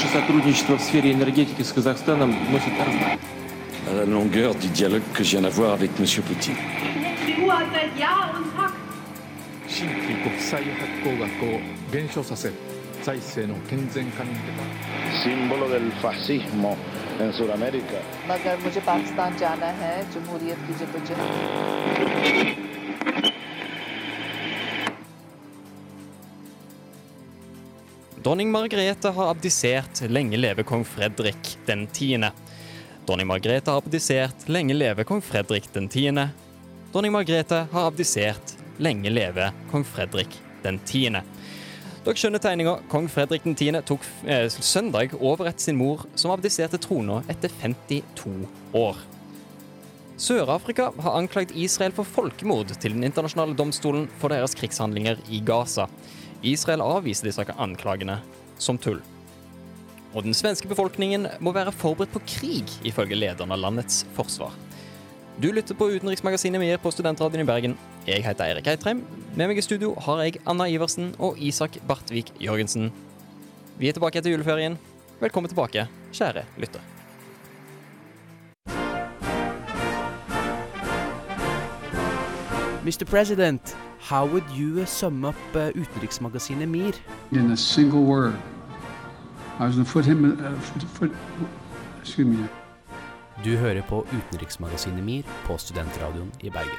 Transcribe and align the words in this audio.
Наше 0.00 0.08
сотрудничество 0.08 0.76
в 0.76 0.80
сфере 0.80 1.12
энергетики 1.12 1.62
с 1.62 1.72
Казахстаном 1.72 2.34
носит 2.50 2.72
размах. 2.78 3.18
À 3.88 3.94
la 3.94 4.04
longueur 4.04 4.54
du 4.56 4.68
dialogue 4.68 5.02
que 5.14 5.22
je 5.22 5.30
viens 5.30 5.42
d'avoir 5.42 5.72
avec 5.72 5.90
M. 6.00 6.06
Poutine. 6.26 6.56
Ruhe 7.38 7.52
seit 7.72 8.00
Jahr 8.00 8.34
und 8.34 8.44
Tag. 8.56 8.72
Dronning 28.23 28.51
Margrethe 28.51 29.09
har 29.09 29.29
abdisert. 29.31 30.01
Lenge 30.09 30.37
leve 30.37 30.63
kong 30.63 30.83
Fredrik 30.85 31.55
den 31.65 31.87
tiende. 31.87 32.29
Dronning 33.07 33.25
Margrethe 33.27 33.71
har 33.71 33.81
abdisert. 33.81 34.45
Lenge 34.45 34.75
leve 34.77 35.03
kong 35.03 35.23
Fredrik 35.25 35.65
den 35.73 35.87
tiende. 35.89 36.27
Dronning 36.93 37.15
Margrethe 37.15 37.63
har 37.71 37.87
abdisert. 37.89 38.53
Lenge 38.77 39.09
leve 39.09 39.49
kong 39.71 39.85
Fredrik 39.89 40.37
den 40.61 40.77
tiende. 40.85 41.23
Dere 42.05 42.13
skjønner 42.13 42.43
tegninga. 42.45 42.75
Kong 42.93 43.09
Fredrik 43.09 43.41
den 43.47 43.57
tiende 43.57 43.81
tok 43.89 44.05
eh, 44.29 44.45
søndag 44.53 45.17
over 45.17 45.49
etter 45.49 45.71
sin 45.71 45.81
mor, 45.81 46.05
som 46.13 46.35
abdiserte 46.35 46.77
trona 46.77 47.23
etter 47.25 47.49
52 47.63 48.45
år. 48.77 49.01
Sør-Afrika 50.21 50.91
har 50.93 51.17
anklagd 51.17 51.57
Israel 51.57 51.97
for 51.97 52.05
folkemord 52.05 52.69
til 52.77 52.93
den 52.93 53.07
internasjonale 53.07 53.57
domstolen 53.57 54.05
for 54.21 54.29
deres 54.29 54.53
krigshandlinger 54.53 55.17
i 55.33 55.41
Gaza. 55.41 55.89
Israel 56.41 56.81
avviser 56.81 57.29
disse 57.29 57.45
anklagene 57.57 58.19
som 58.61 58.79
tull. 58.81 59.01
Og 60.11 60.25
den 60.25 60.35
svenske 60.35 60.67
befolkningen 60.67 61.29
må 61.39 61.53
være 61.55 61.71
forberedt 61.71 62.11
på 62.11 62.23
krig, 62.27 62.73
ifølge 62.83 63.15
lederen 63.15 63.53
av 63.53 63.61
landets 63.61 64.03
forsvar. 64.17 64.51
Du 65.41 65.47
lytter 65.53 65.77
på 65.77 65.87
Utenriksmagasinet 65.93 66.59
Mer 66.61 66.81
på 66.81 66.91
Studentradioen 66.91 67.45
i 67.45 67.47
Bergen. 67.47 67.77
Jeg 68.05 68.25
heter 68.25 68.49
Eirik 68.49 68.67
Eitrheim. 68.73 69.05
Med 69.37 69.47
meg 69.47 69.61
i 69.61 69.63
studio 69.63 69.93
har 70.03 70.25
jeg 70.25 70.41
Anna 70.49 70.67
Iversen 70.67 71.13
og 71.23 71.39
Isak 71.39 71.79
Bartvik 71.87 72.33
Jørgensen. 72.43 72.91
Vi 73.79 73.87
er 73.87 73.95
tilbake 73.95 74.19
etter 74.19 74.35
juleferien. 74.35 74.75
Velkommen 75.21 75.49
tilbake, 75.49 75.87
kjære 76.11 76.43
lytter. 76.59 76.90
Mr. 82.83 83.05
President, 83.05 83.75
how 83.99 84.25
would 84.25 84.43
you 84.49 84.85
sum 84.87 85.23
up 85.23 85.35
uh, 85.53 85.71
utenriksmagasinet 85.75 86.67
MIR? 86.67 86.93
in 87.31 87.51
a 87.51 87.57
single 87.57 88.03
word. 88.03 88.33
I 89.59 89.67
was 89.67 89.75
going 89.75 89.85
to 89.85 89.91
put 89.91 90.05
him, 90.05 90.25
uh, 90.25 90.59
foot, 90.59 90.83
foot, 90.97 91.11
excuse 92.01 92.27
me, 92.27 92.47
Du 93.43 93.57
hører 93.57 93.81
på 93.81 94.05
utenriksmagasinet 94.13 95.03
MIR 95.03 95.23
på 95.45 95.57
Studentradioen 95.57 96.31
i 96.41 96.49
Bergen. 96.49 96.77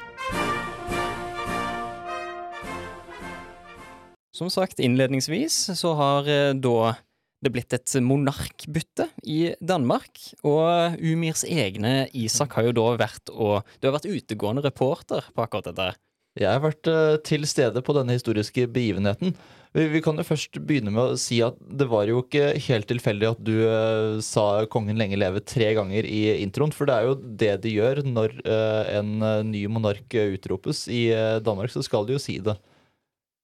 Som 4.34 4.50
sagt 4.50 4.78
innledningsvis 4.78 5.70
så 5.78 5.94
har 5.94 6.28
eh, 6.28 6.54
da 6.54 6.94
det 7.42 7.50
blitt 7.54 7.74
et 7.74 7.96
monarkbytte 8.04 9.08
i 9.26 9.52
Danmark. 9.60 10.20
Og 10.46 10.98
Umirs 11.02 11.42
egne 11.48 12.06
Isak 12.14 12.56
har 12.58 12.68
jo 12.68 12.76
da 12.78 12.86
vært 13.02 13.32
og 13.32 13.66
Du 13.80 13.88
har 13.88 13.98
vært 13.98 14.10
utegående 14.10 14.64
reporter 14.64 15.26
på 15.34 15.44
akkurat 15.44 15.72
dette. 15.72 15.92
Jeg 16.38 16.48
har 16.48 16.62
vært 16.64 16.88
eh, 16.88 17.18
til 17.28 17.44
stede 17.44 17.82
på 17.84 17.92
denne 17.92 18.14
historiske 18.16 18.64
begivenheten. 18.72 19.34
Vi, 19.76 19.84
vi 19.92 20.00
kan 20.04 20.16
jo 20.16 20.24
først 20.24 20.56
begynne 20.64 20.92
med 20.92 21.12
å 21.12 21.18
si 21.20 21.42
at 21.44 21.58
det 21.60 21.88
var 21.90 22.06
jo 22.08 22.22
ikke 22.22 22.54
helt 22.68 22.88
tilfeldig 22.88 23.28
at 23.34 23.42
du 23.44 23.52
eh, 23.66 24.16
sa 24.24 24.64
'kongen 24.64 25.00
lenge 25.00 25.18
leve' 25.20 25.44
tre 25.44 25.74
ganger 25.76 26.08
i 26.08 26.40
introen, 26.40 26.72
for 26.72 26.88
det 26.88 26.96
er 26.96 27.08
jo 27.08 27.18
det 27.20 27.52
de 27.66 27.74
gjør 27.76 28.00
når 28.08 28.38
eh, 28.46 28.94
en 29.00 29.12
ny 29.50 29.66
monark 29.68 30.16
utropes. 30.22 30.86
I 30.88 31.12
Danmark 31.44 31.72
så 31.74 31.84
skal 31.84 32.08
de 32.08 32.16
jo 32.16 32.22
si 32.22 32.38
det 32.40 32.56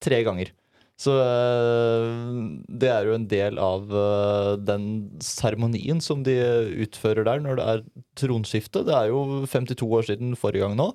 tre 0.01 0.23
ganger. 0.25 0.49
Så 0.99 1.13
eh, 1.15 2.09
det 2.81 2.89
er 2.91 3.07
jo 3.07 3.15
en 3.15 3.27
del 3.31 3.59
av 3.63 3.87
eh, 3.95 4.53
den 4.67 4.89
seremonien 5.23 6.01
som 6.03 6.25
de 6.27 6.35
utfører 6.83 7.23
der 7.27 7.39
når 7.45 7.59
det 7.59 7.67
er 7.73 7.85
tronskifte. 8.19 8.83
Det 8.87 8.97
er 8.97 9.13
jo 9.13 9.45
52 9.47 9.87
år 9.87 10.09
siden 10.09 10.35
forrige 10.39 10.67
gang 10.67 10.75
nå. 10.79 10.91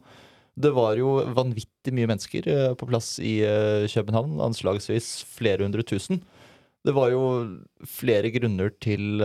Det 0.61 0.71
var 0.77 1.01
jo 1.01 1.17
vanvittig 1.35 1.95
mye 1.97 2.11
mennesker 2.13 2.51
eh, 2.53 2.75
på 2.77 2.91
plass 2.91 3.17
i 3.17 3.39
København, 3.95 4.37
anslagsvis 4.45 5.17
flere 5.39 5.65
hundre 5.65 5.87
tusen. 5.89 6.21
Det 6.85 6.93
var 6.93 7.09
jo 7.15 7.25
flere 7.89 8.29
grunner 8.29 8.69
til 8.85 9.23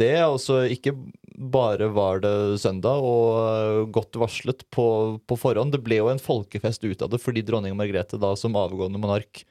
det. 0.00 0.14
Altså 0.24 0.62
ikke 0.64 0.94
bare 1.36 1.90
var 1.92 2.24
det 2.24 2.32
søndag 2.62 3.04
og 3.04 3.92
godt 3.92 4.16
varslet 4.16 4.64
på, 4.72 4.86
på 5.20 5.40
forhånd. 5.44 5.76
Det 5.76 5.84
ble 5.84 6.00
jo 6.00 6.08
en 6.08 6.24
folkefest 6.24 6.88
ut 6.88 7.04
av 7.04 7.12
det 7.12 7.20
fordi 7.20 7.44
dronning 7.44 7.76
Margrethe 7.76 8.16
da 8.16 8.32
som 8.32 8.56
avgående 8.56 8.96
monark 8.96 9.44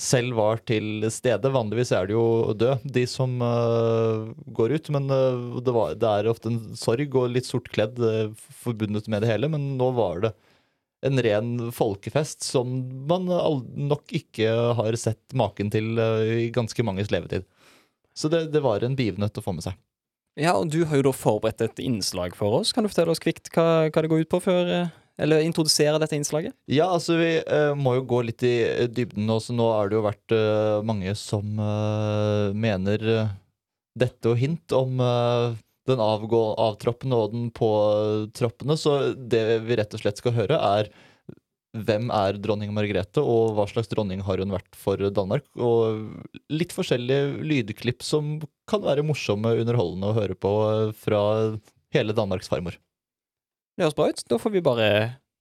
selv 0.00 0.34
var 0.34 0.58
til 0.66 1.04
stede. 1.14 1.52
Vanligvis 1.54 1.92
er 1.94 2.08
det 2.08 2.16
jo 2.16 2.54
død, 2.58 2.82
de 2.96 3.04
som 3.06 3.36
uh, 3.42 4.32
går 4.56 4.76
ut. 4.78 4.90
Men 4.94 5.06
uh, 5.10 5.60
det, 5.62 5.74
var, 5.74 5.94
det 5.98 6.10
er 6.10 6.30
ofte 6.30 6.50
en 6.50 6.60
sorg 6.78 7.14
og 7.14 7.30
litt 7.30 7.46
sortkledd 7.46 8.00
uh, 8.02 8.34
forbundet 8.64 9.08
med 9.10 9.22
det 9.22 9.30
hele. 9.30 9.50
Men 9.52 9.74
nå 9.78 9.92
var 9.94 10.26
det 10.26 10.34
en 11.04 11.20
ren 11.20 11.48
folkefest 11.76 12.46
som 12.46 12.78
man 13.06 13.28
nok 13.28 14.14
ikke 14.16 14.48
har 14.78 14.96
sett 14.96 15.34
maken 15.36 15.68
til 15.68 15.98
i 16.00 16.46
ganske 16.48 16.80
manges 16.86 17.10
levetid. 17.12 17.44
Så 18.16 18.30
det, 18.32 18.46
det 18.54 18.62
var 18.64 18.80
en 18.80 18.96
begivenhet 18.96 19.36
å 19.36 19.44
få 19.44 19.52
med 19.52 19.66
seg. 19.66 19.76
Ja, 20.40 20.54
og 20.56 20.72
du 20.72 20.80
har 20.88 20.98
jo 20.98 21.04
da 21.10 21.12
forberedt 21.12 21.60
et 21.60 21.82
innslag 21.84 22.32
for 22.38 22.56
oss. 22.56 22.72
Kan 22.72 22.86
du 22.86 22.88
fortelle 22.88 23.12
oss 23.12 23.20
kvikt 23.22 23.52
hva, 23.52 23.90
hva 23.92 24.02
det 24.02 24.10
går 24.10 24.24
ut 24.24 24.32
på 24.32 24.40
før 24.46 24.72
Eller 25.20 25.44
introdusere 25.46 25.98
dette 26.02 26.16
innslaget? 26.18 26.56
Ja, 26.70 26.88
altså 26.90 27.18
vi 27.20 27.36
uh, 27.46 27.72
må 27.78 27.96
jo 28.00 28.06
gå 28.10 28.20
litt 28.26 28.42
i 28.46 28.56
eh, 28.66 28.88
dybden 28.90 29.30
Også. 29.30 29.54
nå 29.54 29.68
har 29.70 29.90
det 29.90 29.98
jo 29.98 30.06
vært 30.08 30.34
uh, 30.34 30.82
mange 30.86 31.14
som 31.18 31.60
uh, 31.60 32.50
mener 32.50 33.04
dette 33.94 34.26
og 34.26 34.40
hint 34.40 34.74
om 34.74 34.98
den 35.86 36.00
avgå, 36.02 36.40
avtroppende 36.58 37.18
og 37.20 37.34
den 37.34 37.44
påtroppende. 37.54 38.74
Så 38.80 39.12
det 39.14 39.42
vi 39.68 39.76
rett 39.78 39.94
og 39.94 40.02
slett 40.02 40.18
skal 40.18 40.34
høre, 40.34 40.58
er 40.58 40.90
hvem 41.74 42.08
er 42.14 42.40
dronning 42.42 42.72
Margrethe, 42.74 43.22
og 43.22 43.54
hva 43.54 43.68
slags 43.70 43.90
dronning 43.92 44.24
har 44.26 44.42
hun 44.42 44.54
vært 44.54 44.74
for 44.78 44.98
Danmark? 45.14 45.46
Og 45.54 46.02
litt 46.50 46.74
forskjellige 46.74 47.44
lydklipp 47.46 48.02
som 48.02 48.40
kan 48.70 48.82
være 48.82 49.06
morsomme, 49.06 49.54
underholdende 49.62 50.10
å 50.10 50.18
høre 50.18 50.34
på 50.38 50.54
fra 51.04 51.22
hele 51.94 52.18
Danmarks 52.18 52.50
farmor. 52.50 52.78
Det 53.76 53.82
høres 53.84 53.94
bra 53.94 54.08
ut. 54.08 54.24
Da 54.30 54.36
får 54.38 54.50
vi 54.54 54.60
bare 54.60 54.90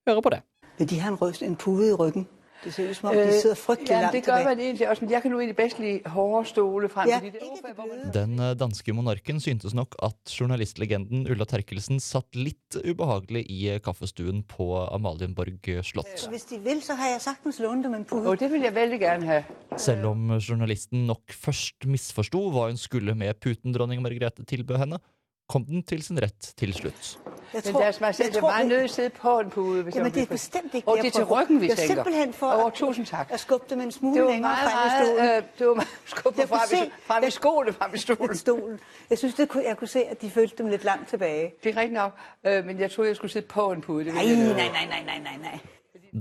høre 0.07 0.21
på 0.21 0.29
det. 0.33 0.41
Men 0.79 0.87
de 0.89 0.99
har 0.99 1.11
en, 1.13 1.19
røst, 1.21 1.43
en 1.45 1.55
pude 1.55 1.89
i 1.89 1.93
ryggen. 1.93 2.27
Det 2.63 2.71
ser 2.73 2.87
ut 2.89 2.95
som 2.95 3.09
om 3.09 3.15
de 3.15 3.21
Øh, 3.21 3.33
sidder 3.41 3.55
frygtelig 3.59 3.89
ja, 3.91 4.09
det 4.11 4.21
gør 4.23 4.37
tilbage. 4.37 4.43
man 4.45 4.59
egentlig 4.59 4.89
også, 4.89 5.01
men 5.03 5.11
jeg 5.11 5.21
kan 5.21 5.31
nu 5.31 5.39
egentlig 5.39 5.55
bedst 5.55 5.79
lide 5.79 6.09
hårde 6.09 6.45
stole 6.47 6.89
frem, 6.89 7.09
Ja, 7.09 7.19
det 7.23 7.33
man... 7.77 8.13
Den 8.13 8.39
eh, 8.39 8.53
danske 8.59 8.93
monarken 8.93 9.39
syntes 9.43 9.73
nok 9.73 9.95
at 10.03 10.31
journalistlegenden 10.39 11.27
Ulla 11.31 11.43
Terkelsen 11.45 11.99
satt 11.99 12.35
litt 12.35 12.77
ubehagelig 12.89 13.43
i 13.51 13.79
kaffestuen 13.83 14.43
på 14.47 14.69
Amalienborg 14.87 15.83
slott. 15.83 16.15
Så 16.15 16.29
hvis 16.31 16.47
de 16.53 16.59
vil, 16.63 16.81
så 16.81 16.95
har 16.95 17.07
jeg 17.09 17.21
sagtens 17.21 17.59
lånt 17.59 17.83
dem 17.83 17.93
en 17.99 18.05
pude. 18.05 18.29
Og 18.29 18.39
det 18.39 18.51
vil 18.51 18.61
jeg 18.61 18.75
veldig 18.75 18.99
gerne 18.99 19.25
ha. 19.27 19.41
Selv 19.77 20.05
om 20.05 20.31
journalisten 20.39 21.03
nok 21.07 21.35
først 21.35 21.83
misforsto 21.85 22.47
hva 22.49 22.69
hun 22.71 22.77
skulle 22.79 23.13
med 23.15 23.33
puten 23.43 23.75
dronning 23.75 24.01
Margrethe 24.01 24.45
tilbød 24.47 24.77
henne, 24.77 24.99
kom 25.51 25.65
den 25.67 25.83
til 25.83 26.01
sin 26.01 26.17
rett 26.23 26.53
til 26.55 26.71
slutt. 26.73 27.17
Jeg 27.53 27.61
Men 27.65 27.73
lad 27.81 27.87
os 27.87 28.17
det 28.17 28.35
er 28.35 28.41
bare 28.41 28.63
nødt 28.63 28.79
til 28.79 28.83
at 28.83 28.89
sidde 28.89 29.09
på 29.09 29.39
en 29.39 29.49
pude, 29.49 29.83
hvis 29.83 29.95
Jamen, 29.95 30.11
det 30.13 30.21
er 30.23 30.25
bestemt 30.25 30.73
ikke 30.73 30.87
Og 30.87 30.95
det, 30.97 31.03
det 31.03 31.09
er 31.09 31.13
til 31.19 31.23
ryggen, 31.25 31.61
vi 31.61 31.65
Det 31.65 31.71
er 31.71 31.75
tænker. 31.75 31.93
simpelthen 31.95 32.33
for 32.33 32.47
at- 32.47 32.73
tusind 32.73 33.05
tak. 33.05 33.27
at 33.31 33.39
skubbe 33.39 33.65
dem 33.69 33.81
en 33.81 33.91
smule 33.91 34.15
Det 34.15 34.23
var 34.23 34.29
længere 34.31 34.51
meget, 34.51 34.71
frem 34.71 34.87
i 34.87 34.91
stolen. 35.05 35.29
øh, 35.29 35.43
det 35.59 35.67
var 35.67 35.73
meget 35.73 35.89
skubbe 36.05 36.39
Jeg 36.41 36.49
frem, 36.49 36.67
se- 36.69 36.91
frem 37.09 37.23
i 37.27 37.31
skoene, 37.31 37.73
frem 37.73 37.91
i 37.95 37.97
stolen. 37.97 38.35
stolen. 38.45 38.79
Jeg 39.09 39.17
synes, 39.17 39.33
det 39.35 39.49
kunne, 39.49 39.63
jeg 39.69 39.77
kunne 39.77 39.87
se, 39.87 40.01
at 40.03 40.21
de 40.21 40.29
følte 40.29 40.55
dem 40.57 40.67
lidt 40.67 40.83
langt 40.83 41.09
tilbage. 41.09 41.45
Det 41.63 41.69
er 41.73 41.77
rigtigt 41.81 41.93
nok, 42.03 42.11
øh, 42.47 42.65
men 42.65 42.79
jeg 42.79 42.91
troede, 42.91 43.07
jeg 43.09 43.15
skulle 43.15 43.31
sidde 43.31 43.47
på 43.47 43.71
en 43.71 43.81
pude. 43.81 44.05
Det 44.05 44.13
Nej, 44.13 44.25
nej, 44.25 44.35
nej, 44.35 44.69
nej, 44.93 45.03
nej, 45.11 45.19
nej, 45.23 45.37
nej. 45.41 45.59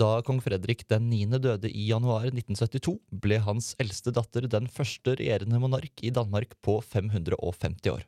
Da 0.00 0.20
kong 0.24 0.42
Fredrik 0.42 0.90
den 0.90 1.02
9. 1.10 1.24
døde 1.38 1.70
i 1.70 1.86
januar 1.92 2.20
1972, 2.24 2.98
ble 3.22 3.38
hans 3.38 3.76
eldste 3.80 4.10
datter 4.12 4.46
den 4.48 4.68
første 4.68 5.10
regjerende 5.10 5.58
monark 5.60 6.00
i 6.02 6.10
Danmark 6.10 6.46
på 6.62 6.80
550 6.80 7.86
år. 7.88 8.00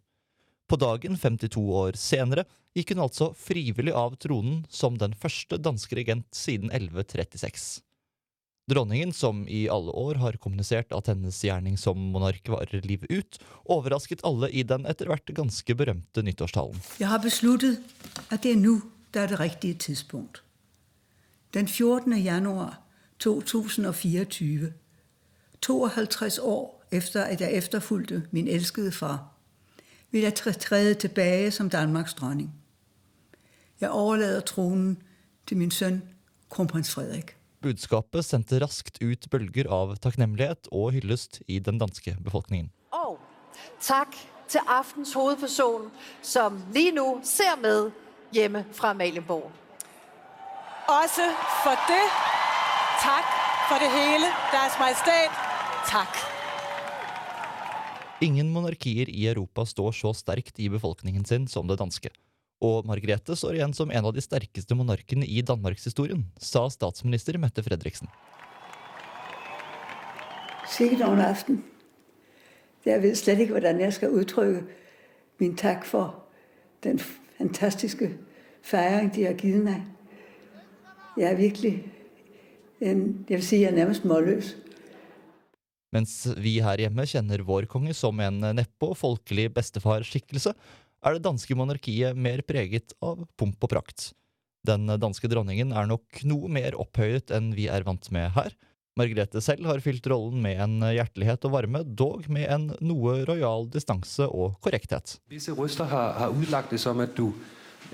På 0.68 0.78
dagen 0.80 1.18
52 1.20 1.60
år 1.60 1.98
senere 2.00 2.46
gikk 2.74 2.94
hun 2.94 3.04
altså 3.04 3.32
frivillig 3.36 3.92
av 3.94 4.16
tronen 4.22 4.62
som 4.72 4.96
den 4.98 5.14
første 5.14 5.58
danske 5.60 5.98
regent 5.98 6.30
siden 6.34 6.72
1136. 6.72 7.82
Dronningen, 8.70 9.12
som 9.12 9.42
i 9.48 9.66
alle 9.68 9.92
år 9.92 10.16
har 10.22 10.38
kommunisert 10.40 10.92
at 10.96 11.10
hennes 11.12 11.36
gjerning 11.44 11.76
som 11.76 12.00
monark 12.14 12.48
varer 12.48 12.80
livet 12.88 13.10
ut, 13.12 13.36
overrasket 13.68 14.24
alle 14.24 14.48
i 14.48 14.64
den 14.64 14.88
etter 14.88 15.10
hvert 15.10 15.34
ganske 15.36 15.76
berømte 15.76 16.24
nyttårstalen. 16.24 16.80
Jeg 16.96 17.10
har 17.12 17.20
besluttet, 17.20 17.84
at 18.32 18.40
det 18.40 18.54
er 18.54 18.62
nå 18.62 18.78
det 19.14 19.22
er 19.22 19.26
det 19.26 19.40
riktige 19.40 19.74
tidspunkt. 19.74 20.42
Den 21.54 21.68
14. 21.68 22.16
januar 22.24 22.80
2024, 23.18 24.72
52 25.60 26.38
år 26.38 26.84
efter 26.90 27.22
at 27.22 27.40
jeg 27.40 27.52
efterfulgte 27.52 28.22
min 28.30 28.48
elskede 28.48 28.92
far, 28.92 29.33
vil 30.14 30.22
jeg 30.22 30.34
træde 30.34 30.94
tilbage 30.94 31.50
som 31.50 31.70
Danmarks 31.70 32.14
dronning. 32.14 32.54
Jeg 33.80 33.90
overlader 33.90 34.40
tronen 34.40 35.02
til 35.46 35.56
min 35.56 35.70
søn, 35.70 36.02
kronprins 36.50 36.90
Frederik. 36.94 37.36
Budskapet 37.62 38.24
sendte 38.24 38.60
raskt 38.62 39.02
ut 39.02 39.26
bølger 39.30 39.66
av 39.72 39.96
takknemlighet 39.96 40.68
og 40.70 40.92
hyllest 40.94 41.40
i 41.48 41.58
den 41.58 41.80
danske 41.82 42.14
befolkningen. 42.24 42.70
Og 42.92 43.18
takk 43.80 44.14
til 44.48 44.60
aftens 44.68 45.12
hovedperson, 45.18 45.90
som 46.22 46.62
lige 46.72 46.92
nu 46.94 47.20
ser 47.24 47.58
med 47.62 47.90
hjemme 48.32 48.64
fra 48.72 48.92
Malienborg. 48.92 49.50
Også 51.02 51.26
for 51.64 51.74
det. 51.90 52.06
Takk 53.02 53.34
for 53.68 53.82
det 53.82 53.90
hele. 53.90 54.30
Deres 54.54 54.78
majestæt. 54.78 55.34
Tak. 55.90 56.33
Ingen 58.22 58.52
monarkier 58.52 59.08
i 59.10 59.26
Europa 59.26 59.64
står 59.66 59.92
så 59.92 60.12
sterkt 60.14 60.60
i 60.62 60.68
befolkningen 60.70 61.24
sin 61.24 61.48
som 61.50 61.66
det 61.66 61.80
danske. 61.80 62.12
Og 62.62 62.86
Margrethe 62.86 63.34
står 63.36 63.58
igjen 63.58 63.74
som 63.74 63.90
en 63.90 64.06
av 64.06 64.14
de 64.14 64.22
sterkeste 64.22 64.76
monarkene 64.78 65.26
i 65.26 65.42
danmarkshistorien, 65.42 66.22
sa 66.38 66.68
statsminister 66.70 67.38
Mette 67.42 67.64
Fredriksen. 67.66 68.08
Sikkert 70.70 71.02
en 71.08 71.20
aften. 71.20 71.64
Jeg 72.84 73.02
vet 73.02 73.18
slett 73.18 73.40
ikke 73.42 73.56
hvordan 73.56 73.80
jeg 73.80 73.96
skal 73.96 74.14
uttrykke 74.14 74.62
min 75.40 75.56
takk 75.56 75.84
for 75.88 76.14
den 76.84 77.00
fantastiske 77.00 78.12
feiring 78.62 79.10
de 79.14 79.26
har 79.26 79.36
gitt 79.40 79.58
meg. 79.64 79.82
Jeg 81.16 81.32
er 81.32 81.36
virkelig 81.36 81.74
en, 82.80 83.24
Jeg 83.28 83.38
vil 83.38 83.46
si 83.46 83.60
jeg 83.62 83.72
er 83.72 83.76
nærmest 83.76 84.04
målløs. 84.04 84.56
Mens 85.94 86.24
vi 86.42 86.56
her 86.64 86.80
hjemme 86.82 87.06
kjenner 87.06 87.44
vår 87.46 87.68
konge 87.70 87.94
som 87.94 88.18
en 88.24 88.42
neppe 88.56 88.90
og 88.90 88.98
folkelig 88.98 89.46
bestefarskikkelse, 89.54 90.54
er 91.04 91.16
det 91.16 91.24
danske 91.24 91.54
monarkiet 91.54 92.18
mer 92.18 92.42
preget 92.46 92.96
av 93.04 93.22
pomp 93.38 93.62
og 93.62 93.70
prakt. 93.76 94.10
Den 94.64 94.88
danske 94.88 95.28
dronningen 95.28 95.74
er 95.76 95.86
nok 95.86 96.22
noe 96.26 96.48
mer 96.50 96.74
opphøyet 96.80 97.30
enn 97.36 97.52
vi 97.54 97.68
er 97.70 97.84
vant 97.86 98.08
med 98.14 98.32
her. 98.34 98.54
Margrethe 98.98 99.42
selv 99.42 99.66
har 99.66 99.82
fylt 99.82 100.06
rollen 100.06 100.38
med 100.42 100.60
en 100.62 100.78
hjertelighet 100.86 101.44
og 101.48 101.54
varme, 101.56 101.82
dog 101.84 102.28
med 102.32 102.46
en 102.46 102.68
noe 102.78 103.16
rojal 103.26 103.66
distanse 103.70 104.26
og 104.28 104.54
korrekthet. 104.64 105.16
Visse 105.30 105.54
røster 105.54 105.90
har, 105.90 106.14
har 106.20 106.34
utlagt 106.34 106.70
det 106.70 106.80
som 106.80 107.02
at 107.02 107.14
du 107.18 107.26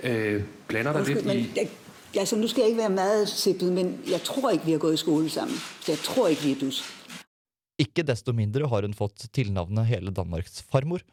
øh, 0.04 0.42
blander 0.68 1.00
deg 1.00 1.24
litt 1.24 1.62
i 1.64 2.20
altså, 2.20 2.36
Nå 2.36 2.50
skal 2.52 2.62
jeg 2.62 2.74
ikke 2.74 2.82
være 2.82 2.94
meget 2.94 3.28
sippet, 3.28 3.72
men 3.72 3.94
jeg 4.08 4.20
tror 4.28 4.52
ikke 4.52 4.68
vi 4.68 4.76
har 4.76 4.82
gått 4.82 4.98
i 4.98 5.02
skole 5.02 5.30
sammen. 5.32 5.56
Jeg 5.88 5.98
tror 6.04 6.28
ikke 6.28 6.42
vi 6.42 6.52
er 6.52 6.62
dus. 6.66 6.82
Ikke 7.80 8.04
desto 8.04 8.34
mindre 8.36 8.68
har 8.68 8.84
hun 8.84 8.96
fått 8.96 9.24
tilnavnet 9.32 9.88
hele 9.88 10.12
Danmarks 10.12 10.60
farmor. 10.68 11.04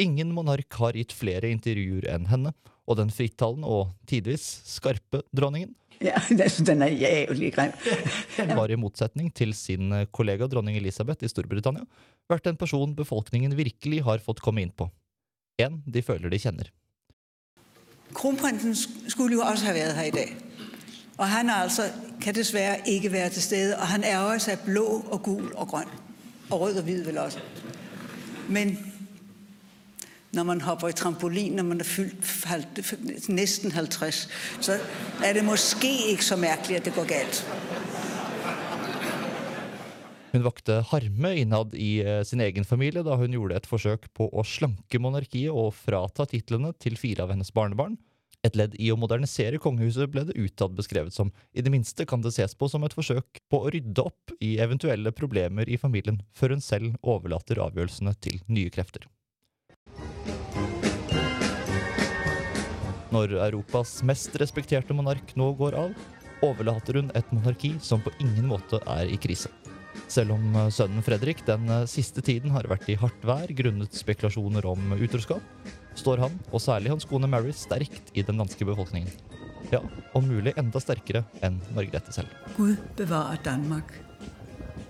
Ingen 0.00 0.30
monark 0.34 0.72
har 0.78 0.96
gitt 0.96 1.12
flere 1.14 1.50
intervjuer 1.52 2.06
enn 2.12 2.28
henne, 2.30 2.54
og 2.86 2.98
den 2.98 3.10
frittalende 3.14 3.68
og 3.68 3.92
tidvis 4.10 4.44
skarpe 4.66 5.22
dronningen 5.34 5.74
Ja, 6.02 6.18
den 6.68 6.82
er 6.82 6.90
jævlig 6.90 7.52
grei. 7.54 7.68
Var 8.58 8.72
i 8.72 8.78
motsetning 8.80 9.30
til 9.34 9.54
sin 9.54 9.92
kollega 10.10 10.48
dronning 10.50 10.76
Elisabeth 10.78 11.22
i 11.22 11.30
Storbritannia 11.30 11.86
vært 12.30 12.48
en 12.50 12.58
person 12.58 12.94
befolkningen 12.98 13.54
virkelig 13.58 14.02
har 14.06 14.22
fått 14.24 14.42
komme 14.42 14.64
inn 14.64 14.72
på. 14.74 14.88
En 15.62 15.82
de 15.86 16.02
føler 16.02 16.32
de 16.32 16.40
kjenner. 16.42 16.72
Kronprinsen 18.16 18.74
skulle 18.74 19.38
jo 19.38 19.44
også 19.44 19.70
ha 19.70 19.76
vært 19.76 19.98
her 19.98 20.10
i 20.10 20.16
dag. 20.16 20.32
Og 21.20 21.26
han 21.28 21.52
er 21.52 21.68
altså, 21.68 21.86
kan 22.20 22.34
dessverre 22.34 22.80
ikke 22.88 23.12
være 23.12 23.34
til 23.36 23.44
stede, 23.44 23.76
og 23.76 23.86
han 23.92 24.04
ærger 24.04 24.40
seg 24.42 24.64
blå 24.66 24.86
og 25.12 25.22
gul 25.22 25.52
og 25.52 25.68
grønn. 25.70 25.92
Og 26.52 26.66
rød 26.66 26.82
og 26.82 26.84
hvid 26.86 27.04
vel 27.06 27.18
også. 27.22 27.40
Men 28.52 28.76
når 30.32 30.46
man 30.48 30.60
hopper 30.64 30.88
i 30.88 30.96
trampolin 30.96 31.56
når 31.56 31.66
man 31.68 31.82
er 31.84 31.88
fylt 31.88 33.28
nesten 33.32 33.72
50, 33.72 34.22
så 34.64 34.78
er 35.24 35.36
det 35.36 35.44
måske 35.44 35.90
ikke 36.12 36.24
så 36.24 36.38
merkelig 36.40 36.80
at 36.80 36.88
det 36.88 36.94
går 36.96 37.08
galt. 37.08 37.42
Hun 40.32 40.46
vakte 40.46 40.78
harme 40.88 41.34
innad 41.36 41.74
i 41.76 41.98
eh, 42.00 42.22
sin 42.24 42.40
egen 42.40 42.64
familie 42.64 43.04
da 43.04 43.18
hun 43.20 43.34
gjorde 43.36 43.58
et 43.58 43.68
forsøk 43.68 44.06
på 44.16 44.30
å 44.32 44.44
slanke 44.48 45.00
monarkiet 45.02 45.52
og 45.52 45.74
frata 45.76 46.24
titlene 46.30 46.72
til 46.80 46.96
fire 46.96 47.26
av 47.26 47.34
hennes 47.34 47.52
barnebarn. 47.52 47.98
Et 48.42 48.56
ledd 48.58 48.72
i 48.82 48.88
å 48.90 48.96
modernisere 48.98 49.58
kongehuset 49.62 50.10
ble 50.10 50.24
det 50.26 50.34
utad 50.34 50.72
beskrevet 50.74 51.14
som. 51.14 51.28
I 51.54 51.62
det 51.62 51.70
minste 51.70 52.02
kan 52.10 52.24
det 52.24 52.32
ses 52.34 52.56
på 52.58 52.66
som 52.66 52.82
et 52.82 52.94
forsøk 52.96 53.38
på 53.46 53.60
å 53.62 53.70
rydde 53.70 54.02
opp 54.02 54.32
i 54.42 54.56
eventuelle 54.64 55.12
problemer 55.14 55.68
i 55.70 55.78
familien, 55.78 56.18
før 56.34 56.56
hun 56.56 56.64
selv 56.64 56.96
overlater 57.06 57.60
avgjørelsene 57.62 58.16
til 58.18 58.40
nye 58.50 58.72
krefter. 58.74 59.06
Når 63.14 63.36
Europas 63.44 64.00
mest 64.08 64.34
respekterte 64.42 64.96
monark 64.96 65.36
nå 65.38 65.52
går 65.60 65.76
av, 65.78 65.94
overlater 66.42 66.98
hun 66.98 67.12
et 67.14 67.30
monarki 67.30 67.76
som 67.78 68.02
på 68.02 68.10
ingen 68.24 68.48
måte 68.50 68.82
er 68.90 69.06
i 69.06 69.20
krise. 69.22 69.52
Selv 70.10 70.34
om 70.34 70.58
sønnen 70.72 71.04
Fredrik 71.06 71.44
den 71.46 71.70
siste 71.86 72.24
tiden 72.24 72.50
har 72.56 72.66
vært 72.66 72.90
i 72.90 72.98
hardt 72.98 73.22
vær 73.22 73.54
grunnet 73.54 73.94
spekulasjoner 73.94 74.66
om 74.66 74.96
utroskap, 74.98 75.44
står 75.98 76.24
han, 76.24 76.40
og 76.50 76.62
særlig 76.62 76.92
hans 76.94 77.06
kone 77.08 77.30
Mary, 77.30 77.52
sterkt 77.56 78.12
i 78.14 78.24
den 78.26 78.40
danske 78.40 78.66
befolkningen. 78.68 79.10
Ja, 79.72 79.80
om 80.16 80.26
mulig 80.28 80.54
enda 80.60 80.80
sterkere 80.82 81.22
enn 81.44 81.60
Margrethe 81.76 82.12
selv. 82.14 82.32
Gud 82.58 82.76
bevarer 82.98 83.40
Danmark. 83.44 83.94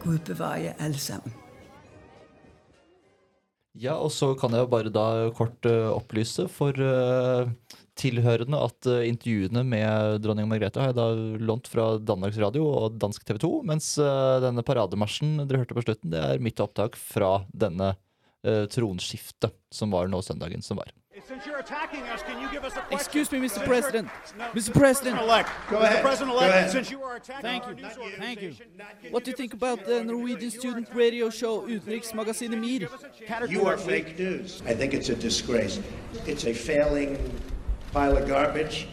Gud 0.03 0.19
bevarer 0.27 0.75
alle 0.83 0.99
sammen. 0.99 1.35
Ja, 3.73 3.95
og 3.97 4.11
så 4.13 4.35
kan 4.37 4.53
jeg 4.53 4.69
bare 4.69 4.93
da 4.93 5.31
kort 5.33 5.65
uh, 5.65 5.95
opplyse 5.95 6.45
for 6.53 6.77
uh, 6.77 7.49
tilhørende 7.97 8.59
at 8.61 8.89
uh, 8.91 8.99
intervjuene 9.09 9.63
med 9.65 10.19
dronning 10.21 10.51
Margrethe 10.51 10.83
har 10.83 10.91
jeg 10.91 10.99
da 10.99 11.07
lånt 11.41 11.71
fra 11.73 11.87
Danmarks 11.97 12.37
Radio 12.43 12.67
og 12.69 12.99
dansk 13.01 13.25
TV 13.25 13.41
2, 13.41 13.53
mens 13.71 13.95
denne 14.45 14.65
parademarsjen 14.67 15.47
dere 15.47 15.63
hørte 15.63 15.79
på 15.79 15.87
slutten, 15.87 16.13
det 16.13 16.21
er 16.21 16.45
mitt 16.45 16.61
opptak 16.61 16.99
fra 17.01 17.39
denne 17.49 17.95
tronskiftet 18.71 19.55
som 19.71 19.91
var 19.91 20.09
nå 20.11 20.23
søndagen 20.23 20.63
som 20.63 20.77
var. 20.81 20.91
Excuse 22.91 23.33
me, 23.33 23.39
Mr. 23.39 23.65
President. 23.67 24.09
Mr. 24.55 24.73
President. 24.73 25.19
Go 25.69 25.77
ahead. 25.79 26.03
President 26.03 26.31
Go 26.31 26.39
ahead. 26.39 26.71
Since 26.71 26.91
you 26.91 27.03
are 27.03 27.17
attacking 27.17 27.43
Thank 27.43 27.65
our 27.65 27.73
you. 27.73 28.17
Thank 28.19 28.43
you. 28.43 28.55
What 29.11 29.25
do 29.25 29.31
you 29.31 29.37
think 29.37 29.53
about 29.53 29.85
the 29.85 30.03
Norwegian 30.05 30.51
student 30.51 30.89
radio 30.95 31.31
show 31.31 31.67
Utenriksmagasinet 31.69 32.59
Mir? 32.59 32.89
You 33.49 33.67
are 33.67 33.77
fake 33.77 34.19
news. 34.19 34.63
I 34.67 34.75
think 34.75 34.95
it's 34.95 35.11
a 35.11 35.15
disgrace. 35.15 35.81
It's 36.27 36.47
a 36.47 36.55
failing 36.55 37.19
pile 37.93 38.17
of 38.17 38.27
garbage. 38.27 38.89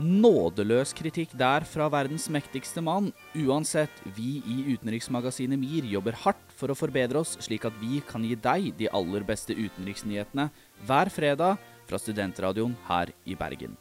Nådeløs 0.00 0.94
kritikk 0.96 1.34
der 1.36 1.64
fra 1.68 1.84
verdens 1.92 2.24
mektigste 2.32 2.80
mann. 2.80 3.10
Uansett, 3.36 3.92
vi 4.16 4.38
i 4.48 4.56
Utenriksmagasinet 4.72 5.60
MIR 5.60 5.88
jobber 5.92 6.16
hardt 6.22 6.54
for 6.56 6.72
å 6.72 6.76
forbedre 6.78 7.20
oss, 7.20 7.34
slik 7.44 7.66
at 7.68 7.76
vi 7.82 8.00
kan 8.08 8.24
gi 8.24 8.38
deg 8.38 8.70
de 8.78 8.88
aller 8.96 9.26
beste 9.28 9.52
utenriksnyhetene 9.52 10.48
hver 10.88 11.12
fredag 11.12 11.60
fra 11.90 12.00
studentradioen 12.00 12.78
her 12.88 13.12
i 13.28 13.36
Bergen. 13.36 13.76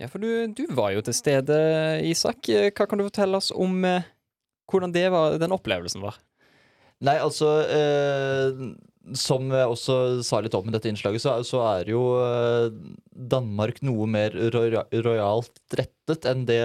Ja, 0.00 0.08
for 0.10 0.18
du, 0.18 0.48
du 0.56 0.64
var 0.74 0.96
jo 0.96 1.04
til 1.06 1.14
stede, 1.14 1.60
Isak. 2.08 2.50
Hva 2.74 2.88
kan 2.88 2.98
du 2.98 3.06
fortelle 3.06 3.38
oss 3.38 3.52
om 3.54 3.84
eh, 3.86 4.08
hvordan 4.72 4.94
det 4.96 5.06
var, 5.14 5.38
den 5.38 5.54
opplevelsen 5.54 6.02
var? 6.02 6.18
Nei, 7.06 7.20
altså 7.22 7.52
eh, 7.70 8.64
Som 9.18 9.50
jeg 9.54 9.68
også 9.68 9.94
sa 10.26 10.40
litt 10.42 10.54
om 10.54 10.68
i 10.68 10.74
dette 10.74 10.90
innslaget, 10.90 11.22
så, 11.22 11.34
så 11.46 11.62
er 11.66 11.90
jo 11.92 12.02
eh, 12.22 12.70
Danmark 13.10 13.80
noe 13.86 14.06
mer 14.10 14.34
rojalt 14.54 15.60
rettet 15.78 16.28
enn 16.30 16.46
det 16.48 16.60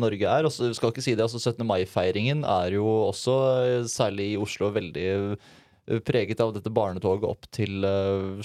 Norge 0.00 0.26
er. 0.26 0.48
Altså, 0.48 0.68
vi 0.70 0.78
skal 0.78 0.94
ikke 0.94 1.04
si 1.04 1.14
det, 1.16 1.26
altså 1.26 1.40
17. 1.40 1.64
mai-feiringen 1.68 2.44
er 2.48 2.76
jo 2.78 2.86
også, 3.10 3.36
eh, 3.66 3.88
særlig 3.90 4.32
i 4.32 4.40
Oslo, 4.40 4.72
veldig 4.76 5.06
eh, 5.10 6.00
preget 6.06 6.40
av 6.44 6.54
dette 6.56 6.72
barnetoget 6.72 7.28
opp 7.28 7.48
til 7.54 7.84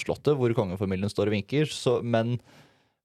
Slottet, 0.02 0.34
hvor 0.36 0.52
kongefamilien 0.56 1.12
står 1.12 1.30
og 1.30 1.36
vinker. 1.38 1.70
Så, 1.70 2.00
men 2.02 2.38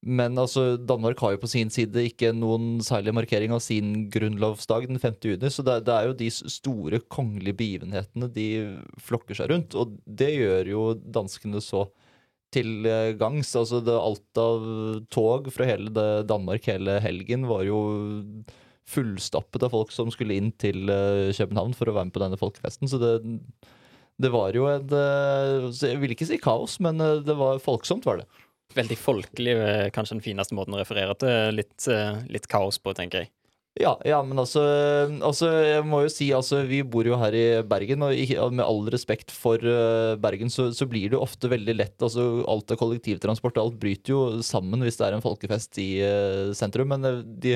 men 0.01 0.38
altså, 0.41 0.79
Danmark 0.81 1.20
har 1.22 1.36
jo 1.36 1.41
på 1.43 1.50
sin 1.51 1.70
side 1.70 2.08
ikke 2.10 2.31
noen 2.34 2.79
særlig 2.81 3.13
markering 3.13 3.51
av 3.53 3.60
sin 3.62 4.08
grunnlovsdag 4.10 4.88
den 4.89 4.98
5. 5.01 5.20
juni, 5.22 5.51
så 5.53 5.62
det, 5.67 5.75
det 5.86 5.93
er 5.93 6.08
jo 6.10 6.15
de 6.17 6.29
store 6.34 7.00
kongelige 7.05 7.60
begivenhetene 7.60 8.31
de 8.34 8.48
flokker 8.98 9.38
seg 9.38 9.51
rundt. 9.53 9.77
Og 9.77 9.93
det 10.10 10.31
gjør 10.34 10.72
jo 10.74 10.86
danskene 10.98 11.62
så 11.62 11.86
til 12.51 12.88
eh, 12.89 13.13
gangs. 13.20 13.53
Altså 13.53 13.84
det, 13.86 13.93
alt 13.93 14.41
av 14.41 14.65
tog 15.13 15.51
fra 15.53 15.70
hele 15.70 15.93
det 15.93 16.10
Danmark 16.31 16.65
hele 16.72 16.98
helgen 17.03 17.46
var 17.51 17.67
jo 17.70 17.81
fullstappet 18.89 19.67
av 19.67 19.75
folk 19.75 19.93
som 19.93 20.10
skulle 20.12 20.39
inn 20.39 20.50
til 20.58 20.89
eh, 20.89 21.29
København 21.38 21.77
for 21.77 21.91
å 21.91 21.96
være 22.00 22.10
med 22.10 22.17
på 22.17 22.25
denne 22.25 22.41
folkefesten. 22.41 22.89
Så 22.89 22.98
det, 22.98 23.20
det 24.17 24.34
var 24.34 24.58
jo 24.58 24.65
et 24.74 24.98
eh, 24.98 25.70
Jeg 25.77 26.01
vil 26.01 26.17
ikke 26.17 26.31
si 26.34 26.41
kaos, 26.41 26.81
men 26.81 26.98
det 26.98 27.38
var 27.38 27.62
folksomt, 27.62 28.10
var 28.10 28.24
det. 28.24 28.31
Veldig 28.75 28.98
folkelig, 29.00 29.54
eh, 29.58 29.90
kanskje 29.96 30.18
den 30.18 30.25
fineste 30.25 30.56
måten 30.58 30.75
å 30.75 30.82
referere 30.82 31.16
til 31.20 31.58
litt, 31.60 31.78
eh, 31.92 32.24
litt 32.32 32.48
kaos 32.51 32.80
på, 32.80 32.94
tenker 32.96 33.25
jeg. 33.25 33.34
Ja, 33.80 33.94
ja, 34.04 34.18
men 34.20 34.36
altså, 34.36 34.62
altså 35.24 35.48
Jeg 35.63 35.84
må 35.88 36.01
jo 36.04 36.10
si, 36.12 36.25
altså 36.36 36.60
vi 36.68 36.82
bor 36.84 37.08
jo 37.08 37.16
her 37.22 37.36
i 37.38 37.44
Bergen, 37.63 38.04
og 38.04 38.51
med 38.51 38.66
all 38.66 38.82
respekt 38.92 39.32
for 39.32 39.63
uh, 39.63 40.18
Bergen, 40.20 40.51
så, 40.51 40.68
så 40.75 40.88
blir 40.92 41.08
det 41.08 41.16
jo 41.16 41.24
ofte 41.24 41.48
veldig 41.51 41.78
lett 41.78 42.04
altså 42.04 42.44
Alt 42.51 42.74
av 42.75 42.82
kollektivtransport, 42.82 43.62
alt 43.62 43.80
bryter 43.80 44.12
jo 44.12 44.24
sammen 44.44 44.84
hvis 44.84 45.00
det 45.00 45.08
er 45.08 45.16
en 45.16 45.24
folkefest 45.24 45.80
i 45.80 45.88
uh, 46.04 46.51
sentrum. 46.58 46.92
Men 46.92 47.08
eh, 47.08 47.22
de, 47.24 47.56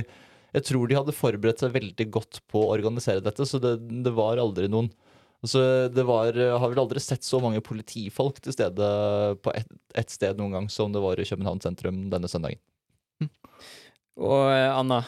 jeg 0.56 0.68
tror 0.70 0.88
de 0.88 0.96
hadde 1.02 1.18
forberedt 1.18 1.66
seg 1.66 1.76
veldig 1.76 2.08
godt 2.16 2.40
på 2.48 2.64
å 2.64 2.72
organisere 2.78 3.24
dette, 3.26 3.44
så 3.44 3.60
det, 3.60 3.76
det 4.08 4.16
var 4.16 4.40
aldri 4.40 4.72
noen 4.72 4.88
Altså, 5.46 5.62
det 5.94 6.06
var, 6.08 6.34
jeg 6.34 6.58
har 6.58 6.72
vel 6.72 6.80
aldri 6.82 7.02
sett 7.04 7.26
så 7.26 7.38
mange 7.44 7.62
politifolk 7.62 8.40
til 8.42 8.56
stede 8.56 8.88
på 9.46 9.54
ett 9.54 9.70
et 9.96 10.12
sted 10.12 10.40
noen 10.40 10.52
gang 10.52 10.66
som 10.72 10.92
det 10.92 11.00
var 11.04 11.20
i 11.22 11.26
København 11.28 11.62
sentrum 11.64 12.08
denne 12.12 12.28
søndagen. 12.28 12.60
Og 14.20 14.50
eh, 14.52 14.72
Anna, 14.72 15.04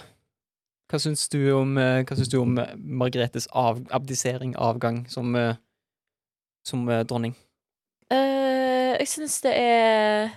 hva 0.88 1.00
syns 1.02 1.26
du 1.34 1.40
om, 1.56 1.74
eh, 1.82 2.06
syns 2.08 2.32
du 2.32 2.38
om 2.40 2.58
eh, 2.62 2.76
Margretes 2.78 3.50
av, 3.52 3.82
abdisering, 3.92 4.54
avgang, 4.56 5.02
som, 5.12 5.36
eh, 5.36 5.60
som 6.68 6.88
eh, 6.88 7.04
dronning? 7.08 7.36
Uh, 8.08 8.96
jeg 8.96 9.10
syns 9.12 9.42
det 9.44 9.56
er 9.60 10.32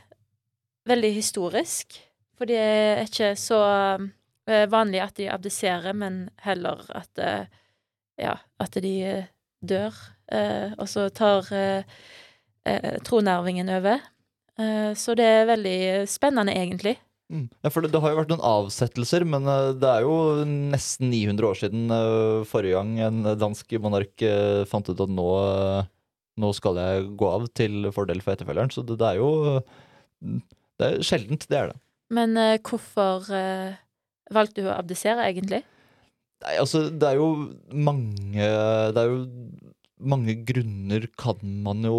veldig 0.90 1.12
historisk. 1.14 2.00
For 2.38 2.50
det 2.50 2.58
er 2.58 3.04
ikke 3.04 3.34
så 3.38 3.60
eh, 4.48 4.66
vanlig 4.72 5.02
at 5.04 5.18
de 5.20 5.28
abdiserer, 5.30 5.92
men 5.94 6.24
heller 6.46 6.86
at 6.96 7.22
eh, 7.22 7.58
Ja, 8.20 8.34
at 8.60 8.74
de 8.84 8.90
eh, 9.06 9.28
dør. 9.62 9.94
eh, 10.32 10.72
og 10.78 10.88
så 10.88 11.08
tar 11.12 11.46
eh, 11.52 11.84
eh, 12.66 12.96
tronarvingen 13.06 13.70
over. 13.76 14.00
Eh, 14.58 14.92
så 14.98 15.16
det 15.18 15.26
er 15.26 15.48
veldig 15.50 15.78
spennende, 16.10 16.54
egentlig. 16.56 16.96
Mm. 17.30 17.46
Ja, 17.62 17.70
for 17.70 17.82
det, 17.82 17.92
det 17.94 18.00
har 18.02 18.10
jo 18.12 18.18
vært 18.18 18.32
noen 18.32 18.42
avsettelser, 18.42 19.24
men 19.28 19.46
det 19.78 19.86
er 19.86 20.02
jo 20.02 20.14
nesten 20.44 21.12
900 21.12 21.46
år 21.46 21.60
siden 21.60 21.92
forrige 22.50 22.74
gang 22.74 22.96
en 23.06 23.20
dansk 23.38 23.76
monark 23.78 24.24
fant 24.66 24.90
ut 24.90 25.02
at 25.04 25.12
nå, 25.14 25.28
nå 26.42 26.50
skal 26.58 26.80
jeg 26.82 27.04
gå 27.20 27.28
av 27.30 27.46
til 27.54 27.86
fordel 27.94 28.18
for 28.24 28.34
etterfølgeren. 28.34 28.74
Så 28.74 28.82
det, 28.82 28.98
det 28.98 29.12
er 29.12 29.22
jo 29.22 29.62
Det 30.80 30.88
er 30.88 31.06
sjeldent, 31.06 31.46
det 31.46 31.60
er 31.60 31.70
det. 31.70 31.78
Men 32.10 32.34
hvorfor 32.66 33.30
valgte 34.34 34.64
hun 34.64 34.72
å 34.72 34.78
abdisere, 34.80 35.30
egentlig? 35.30 35.62
Nei, 36.40 36.54
altså, 36.56 36.86
det 36.88 37.04
er 37.04 37.18
jo 37.20 37.28
mange 37.76 38.40
Det 38.40 39.02
er 39.02 39.10
jo 39.10 39.18
mange 40.00 40.32
grunner, 40.48 41.04
kan 41.20 41.40
man 41.64 41.84
jo 41.84 41.98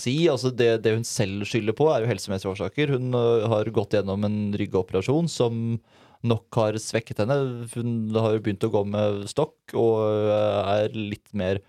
si. 0.00 0.28
Altså, 0.28 0.50
det, 0.52 0.82
det 0.84 0.92
hun 0.98 1.06
selv 1.08 1.46
skylder 1.48 1.76
på, 1.76 1.88
er 1.88 2.04
jo 2.04 2.10
helsemessige 2.10 2.52
årsaker. 2.52 2.92
Hun 2.92 3.16
øh, 3.16 3.46
har 3.48 3.70
gått 3.72 3.96
gjennom 3.96 4.26
en 4.28 4.38
ryggoperasjon 4.60 5.30
som 5.32 5.78
nok 6.28 6.58
har 6.60 6.76
svekket 6.82 7.22
henne. 7.22 7.38
Hun 7.72 8.12
har 8.16 8.40
begynt 8.42 8.66
å 8.66 8.72
gå 8.74 8.84
med 8.92 9.24
stokk 9.32 9.74
og 9.78 10.04
øh, 10.04 10.60
er 10.76 10.94
litt 10.96 11.28
mer 11.32 11.64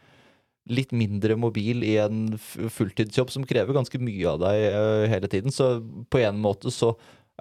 Litt 0.70 0.92
mindre 0.94 1.34
mobil 1.40 1.80
i 1.82 1.96
en 1.98 2.36
fulltidsjobb 2.38 3.32
som 3.34 3.46
krever 3.48 3.74
ganske 3.74 3.98
mye 3.98 4.28
av 4.30 4.36
deg 4.44 4.66
øh, 4.68 5.06
hele 5.10 5.30
tiden. 5.32 5.50
Så 5.50 5.80
på 6.14 6.20
en 6.22 6.38
måte 6.44 6.70
så 6.70 6.92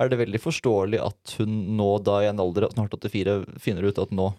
er 0.00 0.08
det 0.08 0.20
veldig 0.22 0.40
forståelig 0.40 1.00
at 1.04 1.34
hun 1.36 1.58
nå 1.76 1.90
da 2.06 2.22
i 2.22 2.30
en 2.30 2.40
alder 2.40 2.64
av 2.64 2.72
snart 2.72 2.96
84 2.96 3.34
finner 3.60 3.84
ut 3.84 4.00
at 4.00 4.14
nå 4.16 4.30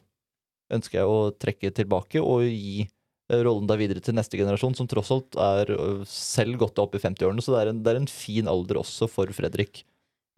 ønsker 0.73 1.01
jeg 1.01 1.09
å 1.09 1.29
trekke 1.35 1.71
tilbake 1.75 2.21
og 2.21 2.45
gi 2.47 2.83
eh, 2.85 3.41
rollen 3.41 3.69
der 3.69 3.79
videre 3.81 4.03
til 4.03 4.17
neste 4.17 4.39
generasjon, 4.39 4.77
som 4.77 4.89
tross 4.89 5.11
alt 5.15 5.37
er 5.39 5.73
selv 6.09 6.59
gått 6.61 6.81
opp 6.81 6.97
i 6.97 7.03
50-årene. 7.03 7.43
Så 7.45 7.55
det 7.55 7.63
er, 7.63 7.73
en, 7.73 7.81
det 7.85 7.93
er 7.93 8.01
en 8.03 8.11
fin 8.11 8.49
alder 8.51 8.81
også 8.81 9.09
for 9.11 9.31
Fredrik 9.35 9.83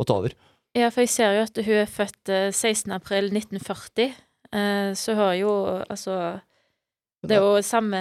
å 0.01 0.07
ta 0.07 0.17
over. 0.21 0.35
Ja, 0.77 0.87
for 0.87 1.03
jeg 1.03 1.11
ser 1.11 1.35
jo 1.35 1.43
at 1.43 1.57
hun 1.65 1.81
er 1.81 1.89
født 1.89 2.31
eh, 2.31 2.47
16. 2.51 2.93
april 2.95 3.27
1940, 3.33 4.13
eh, 4.55 4.91
så 4.95 5.17
hun 5.17 5.23
har 5.25 5.35
jo 5.41 5.51
altså 5.83 6.15
Det 7.21 7.35
er 7.35 7.43
jo 7.43 7.61
samme 7.61 7.99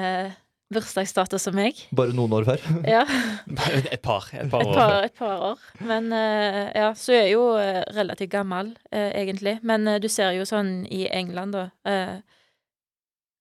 bursdagsdato 0.70 1.38
som 1.42 1.56
meg. 1.58 1.78
Bare 1.96 2.14
noen 2.14 2.32
år 2.38 2.46
før. 2.46 2.62
Ja. 2.86 3.02
et 3.94 4.02
par, 4.04 4.28
et 4.32 4.50
par 4.52 4.62
Et 4.62 4.70
år. 4.70 4.76
par, 4.76 4.94
et 5.08 5.16
par 5.18 5.42
år. 5.50 5.64
Men 5.86 6.12
eh, 6.14 6.60
ja, 6.78 6.92
så 6.98 7.14
er 7.16 7.24
jeg 7.24 7.34
jo 7.34 7.44
eh, 7.58 7.82
relativt 7.96 8.30
gammel, 8.36 8.72
eh, 8.94 9.10
egentlig. 9.18 9.56
Men 9.66 9.96
du 10.02 10.06
ser 10.12 10.36
jo 10.38 10.46
sånn 10.48 10.84
i 10.86 11.04
England, 11.10 11.58
da. 11.58 11.66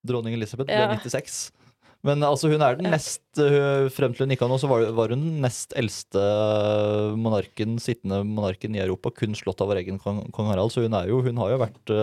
Dronning 0.07 0.35
Elisabeth 0.37 0.69
ble 0.71 0.79
Ja. 0.79 0.91
96. 0.97 1.39
Men 2.07 2.23
altså, 2.23 2.47
hun 2.47 2.61
er 2.63 2.77
den 2.79 2.87
nest 2.93 3.19
Frem 3.91 4.13
til 4.15 4.23
hun 4.23 4.31
gikk 4.31 4.45
av 4.45 4.49
nå, 4.53 4.55
så 4.61 4.69
var, 4.71 4.85
var 4.95 5.11
hun 5.11 5.19
den 5.19 5.41
nest 5.43 5.73
eldste 5.77 6.21
monarken, 7.19 7.75
sittende 7.83 8.21
monarken 8.23 8.77
i 8.77 8.79
Europa, 8.79 9.11
kun 9.11 9.35
slått 9.35 9.59
av 9.59 9.67
vår 9.67 9.81
egen 9.83 9.99
kong, 9.99 10.21
kong 10.35 10.47
Harald. 10.47 10.71
Så 10.71 10.85
hun, 10.85 10.95
er 10.95 11.11
jo, 11.11 11.19
hun 11.25 11.39
har 11.43 11.51
jo 11.51 11.59
vært 11.59 11.93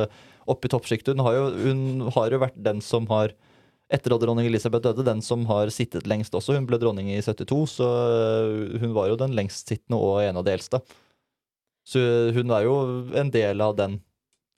oppe 0.47 0.68
i 0.68 0.73
toppsjiktet. 0.75 1.16
Hun, 1.16 1.56
hun 1.64 2.11
har 2.14 2.37
jo 2.37 2.42
vært 2.45 2.61
den 2.61 2.85
som 2.85 3.09
har 3.11 3.33
etter 3.93 4.14
at 4.16 4.23
dronning 4.23 4.49
Elisabeth 4.49 4.88
døde, 4.88 5.05
den 5.07 5.23
som 5.23 5.45
har 5.50 5.71
sittet 5.75 6.09
lengst 6.11 6.35
også. 6.35 6.57
Hun 6.57 6.66
ble 6.66 6.78
dronning 6.83 7.12
i 7.12 7.21
72, 7.23 7.78
så 7.78 7.90
hun 8.83 8.95
var 8.97 9.11
jo 9.11 9.19
den 9.21 9.37
lengstsittende 9.37 10.00
og 10.00 10.25
en 10.25 10.40
av 10.40 10.47
de 10.47 10.57
eldste. 10.57 10.83
Så 11.87 12.02
hun 12.35 12.50
er 12.50 12.66
jo 12.66 12.76
en 13.14 13.31
del 13.31 13.62
av 13.62 13.76
den 13.78 14.00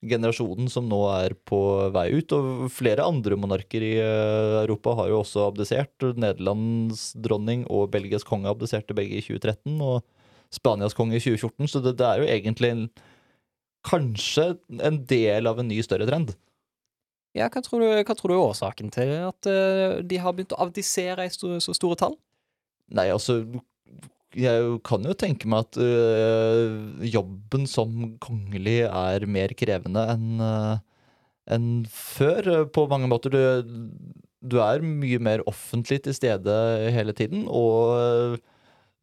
generasjonen 0.06 0.70
som 0.70 0.86
nå 0.88 1.00
er 1.10 1.34
på 1.48 1.60
vei 1.94 2.06
ut. 2.14 2.32
Og 2.32 2.68
flere 2.72 3.06
andre 3.06 3.36
monarker 3.40 3.84
i 3.84 3.94
eh, 4.00 4.54
Europa 4.62 4.94
har 5.00 5.10
jo 5.12 5.20
også 5.22 5.48
abdisert. 5.48 6.08
Nederlands 6.16 7.10
dronning 7.18 7.66
og 7.66 7.90
Belgias 7.92 8.26
konge 8.26 8.50
abdiserte 8.50 8.96
begge 8.96 9.18
i 9.18 9.24
2013, 9.24 9.76
og 9.82 10.04
Spanias 10.54 10.96
konge 10.96 11.18
i 11.18 11.22
2014. 11.22 11.68
Så 11.68 11.84
det, 11.84 11.98
det 12.00 12.08
er 12.08 12.22
jo 12.22 12.30
egentlig 12.32 12.72
en, 12.72 12.84
kanskje 13.88 14.52
en 14.78 15.02
del 15.10 15.50
av 15.50 15.60
en 15.60 15.68
ny, 15.68 15.82
større 15.84 16.08
trend. 16.08 16.32
Ja, 17.38 17.46
hva 17.52 17.62
tror, 17.64 17.82
du, 17.84 17.88
hva 18.02 18.14
tror 18.18 18.32
du 18.32 18.36
er 18.36 18.44
årsaken 18.48 18.90
til 18.94 19.12
at 19.28 19.48
eh, 19.50 19.98
de 20.10 20.18
har 20.22 20.34
begynt 20.34 20.54
å 20.56 20.60
abdisere 20.66 21.26
i 21.28 21.32
sto- 21.32 21.58
så 21.62 21.74
store 21.76 21.98
tall? 22.00 22.16
Nei, 22.96 23.08
altså 23.12 23.42
Jeg 24.38 24.64
kan 24.86 25.04
jo 25.06 25.14
tenke 25.18 25.48
meg 25.48 25.66
at 25.66 25.78
øh, 25.80 27.04
jobben 27.08 27.64
som 27.70 28.14
kongelig 28.22 28.80
er 28.88 29.24
mer 29.30 29.54
krevende 29.56 30.04
enn 30.12 30.42
øh, 30.44 30.76
en 31.48 31.68
før. 31.88 32.66
På 32.76 32.84
mange 32.90 33.08
måter. 33.08 33.32
Du, 33.32 33.40
du 34.44 34.58
er 34.60 34.82
mye 34.84 35.16
mer 35.24 35.40
offentlig 35.48 36.02
til 36.04 36.12
stede 36.16 36.56
hele 36.92 37.14
tiden, 37.16 37.46
og 37.48 38.36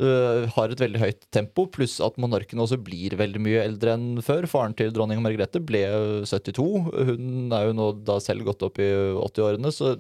øh, 0.04 0.46
har 0.56 0.72
et 0.72 0.82
veldig 0.82 1.02
høyt 1.02 1.26
tempo, 1.34 1.68
pluss 1.72 1.98
at 2.04 2.20
monarken 2.22 2.62
også 2.64 2.80
blir 2.82 3.16
veldig 3.20 3.42
mye 3.44 3.64
eldre 3.64 3.96
enn 3.96 4.22
før. 4.26 4.48
Faren 4.50 4.76
til 4.78 4.94
dronning 4.96 5.22
Margrethe 5.24 5.62
ble 5.64 5.84
72. 6.28 6.68
Hun 7.10 7.56
er 7.56 7.70
jo 7.70 7.76
nå 7.78 7.90
da 8.08 8.20
selv 8.24 8.48
gått 8.48 8.66
opp 8.68 8.80
i 8.84 8.90
80-årene, 9.16 9.74
så 9.76 9.96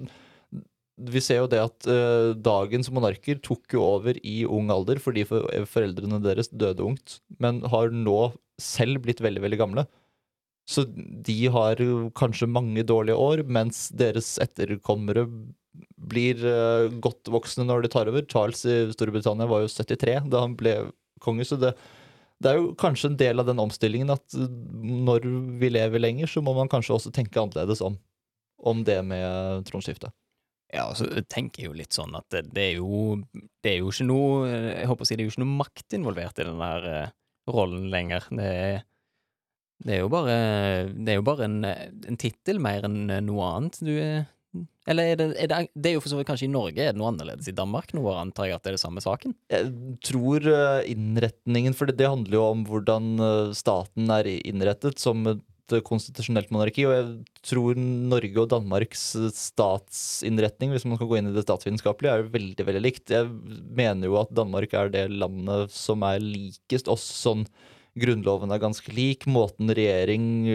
vi 0.95 1.19
ser 1.19 1.41
jo 1.41 1.49
det 1.51 1.59
at 1.59 1.87
uh, 1.91 2.31
dagens 2.39 2.87
monarker 2.95 3.41
tok 3.43 3.75
jo 3.75 3.83
over 3.83 4.15
i 4.23 4.45
ung 4.47 4.69
alder 4.71 5.01
fordi 5.03 5.25
for, 5.27 5.43
foreldrene 5.67 6.21
deres 6.23 6.47
døde 6.53 6.85
ungt, 6.87 7.17
men 7.43 7.59
har 7.67 7.91
nå 7.91 8.31
selv 8.61 9.03
blitt 9.03 9.19
veldig, 9.23 9.43
veldig 9.43 9.59
gamle. 9.59 9.85
Så 10.65 10.85
de 10.87 11.35
har 11.53 11.81
kanskje 12.17 12.49
mange 12.49 12.85
dårlige 12.87 13.19
år, 13.21 13.43
mens 13.45 13.89
deres 13.93 14.35
etterkommere 14.41 15.27
blir 16.09 16.41
eh, 16.45 16.87
godt 17.03 17.31
voksne 17.33 17.65
når 17.67 17.85
de 17.85 17.91
tar 17.93 18.09
over. 18.11 18.25
Charles 18.31 18.65
i 18.67 18.77
Storbritannia 18.93 19.47
var 19.49 19.63
jo 19.63 19.71
73 19.71 20.29
da 20.31 20.43
han 20.45 20.57
ble 20.59 20.75
konge, 21.23 21.45
så 21.47 21.57
det, 21.59 21.73
det 22.43 22.51
er 22.51 22.59
jo 22.59 22.73
kanskje 22.79 23.13
en 23.13 23.19
del 23.19 23.41
av 23.41 23.49
den 23.49 23.61
omstillingen 23.63 24.13
at 24.13 24.37
eh, 24.37 24.51
når 25.05 25.27
vi 25.61 25.71
lever 25.73 26.03
lenger, 26.03 26.31
så 26.31 26.43
må 26.45 26.55
man 26.57 26.71
kanskje 26.71 26.97
også 26.97 27.13
tenke 27.15 27.41
annerledes 27.41 27.83
om, 27.85 27.97
om 28.61 28.85
det 28.87 28.99
med 29.07 29.65
tronskiftet. 29.69 30.13
Ja, 30.73 30.89
så 30.97 31.05
tenker 31.29 31.61
jeg 31.61 31.69
jo 31.69 31.77
litt 31.77 31.95
sånn 31.95 32.15
at 32.17 32.33
det, 32.33 32.63
er 32.63 32.79
jo 32.79 33.21
Det 33.63 33.69
er 33.69 33.77
jo 33.79 33.91
ikke 33.93 34.07
noe 34.09 34.47
Jeg 34.49 34.87
håper 34.89 35.05
å 35.05 35.07
si 35.07 35.15
det 35.15 35.21
er 35.21 35.27
jo 35.29 35.33
ikke 35.35 35.43
noe 35.43 35.57
makt 35.61 35.95
involvert 35.95 36.41
i 36.41 36.47
den 36.47 36.59
der 36.59 36.87
uh, 36.89 37.13
rollen 37.53 37.85
lenger. 37.93 38.25
Det 38.33 38.47
er, 38.49 38.79
det 39.85 39.93
er 39.93 40.01
jo 40.01 40.09
bare 40.11 40.37
Det 40.89 41.13
er 41.13 41.19
jo 41.19 41.27
bare 41.29 41.47
en, 41.47 41.59
en 41.69 42.19
tittel 42.19 42.59
mer 42.59 42.89
enn 42.89 43.13
noe 43.27 43.51
annet. 43.53 43.79
Du 43.85 43.93
er 43.93 44.25
Eller 44.89 45.11
er 45.11 45.17
det, 45.19 45.27
er 45.41 45.49
det 45.49 45.59
Det 45.73 45.89
er 45.89 45.97
jo 45.97 46.03
for 46.03 46.13
så 46.13 46.19
vidt 46.19 46.29
kanskje 46.29 46.47
i 46.47 46.53
Norge. 46.53 46.77
Er 46.77 46.93
det 46.93 47.01
noe 47.01 47.09
annerledes 47.11 47.49
i 47.49 47.55
Danmark? 47.55 47.91
Nå 47.97 48.05
antar 48.13 48.49
jeg 48.49 48.59
at 48.59 48.65
det 48.65 48.73
er 48.73 48.77
det 48.77 48.83
samme 48.83 49.03
saken? 49.03 49.33
Jeg 49.51 49.73
tror 50.05 50.45
eh, 50.51 50.85
innretningen, 50.93 51.75
for 51.77 51.89
det, 51.89 51.97
det 52.01 52.11
handler 52.11 52.37
jo 52.37 52.45
om 52.51 52.63
hvordan 52.69 53.11
eh, 53.17 53.51
staten 53.57 54.13
er 54.13 54.29
innrettet 54.37 55.01
som 55.01 55.25
et 55.33 55.43
konstitusjonelt 55.81 56.51
monarki, 56.53 56.83
og 56.85 56.93
jeg 56.93 57.05
tror 57.49 57.79
Norge 57.81 58.43
og 58.43 58.51
Danmarks 58.53 59.07
eh, 59.17 59.31
statsinnretning, 59.33 60.75
hvis 60.75 60.85
man 60.85 60.99
skal 60.99 61.09
gå 61.09 61.17
inn 61.17 61.31
i 61.31 61.35
det 61.35 61.47
statsvitenskapelige, 61.47 62.19
er 62.19 62.33
veldig, 62.35 62.67
veldig 62.69 62.83
likt. 62.85 63.15
Jeg 63.15 63.31
mener 63.73 64.11
jo 64.11 64.19
at 64.21 64.35
Danmark 64.37 64.77
er 64.77 64.93
det 64.93 65.07
landet 65.15 65.73
som 65.73 66.05
er 66.05 66.21
likest 66.21 66.91
oss 66.91 67.07
sånn 67.25 67.47
Grunnloven 67.95 68.51
er 68.51 68.59
ganske 68.59 68.91
lik, 68.91 69.23
måten 69.23 69.69
regjering, 69.71 70.49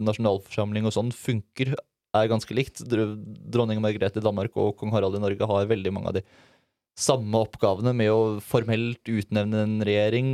nasjonalforsamling 0.00 0.86
og 0.88 0.94
sånn 0.96 1.10
funker 1.12 1.74
er 2.16 2.30
ganske 2.30 2.56
likt. 2.56 2.82
Dr- 2.88 3.16
Dronning 3.52 3.82
Margrethe 3.82 4.20
i 4.20 4.24
Danmark 4.24 4.56
og 4.60 4.76
kong 4.80 4.92
Harald 4.94 5.16
i 5.18 5.22
Norge 5.22 5.48
har 5.48 5.70
veldig 5.70 5.92
mange 5.94 6.12
av 6.12 6.18
de 6.20 6.24
samme 6.98 7.40
oppgavene 7.40 7.94
med 7.96 8.12
å 8.12 8.22
formelt 8.44 9.08
utnevne 9.08 9.62
en 9.64 9.76
regjering, 9.86 10.26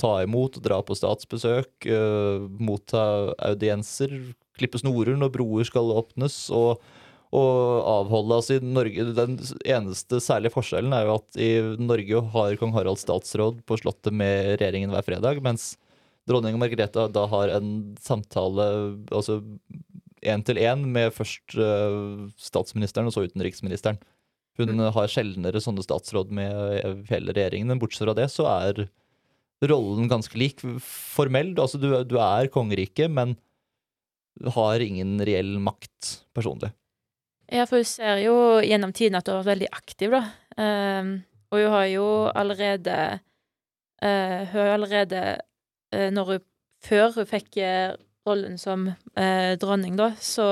ta 0.00 0.22
imot, 0.24 0.56
dra 0.64 0.80
på 0.84 0.96
statsbesøk, 0.96 1.88
uh, 1.92 2.46
motta 2.56 3.34
audienser, 3.50 4.14
klippe 4.56 4.80
snorer 4.80 5.18
når 5.20 5.34
broer 5.34 5.68
skal 5.68 5.92
åpnes, 5.92 6.38
og, 6.56 6.80
og 7.36 7.50
avholde 7.92 8.38
altså 8.40 8.56
i 8.56 8.64
Norge, 8.64 9.10
Den 9.18 9.36
eneste 9.60 10.22
særlige 10.24 10.56
forskjellen 10.56 10.96
er 10.96 11.04
jo 11.04 11.18
at 11.18 11.36
i 11.36 11.50
Norge 11.84 12.22
har 12.32 12.56
kong 12.62 12.72
Harald 12.78 13.02
statsråd 13.02 13.60
på 13.68 13.76
Slottet 13.82 14.16
med 14.16 14.56
regjeringen 14.56 14.96
hver 14.96 15.04
fredag, 15.04 15.44
mens 15.44 15.74
dronning 16.26 16.56
Margrethe 16.58 17.10
da 17.12 17.26
har 17.30 17.52
en 17.58 17.76
samtale 18.02 18.64
altså 19.12 19.42
én 20.26 20.44
til 20.46 20.58
én 20.60 20.84
med 20.92 21.14
først 21.14 21.56
eh, 21.56 22.28
statsministeren 22.40 23.08
og 23.08 23.14
så 23.14 23.24
utenriksministeren. 23.26 23.98
Hun 24.56 24.72
Mm. 24.72 24.92
har 24.92 25.08
sjeldnere 25.12 25.60
sånne 25.60 25.84
statsråd 25.84 26.30
med 26.32 27.04
hele 27.10 27.32
regjeringen, 27.36 27.68
men 27.68 27.80
bortsett 27.80 28.06
fra 28.06 28.14
det 28.16 28.30
så 28.32 28.46
er 28.48 28.86
rollen 29.68 30.08
ganske 30.08 30.36
lik. 30.38 30.62
Formell, 30.80 31.52
altså 31.60 31.80
du, 31.80 31.90
du 32.04 32.16
er 32.16 32.48
kongerike, 32.48 33.08
men 33.08 33.36
har 34.56 34.80
ingen 34.80 35.18
reell 35.24 35.58
makt 35.60 36.26
personlig. 36.36 36.72
Ja, 37.52 37.64
for 37.68 37.78
hun 37.78 37.88
ser 37.88 38.18
jo 38.24 38.34
gjennom 38.64 38.92
tiden 38.96 39.16
at 39.18 39.28
hun 39.28 39.36
har 39.36 39.44
vært 39.44 39.52
veldig 39.54 39.70
aktiv, 39.76 40.16
da. 40.16 40.22
Um, 40.56 41.12
og 41.52 41.62
hun 41.62 41.74
har 41.76 41.86
jo 41.92 42.06
allerede 42.32 42.96
uh, 44.02 44.40
Hun 44.50 44.56
har 44.56 44.70
allerede 44.72 45.20
uh, 45.94 46.08
når 46.10 46.30
hun 46.30 46.44
Før 46.86 47.12
hun 47.12 47.26
fikk 47.28 47.58
eh, 47.60 47.92
rollen 48.26 48.58
som 48.58 48.88
eh, 48.90 49.54
dronning, 49.60 49.96
da, 49.98 50.12
så 50.20 50.46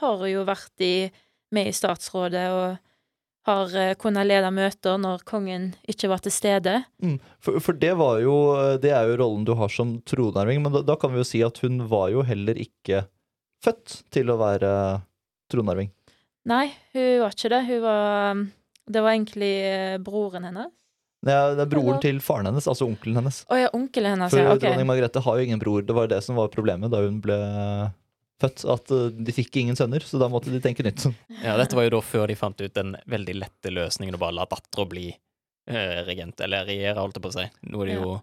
har 0.00 0.20
hun 0.20 0.30
jo 0.30 0.44
vært 0.48 0.84
i, 0.84 1.08
med 1.54 1.70
i 1.70 1.74
statsrådet 1.76 2.44
og 2.54 2.78
har 3.48 3.76
eh, 3.76 3.94
kunnet 4.00 4.28
lede 4.28 4.50
møter 4.54 4.98
når 5.00 5.24
kongen 5.28 5.70
ikke 5.88 6.10
var 6.12 6.24
til 6.24 6.34
stede. 6.34 6.78
Mm. 7.04 7.18
For, 7.44 7.60
for 7.64 7.78
det 7.78 7.94
var 8.00 8.20
jo 8.24 8.34
Det 8.82 8.92
er 8.92 9.08
jo 9.08 9.20
rollen 9.22 9.46
du 9.48 9.54
har 9.58 9.72
som 9.72 9.98
tronarving, 10.08 10.62
men 10.64 10.74
da, 10.74 10.84
da 10.86 10.98
kan 11.00 11.14
vi 11.14 11.22
jo 11.22 11.28
si 11.28 11.44
at 11.44 11.60
hun 11.64 11.84
var 11.90 12.10
jo 12.14 12.24
heller 12.26 12.58
ikke 12.60 13.06
født 13.64 14.02
til 14.14 14.30
å 14.30 14.38
være 14.40 14.72
tronarving. 15.50 15.90
Nei, 16.48 16.66
hun 16.94 17.22
var 17.24 17.34
ikke 17.34 17.52
det. 17.52 17.62
Hun 17.68 17.82
var 17.84 18.44
Det 18.88 19.00
var 19.04 19.12
egentlig 19.12 19.54
eh, 19.68 19.98
broren 20.00 20.48
hennes. 20.48 20.72
Det 21.28 21.34
er, 21.36 21.54
det 21.58 21.64
er 21.66 21.70
broren 21.70 22.02
til 22.02 22.20
faren 22.24 22.48
hennes, 22.48 22.66
altså 22.70 22.86
onkelen 22.88 23.20
hennes. 23.20 23.42
Oh, 23.50 23.58
ja, 23.60 23.68
onkelen 23.76 24.14
hennes, 24.16 24.32
For 24.32 24.40
ja. 24.40 24.54
Ok. 24.54 24.62
dronning 24.64 24.88
Margrethe 24.88 25.22
har 25.24 25.40
jo 25.40 25.48
ingen 25.48 25.60
bror. 25.60 25.84
Det 25.84 25.96
var 25.96 26.08
det 26.10 26.22
som 26.24 26.38
var 26.40 26.48
problemet 26.52 26.92
da 26.94 27.02
hun 27.04 27.20
ble 27.24 27.38
født. 28.42 28.64
At 28.70 28.92
eh, 28.94 29.06
de 29.28 29.34
fikk 29.34 29.60
ingen 29.60 29.78
sønner, 29.78 30.04
så 30.06 30.20
da 30.20 30.30
måtte 30.32 30.52
de 30.54 30.62
tenke 30.64 30.86
nytt. 30.86 31.08
Ja, 31.44 31.56
dette 31.60 31.76
var 31.78 31.86
jo 31.86 31.96
da 31.98 32.02
før 32.02 32.26
de 32.30 32.38
fant 32.38 32.60
ut 32.60 32.74
den 32.74 32.96
veldig 33.10 33.36
lette 33.42 33.72
løsningen 33.74 34.16
å 34.16 34.22
bare 34.22 34.36
la 34.40 34.48
dattera 34.50 34.88
bli 34.90 35.08
eh, 35.12 36.00
regent, 36.08 36.40
eller 36.44 36.66
regjere, 36.68 36.98
holdt 37.02 37.18
jeg 37.20 37.26
på 37.26 37.32
å 37.32 37.36
si. 37.36 37.46
Nå 37.68 37.84
er 37.84 37.92
det 37.92 37.98
jo 38.00 38.16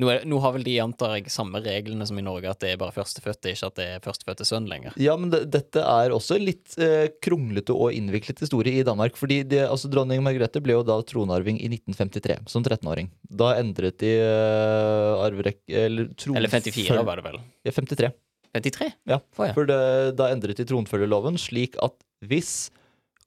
nå, 0.00 0.08
er, 0.12 0.22
nå 0.28 0.38
har 0.42 0.54
vel 0.54 0.64
de, 0.64 0.74
antar 0.82 1.18
jeg, 1.18 1.30
samme 1.32 1.60
reglene 1.62 2.06
som 2.08 2.18
i 2.18 2.24
Norge, 2.24 2.48
at 2.50 2.62
det 2.62 2.72
er 2.72 2.80
bare 2.80 2.94
førstefødte, 2.94 3.52
ikke 3.52 3.68
at 3.68 3.76
det 3.78 3.86
er 3.86 4.04
førstefødte 4.04 4.46
sønn 4.48 4.68
lenger. 4.70 4.96
Ja, 5.00 5.16
men 5.20 5.32
det, 5.32 5.42
dette 5.52 5.84
er 5.84 6.14
også 6.14 6.38
litt 6.40 6.74
eh, 6.80 7.10
kronglete 7.22 7.76
og 7.76 7.94
innviklet 7.96 8.40
historie 8.40 8.80
i 8.80 8.86
Danmark. 8.86 9.18
fordi 9.20 9.42
det, 9.50 9.62
altså, 9.66 9.90
Dronning 9.92 10.24
Margrethe 10.24 10.62
ble 10.64 10.78
jo 10.78 10.86
da 10.86 10.96
tronarving 11.06 11.60
i 11.60 11.68
1953, 11.68 12.40
som 12.50 12.64
13-åring. 12.64 13.12
Da 13.28 13.52
endret 13.60 14.00
de 14.02 14.16
eh, 14.24 15.22
arverekke 15.26 15.84
Eller 15.84 16.10
tron... 16.16 16.40
Eller 16.40 16.52
54 16.52 17.04
var 17.06 17.20
det 17.20 17.28
vel? 17.28 17.40
Ja, 17.68 17.76
53. 17.76 18.12
53? 18.56 18.90
Ja, 19.06 19.20
for, 19.36 19.52
for 19.54 19.68
det, 19.68 19.80
da 20.18 20.32
endret 20.32 20.58
de 20.58 20.66
tronfølgerloven 20.66 21.38
slik 21.38 21.76
at 21.84 21.94
hvis 22.26 22.70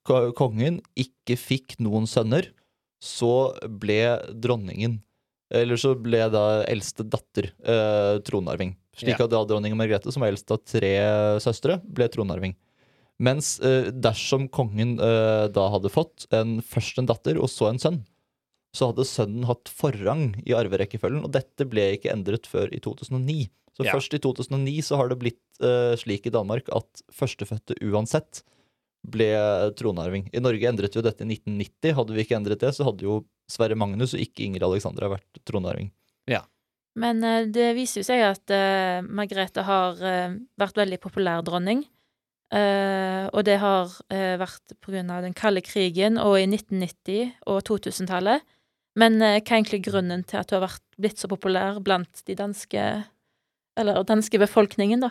kongen 0.03 0.81
ikke 0.99 1.37
fikk 1.39 1.77
noen 1.79 2.09
sønner, 2.09 2.49
så 3.03 3.53
ble 3.67 4.17
dronningen 4.43 4.99
Eller 5.53 5.79
så 5.79 5.93
ble 5.99 6.25
da 6.33 6.63
eldste 6.69 7.05
datter 7.05 7.51
eh, 7.61 8.19
tronarving. 8.25 8.75
Slik 8.97 9.21
at 9.21 9.31
da 9.33 9.41
dronning 9.49 9.75
Margrethe, 9.77 10.11
som 10.13 10.21
var 10.21 10.33
eldst 10.33 10.51
av 10.53 10.61
tre 10.69 10.93
søstre, 11.41 11.79
ble 11.85 12.07
tronarving. 12.13 12.55
Mens 13.23 13.55
eh, 13.61 13.89
dersom 13.93 14.47
kongen 14.53 14.97
eh, 15.01 15.45
da 15.53 15.67
hadde 15.73 15.91
fått 15.93 16.27
en, 16.33 16.57
først 16.65 17.01
en 17.01 17.09
datter 17.09 17.39
og 17.41 17.49
så 17.51 17.69
en 17.69 17.81
sønn, 17.81 18.01
så 18.73 18.89
hadde 18.89 19.05
sønnen 19.05 19.45
hatt 19.45 19.69
forrang 19.69 20.31
i 20.41 20.55
arverekkefølgen, 20.57 21.27
og 21.27 21.33
dette 21.35 21.67
ble 21.69 21.91
ikke 21.97 22.13
endret 22.13 22.49
før 22.49 22.73
i 22.73 22.81
2009. 22.81 23.45
Så 23.77 23.85
Ja. 23.85 23.93
først 23.95 24.13
i 24.13 24.21
2009 24.21 24.81
så 24.85 24.97
har 24.97 25.09
det 25.09 25.19
blitt 25.21 25.61
eh, 25.61 25.93
slik 25.97 26.27
i 26.29 26.33
Danmark 26.33 26.69
at 26.73 27.05
førstefødte 27.13 27.77
uansett 27.85 28.43
ble 29.03 29.29
tronarving. 29.77 30.29
I 30.33 30.41
Norge 30.41 30.69
endret 30.69 30.95
jo 30.95 31.01
dette 31.03 31.25
i 31.25 31.27
1990. 31.27 31.93
Hadde 31.97 32.13
vi 32.15 32.23
ikke 32.23 32.37
endret 32.37 32.61
det, 32.61 32.71
så 32.77 32.85
hadde 32.87 33.03
jo 33.03 33.23
Sverre 33.53 33.77
Magnus 33.79 34.15
og 34.17 34.23
ikke 34.23 34.45
Ingrid 34.47 34.65
Alexandra 34.65 35.11
vært 35.13 35.41
tronarving. 35.47 35.91
Ja. 36.29 36.43
Men 36.99 37.23
uh, 37.25 37.45
det 37.49 37.73
viser 37.77 38.01
jo 38.01 38.07
seg 38.07 38.23
at 38.27 38.53
uh, 38.53 39.05
Margrethe 39.05 39.65
har 39.65 39.99
uh, 40.01 40.37
vært 40.61 40.79
veldig 40.83 41.01
populær 41.03 41.45
dronning. 41.45 41.85
Eh, 42.53 43.23
og 43.33 43.47
det 43.47 43.55
har 43.57 43.89
vært 44.37 44.75
på 44.77 44.91
grunn 44.93 45.07
av 45.09 45.23
den 45.25 45.33
kalde 45.33 45.63
krigen 45.65 46.19
og 46.21 46.35
i 46.37 46.43
1990- 46.45 47.31
og 47.49 47.63
2000-tallet. 47.65 48.43
Men 49.01 49.17
hva 49.17 49.31
er 49.31 49.39
egentlig 49.41 49.79
grunnen 49.87 50.21
til 50.29 50.37
at 50.37 50.53
hun 50.53 50.59
har 50.59 50.67
vært, 50.67 50.83
blitt 51.01 51.17
så 51.17 51.31
populær 51.31 51.79
blant 51.81 52.21
de 52.29 52.35
danske 52.37 52.83
Eller 53.73 54.03
danske 54.05 54.37
befolkningen, 54.37 55.01
da? 55.01 55.09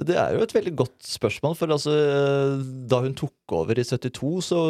Det 0.00 0.14
er 0.16 0.32
jo 0.32 0.44
et 0.44 0.54
veldig 0.54 0.72
godt 0.78 1.04
spørsmål, 1.04 1.54
for 1.58 1.72
altså 1.74 1.92
da 2.88 3.00
hun 3.04 3.16
tok 3.18 3.52
over 3.52 3.76
i 3.76 3.84
72, 3.84 4.30
så 4.48 4.60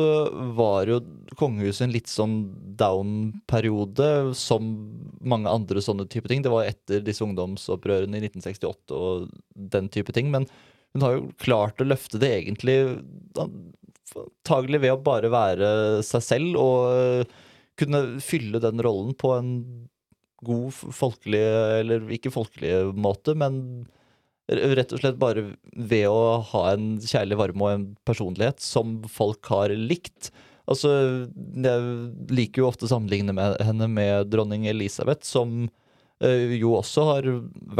var 0.58 0.90
jo 0.90 0.98
kongehuset 1.38 1.84
en 1.86 1.94
litt 1.94 2.10
sånn 2.10 2.34
down-periode, 2.80 4.08
som 4.34 4.72
mange 5.22 5.52
andre 5.52 5.84
sånne 5.84 6.08
type 6.10 6.30
ting. 6.30 6.42
Det 6.42 6.50
var 6.50 6.66
etter 6.66 7.04
disse 7.06 7.22
ungdomsopprørene 7.26 8.18
i 8.18 8.24
1968 8.26 8.96
og 8.96 9.30
den 9.54 9.90
type 9.94 10.14
ting. 10.16 10.32
Men 10.34 10.48
hun 10.96 11.06
har 11.06 11.14
jo 11.14 11.28
klart 11.38 11.78
å 11.82 11.86
løfte 11.86 12.18
det 12.18 12.32
egentlig 12.40 12.76
antagelig 13.38 14.82
ved 14.82 14.96
å 14.96 15.04
bare 15.06 15.30
være 15.30 15.70
seg 16.06 16.26
selv 16.26 16.58
og 16.58 17.38
kunne 17.78 18.18
fylle 18.24 18.58
den 18.62 18.82
rollen 18.82 19.14
på 19.14 19.30
en 19.36 19.54
god 20.44 20.74
folkelig, 20.74 21.40
eller 21.84 22.10
ikke 22.16 22.32
folkelig 22.32 22.94
måte, 22.96 23.36
men 23.38 23.84
rett 24.50 24.92
og 24.94 25.02
slett 25.02 25.18
bare 25.20 25.44
ved 25.72 26.06
å 26.10 26.40
ha 26.52 26.62
en 26.72 26.94
kjærlig 26.98 27.38
varme 27.38 27.66
og 27.66 27.74
en 27.74 27.88
personlighet 28.08 28.62
som 28.64 28.98
folk 29.10 29.46
har 29.52 29.74
likt. 29.74 30.30
Altså, 30.70 30.90
jeg 31.34 32.30
liker 32.30 32.62
jo 32.62 32.70
ofte 32.70 32.86
å 32.86 32.92
sammenligne 32.92 33.34
med 33.36 33.58
henne 33.64 33.88
med 33.90 34.30
dronning 34.30 34.68
Elisabeth, 34.70 35.26
som 35.26 35.64
eh, 36.22 36.56
jo 36.60 36.76
også 36.78 37.06
har 37.08 37.28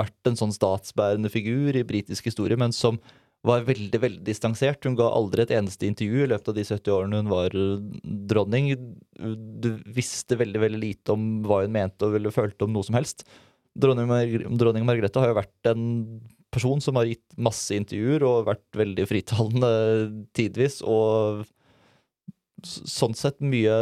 vært 0.00 0.30
en 0.30 0.38
sånn 0.38 0.54
statsbærende 0.54 1.30
figur 1.33 1.76
i 1.76 1.87
britisk 1.87 2.30
historie, 2.30 2.59
men 2.59 2.74
som 2.74 2.98
var 3.46 3.62
veldig 3.64 4.00
veldig 4.02 4.24
distansert. 4.26 4.85
Hun 4.85 4.98
ga 4.98 5.06
aldri 5.09 5.46
et 5.46 5.54
eneste 5.56 5.87
intervju 5.88 6.24
i 6.24 6.33
løpet 6.33 6.50
av 6.50 6.59
de 6.59 6.64
70 6.66 6.96
årene 6.96 7.22
hun 7.22 7.30
var 7.30 7.54
eh, 7.56 7.87
dronning. 8.30 8.72
Du 9.62 9.70
visste 9.87 10.38
veldig 10.40 10.66
veldig 10.66 10.83
lite 10.83 11.14
om 11.14 11.30
hva 11.46 11.62
hun 11.64 11.78
mente 11.78 12.06
og 12.06 12.18
ville 12.18 12.35
følte 12.35 12.66
om 12.66 12.74
noe 12.74 12.87
som 12.87 12.98
helst. 12.98 13.24
Dronning, 13.80 14.11
Mar 14.11 14.26
dronning 14.59 14.85
Margrethe 14.88 15.22
har 15.22 15.30
jo 15.30 15.38
vært 15.38 15.70
en 15.70 15.85
person 16.50 16.80
som 16.82 16.98
har 16.98 17.08
gitt 17.10 17.38
masse 17.38 17.74
intervjuer 17.76 18.24
og 18.26 18.48
vært 18.48 18.64
veldig 18.78 19.06
fritalende 19.06 19.70
tidvis, 20.36 20.80
og 20.82 21.44
sånn 22.66 23.14
sett 23.16 23.40
mye 23.40 23.74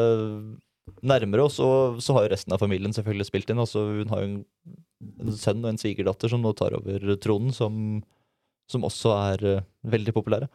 nærmere 1.04 1.48
oss. 1.48 1.59
Og 1.62 2.00
så 2.04 2.16
har 2.16 2.26
jo 2.26 2.33
resten 2.35 2.54
av 2.54 2.62
familien 2.62 2.94
selvfølgelig 2.94 3.28
spilt 3.28 3.50
inn. 3.52 3.62
Altså, 3.62 3.85
hun 4.00 4.12
har 4.12 4.22
jo 4.24 4.28
en, 4.31 5.35
sønn 5.35 5.64
og 5.64 5.72
en 5.72 5.81
svigerdatter 5.81 6.33
som 6.33 6.44
nå 6.44 6.52
tar 6.59 6.76
over 6.78 7.09
tronen, 7.22 7.54
som, 7.54 8.00
som 8.70 8.87
også 8.87 9.14
er 9.16 9.46
eh, 9.52 9.66
veldig 9.88 10.14
populære. 10.16 10.50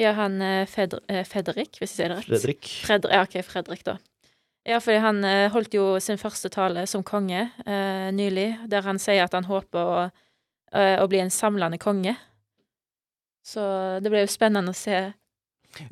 Ja, 0.00 0.12
han 0.18 0.40
eh, 0.44 0.66
Feder 0.68 1.00
eh, 1.08 1.24
Fredrik, 1.28 1.78
hvis 1.80 1.96
jeg 1.96 1.96
sier 1.96 2.12
det 2.12 2.20
rett. 2.20 2.30
Fredrik. 2.30 2.70
Fredri- 2.84 3.16
ja, 3.16 3.24
ok, 3.24 3.38
Fredrik, 3.46 3.84
da. 3.88 3.96
Ja, 4.66 4.80
fordi 4.82 4.98
han 4.98 5.22
holdt 5.54 5.76
jo 5.76 5.92
sin 6.02 6.18
første 6.18 6.50
tale 6.50 6.88
som 6.90 7.04
konge 7.06 7.44
eh, 7.62 8.08
nylig, 8.10 8.48
der 8.66 8.82
han 8.82 8.98
sier 8.98 9.22
at 9.22 9.36
han 9.38 9.46
håper 9.46 9.78
å, 9.78 10.00
eh, 10.76 10.96
å 11.02 11.08
bli 11.10 11.22
en 11.24 11.32
samlende 11.32 11.80
konge. 11.82 12.16
Så 13.46 13.62
det 14.02 14.10
blir 14.10 14.24
jo 14.24 14.32
spennende 14.32 14.74
å 14.74 14.76
se. 14.76 15.06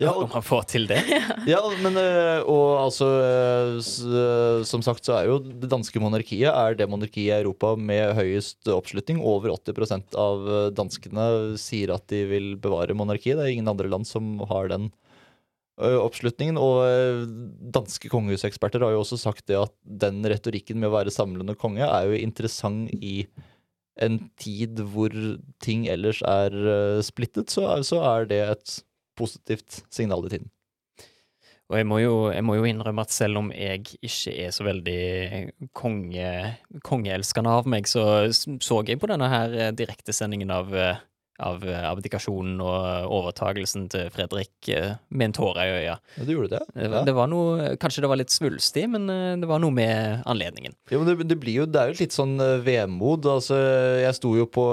Ja, 0.00 0.14
Om 0.16 0.30
han 0.32 0.44
får 0.44 0.62
til 0.72 0.86
det. 0.88 1.00
Ja, 1.50 1.60
men 1.84 1.98
øh, 2.00 2.40
og 2.48 2.68
altså 2.86 3.08
øh, 3.20 4.62
Som 4.64 4.80
sagt 4.84 5.04
så 5.04 5.18
er 5.18 5.28
jo 5.28 5.36
det 5.44 5.68
danske 5.68 6.00
monarkiet 6.00 6.48
er 6.48 6.78
det 6.78 6.88
monarkiet 6.88 7.28
i 7.28 7.36
Europa 7.36 7.74
med 7.76 8.14
høyest 8.16 8.70
oppslutning. 8.72 9.20
Over 9.20 9.52
80% 9.58 10.16
av 10.18 10.48
danskene 10.76 11.28
sier 11.60 11.92
at 11.94 12.08
de 12.12 12.24
vil 12.30 12.54
bevare 12.56 12.96
monarkiet. 12.96 13.36
Det 13.36 13.44
er 13.48 13.56
ingen 13.56 13.70
andre 13.70 13.90
land 13.92 14.08
som 14.08 14.38
har 14.48 14.72
den 14.72 14.90
oppslutningen. 15.74 16.58
Og 16.58 17.28
danske 17.74 18.08
kongehuseksperter 18.08 18.86
har 18.86 18.94
jo 18.94 19.02
også 19.04 19.20
sagt 19.20 19.46
det 19.50 19.58
at 19.60 19.74
den 19.84 20.22
retorikken 20.24 20.80
med 20.80 20.90
å 20.90 20.96
være 20.96 21.14
samlende 21.14 21.58
konge 21.58 21.84
er 21.84 22.08
jo 22.08 22.22
interessant 22.24 22.94
i 22.94 23.26
en 24.02 24.18
tid 24.40 24.80
hvor 24.90 25.12
ting 25.62 25.86
ellers 25.88 26.22
er 26.26 26.50
øh, 26.54 27.02
splittet, 27.06 27.50
så, 27.54 27.66
er- 27.76 27.82
så 27.86 28.00
er 28.02 28.24
det 28.30 28.40
et 28.48 28.74
positivt 29.16 29.82
signal 29.94 30.26
i 30.26 30.32
tiden. 30.34 30.50
Og 31.72 31.78
jeg 31.78 31.86
må, 31.88 31.98
jo, 32.02 32.30
jeg 32.30 32.44
må 32.44 32.54
jo 32.58 32.64
innrømme 32.68 33.00
at 33.06 33.10
selv 33.14 33.38
om 33.40 33.46
jeg 33.54 33.86
ikke 34.04 34.34
er 34.44 34.50
så 34.52 34.66
veldig 34.66 34.98
konge, 35.72 36.26
kongeelskende 36.84 37.54
av 37.56 37.66
meg, 37.70 37.86
så 37.88 38.04
så 38.34 38.82
jeg 38.84 38.98
på 39.00 39.08
denne 39.08 39.30
her 39.32 39.54
eh, 39.56 39.70
direktesendingen 39.72 40.50
av 40.52 40.74
eh, 40.76 40.98
av 41.42 41.64
eh, 41.66 41.82
abdikasjonen 41.88 42.60
og 42.62 43.08
overtagelsen 43.16 43.88
til 43.90 44.10
Fredrik 44.14 44.68
eh, 44.70 44.92
med 45.10 45.26
en 45.30 45.34
tåre 45.34 45.64
i 45.66 45.72
øya. 45.80 45.96
Ja, 46.18 46.24
du 46.28 46.30
gjorde 46.30 46.52
det. 46.52 46.60
Det 46.76 46.88
var, 46.92 46.98
Ja. 47.00 47.04
det 47.08 47.14
var 47.16 47.30
noe, 47.32 47.72
kanskje 47.82 48.04
det 48.04 48.10
var 48.12 48.20
litt 48.20 48.30
svulstig, 48.34 48.84
men 48.92 49.08
eh, 49.10 49.34
det 49.42 49.48
var 49.50 49.58
noe 49.64 49.74
med 49.74 50.22
anledningen. 50.30 50.76
Ja, 50.92 51.00
men 51.00 51.08
det, 51.10 51.26
det 51.32 51.38
blir 51.42 51.56
jo, 51.62 51.66
det 51.66 51.80
er 51.80 51.90
jo 51.90 51.98
litt 52.04 52.14
sånn 52.14 52.36
vemod. 52.62 53.26
Altså, 53.26 53.58
jeg 54.04 54.14
sto 54.20 54.34
jo 54.38 54.46
på 54.46 54.64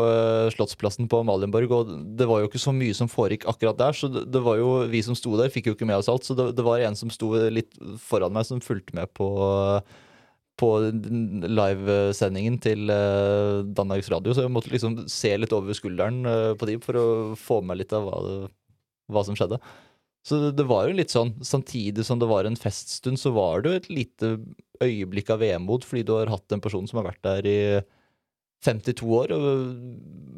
Slottsplassen 0.54 1.10
på 1.10 1.24
Malienborg, 1.26 1.74
og 1.80 1.96
det 2.20 2.28
var 2.30 2.44
jo 2.44 2.52
ikke 2.52 2.62
så 2.62 2.74
mye 2.76 2.94
som 2.98 3.10
foregikk 3.10 3.48
akkurat 3.50 3.80
der. 3.82 3.98
Så 3.98 4.12
det, 4.14 4.28
det 4.34 4.44
var 4.46 4.62
jo, 4.62 4.70
vi 4.92 5.02
som 5.06 5.18
sto 5.18 5.34
der, 5.42 5.50
fikk 5.54 5.72
jo 5.72 5.76
ikke 5.78 5.90
med 5.90 5.98
oss 6.04 6.12
alt. 6.14 6.28
Så 6.30 6.38
det, 6.38 6.52
det 6.60 6.68
var 6.68 6.84
en 6.86 6.96
som 7.00 7.10
sto 7.14 7.34
litt 7.50 7.74
foran 8.06 8.34
meg, 8.38 8.46
som 8.48 8.62
fulgte 8.62 8.94
med 8.98 9.10
på 9.18 9.32
på 10.62 10.70
livesendingen 11.50 12.58
til 12.62 12.92
eh, 12.94 13.62
Danmarks 13.78 14.10
Radio, 14.14 14.36
så 14.36 14.46
jeg 14.46 14.54
måtte 14.54 14.74
liksom 14.74 15.00
se 15.10 15.34
litt 15.40 15.54
over 15.58 15.78
skulderen 15.78 16.22
eh, 16.30 16.52
på 16.58 16.70
de 16.70 16.78
for 16.84 17.00
å 17.00 17.06
få 17.40 17.62
med 17.66 17.82
litt 17.82 17.96
av 17.98 18.06
hva, 18.06 18.20
hva 19.12 19.24
som 19.26 19.38
skjedde. 19.38 19.60
Så 20.28 20.38
det, 20.38 20.52
det 20.60 20.68
var 20.70 20.86
jo 20.86 20.98
litt 20.98 21.14
sånn, 21.14 21.34
samtidig 21.46 22.06
som 22.06 22.20
det 22.22 22.30
var 22.30 22.46
en 22.46 22.60
feststund, 22.60 23.18
så 23.18 23.34
var 23.34 23.64
det 23.64 23.72
jo 23.72 23.80
et 23.80 23.90
lite 23.90 24.36
øyeblikk 24.82 25.34
av 25.34 25.42
vemod, 25.42 25.86
fordi 25.88 26.06
du 26.06 26.14
har 26.20 26.30
hatt 26.30 26.54
en 26.54 26.62
person 26.62 26.86
som 26.90 27.02
har 27.02 27.10
vært 27.10 27.26
der 27.26 27.50
i 27.50 27.60
52 28.62 29.10
år 29.18 29.34
og 29.34 29.50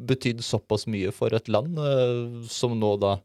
betydd 0.08 0.40
såpass 0.44 0.86
mye 0.88 1.12
for 1.12 1.36
et 1.36 1.50
land, 1.52 1.76
eh, 1.76 2.48
som 2.48 2.76
nå 2.80 2.96
da 3.02 3.18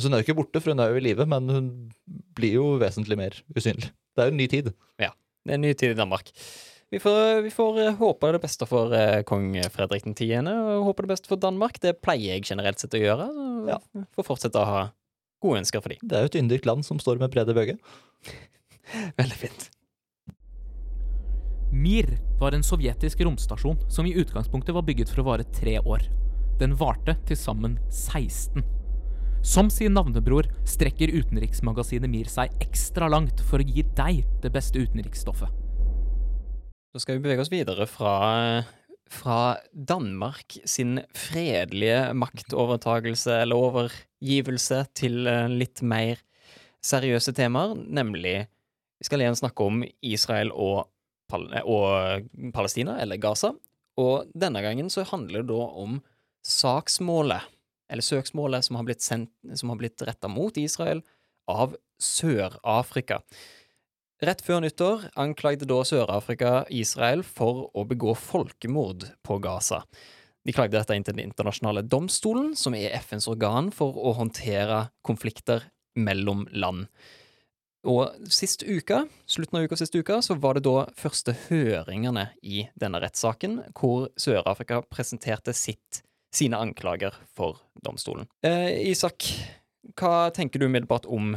Så 0.00 0.08
hun 0.08 0.16
er 0.16 0.22
jo 0.22 0.30
ikke 0.30 0.38
borte, 0.38 0.60
for 0.62 0.72
hun 0.72 0.80
er 0.80 0.94
jo 0.94 0.96
i 0.96 1.02
live, 1.04 1.26
men 1.28 1.48
hun 1.52 1.66
blir 2.32 2.54
jo 2.54 2.68
vesentlig 2.80 3.18
mer 3.20 3.34
usynlig. 3.52 3.90
Det 4.16 4.22
er 4.22 4.30
jo 4.30 4.32
en 4.32 4.38
ny 4.40 4.46
tid. 4.48 4.70
Ja, 4.96 5.10
det 5.44 5.54
er 5.54 5.58
en 5.58 5.64
ny 5.64 5.72
tid 5.74 5.94
i 5.94 5.98
Danmark. 5.98 6.32
Vi 6.90 6.98
får, 6.98 7.40
vi 7.46 7.50
får 7.54 7.80
eh, 7.80 7.98
håpe 8.00 8.32
det 8.34 8.40
beste 8.42 8.66
for 8.66 8.94
eh, 8.96 9.20
kong 9.26 9.52
Fredrik 9.70 10.06
den 10.08 10.16
10., 10.16 10.48
og 10.50 10.88
håpe 10.88 11.06
det 11.06 11.12
beste 11.12 11.30
for 11.30 11.40
Danmark. 11.40 11.78
Det 11.82 12.00
pleier 12.02 12.34
jeg 12.34 12.48
generelt 12.50 12.82
sett 12.82 12.96
å 12.98 13.02
gjøre. 13.02 13.28
Ja. 13.70 13.78
Får 14.16 14.26
fortsette 14.26 14.58
å 14.58 14.66
ha 14.66 14.80
gode 15.40 15.62
ønsker 15.62 15.84
for 15.84 15.94
dem. 15.94 16.02
Det 16.02 16.16
er 16.16 16.26
jo 16.26 16.32
et 16.32 16.40
yndig 16.42 16.64
land 16.66 16.86
som 16.86 16.98
står 17.00 17.22
med 17.22 17.30
brede 17.32 17.54
bøge. 17.56 17.78
Veldig 19.20 19.38
fint. 19.38 19.70
Mir 21.70 22.10
var 22.40 22.56
en 22.56 22.66
sovjetisk 22.66 23.22
romstasjon 23.22 23.78
som 23.88 24.08
i 24.08 24.16
utgangspunktet 24.18 24.74
var 24.74 24.82
bygget 24.82 25.12
for 25.12 25.22
å 25.22 25.28
vare 25.30 25.46
tre 25.54 25.78
år. 25.78 26.02
Den 26.58 26.74
varte 26.76 27.14
til 27.28 27.38
sammen 27.38 27.78
16. 27.86 28.66
Som 29.40 29.70
sin 29.72 29.94
navnebror 29.96 30.44
strekker 30.68 31.08
utenriksmagasinet 31.16 32.12
Mir 32.12 32.28
seg 32.28 32.52
ekstra 32.60 33.08
langt 33.08 33.40
for 33.48 33.62
å 33.62 33.64
gi 33.64 33.86
deg 33.96 34.20
det 34.42 34.50
beste 34.52 34.82
utenriksstoffet. 34.82 35.48
Da 36.92 37.00
skal 37.00 37.16
vi 37.16 37.24
bevege 37.24 37.40
oss 37.40 37.52
videre 37.52 37.86
fra, 37.88 38.12
fra 39.08 39.56
Danmark 39.72 40.58
sin 40.68 40.98
fredelige 41.16 42.10
maktovertagelse 42.20 43.38
eller 43.46 43.64
overgivelse 43.70 44.82
til 44.98 45.24
eh, 45.30 45.48
litt 45.48 45.80
mer 45.80 46.20
seriøse 46.84 47.32
temaer, 47.36 47.76
nemlig 47.76 48.42
Vi 49.00 49.08
skal 49.08 49.22
igjen 49.24 49.38
snakke 49.38 49.64
om 49.64 49.80
Israel 50.04 50.50
og, 50.52 50.90
Pal 51.32 51.46
og 51.64 52.26
Palestina, 52.52 52.98
eller 53.00 53.16
Gaza. 53.16 53.54
Og 53.96 54.28
denne 54.36 54.60
gangen 54.60 54.92
så 54.92 55.06
handler 55.08 55.40
det 55.40 55.48
da 55.54 55.64
om 55.80 56.02
saksmålet, 56.44 57.48
eller 57.90 58.06
søksmålet, 58.06 58.66
som 58.66 58.78
har 58.78 58.86
blitt, 58.88 59.02
sendt, 59.04 59.32
som 59.54 59.72
har 59.72 59.80
blitt 59.80 60.02
retta 60.06 60.30
mot 60.30 60.56
Israel 60.60 61.02
av 61.50 61.74
Sør-Afrika. 62.00 63.20
Rett 64.20 64.42
før 64.44 64.60
nyttår 64.60 65.06
anklagde 65.20 65.68
da 65.68 65.80
Sør-Afrika 65.88 66.64
Israel 66.76 67.22
for 67.24 67.68
å 67.72 67.86
begå 67.88 68.14
folkemord 68.18 69.06
på 69.24 69.38
Gaza. 69.40 69.82
De 70.44 70.52
klagde 70.56 70.78
dette 70.78 70.96
inn 70.96 71.04
til 71.04 71.16
Den 71.16 71.30
internasjonale 71.30 71.82
domstolen, 71.84 72.54
som 72.56 72.76
er 72.76 72.94
FNs 73.00 73.28
organ 73.28 73.70
for 73.72 73.96
å 73.96 74.14
håndtere 74.16 74.86
konflikter 75.04 75.66
mellom 75.96 76.46
land. 76.52 76.86
Og 77.88 78.28
sist 78.28 78.60
uke, 78.68 79.06
slutten 79.24 79.56
av 79.56 79.64
uka 79.64 79.76
sist 79.80 79.96
uke, 79.96 80.18
så 80.20 80.36
var 80.36 80.56
det 80.56 80.66
da 80.66 80.84
første 81.00 81.32
høringene 81.46 82.26
i 82.44 82.66
denne 82.76 83.00
rettssaken, 83.00 83.56
hvor 83.72 84.10
Sør-Afrika 84.20 84.82
presenterte 84.84 85.56
sitt, 85.56 86.02
sine 86.34 86.58
anklager 86.58 87.14
for 87.36 87.58
domstolen. 87.84 88.28
Eh, 88.46 88.90
Isak, 88.90 89.26
hva 89.98 90.30
tenker 90.34 90.60
du 90.60 90.68
umiddelbart 90.68 91.08
om 91.10 91.34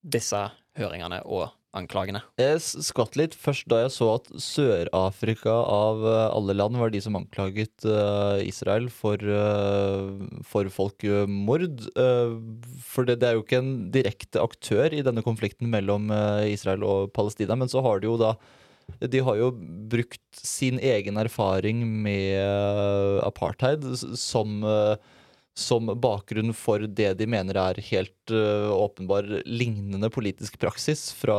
disse 0.00 0.48
høringene 0.78 1.20
og 1.26 1.50
anklagene? 1.76 2.22
Jeg 2.40 2.60
skvatt 2.62 3.16
litt 3.18 3.34
først 3.38 3.68
da 3.70 3.82
jeg 3.84 3.92
så 3.94 4.08
at 4.16 4.30
Sør-Afrika 4.42 5.52
av 5.62 6.02
eh, 6.06 6.22
alle 6.34 6.56
land 6.56 6.78
var 6.80 6.92
de 6.94 7.02
som 7.02 7.18
anklaget 7.18 7.86
uh, 7.86 8.38
Israel 8.42 8.88
for, 8.94 9.18
uh, 9.22 10.10
for 10.46 10.70
folkemord. 10.72 11.84
Uh, 11.94 12.38
for 12.86 13.08
det, 13.08 13.20
det 13.22 13.30
er 13.30 13.38
jo 13.38 13.44
ikke 13.44 13.62
en 13.62 13.74
direkte 13.94 14.42
aktør 14.42 14.94
i 14.94 15.04
denne 15.06 15.24
konflikten 15.26 15.70
mellom 15.70 16.10
Israel 16.50 16.86
og 16.86 17.12
Palestina, 17.16 17.58
men 17.58 17.70
så 17.70 17.82
har 17.84 18.00
de 18.00 18.10
jo 18.10 18.18
da 18.20 18.34
de 18.98 19.22
har 19.24 19.38
jo 19.38 19.50
brukt 19.90 20.42
sin 20.42 20.80
egen 20.82 21.18
erfaring 21.20 21.82
med 22.04 22.36
eh, 22.40 23.16
apartheid 23.26 23.84
som 24.18 24.60
eh, 24.64 24.94
som 25.60 25.90
bakgrunn 26.00 26.54
for 26.56 26.86
det 26.86 27.10
de 27.18 27.26
mener 27.28 27.58
er 27.58 27.80
helt 27.90 28.32
øh, 28.32 28.70
åpenbar 28.70 29.26
lignende 29.44 30.08
politisk 30.12 30.56
praksis 30.62 31.10
fra 31.12 31.36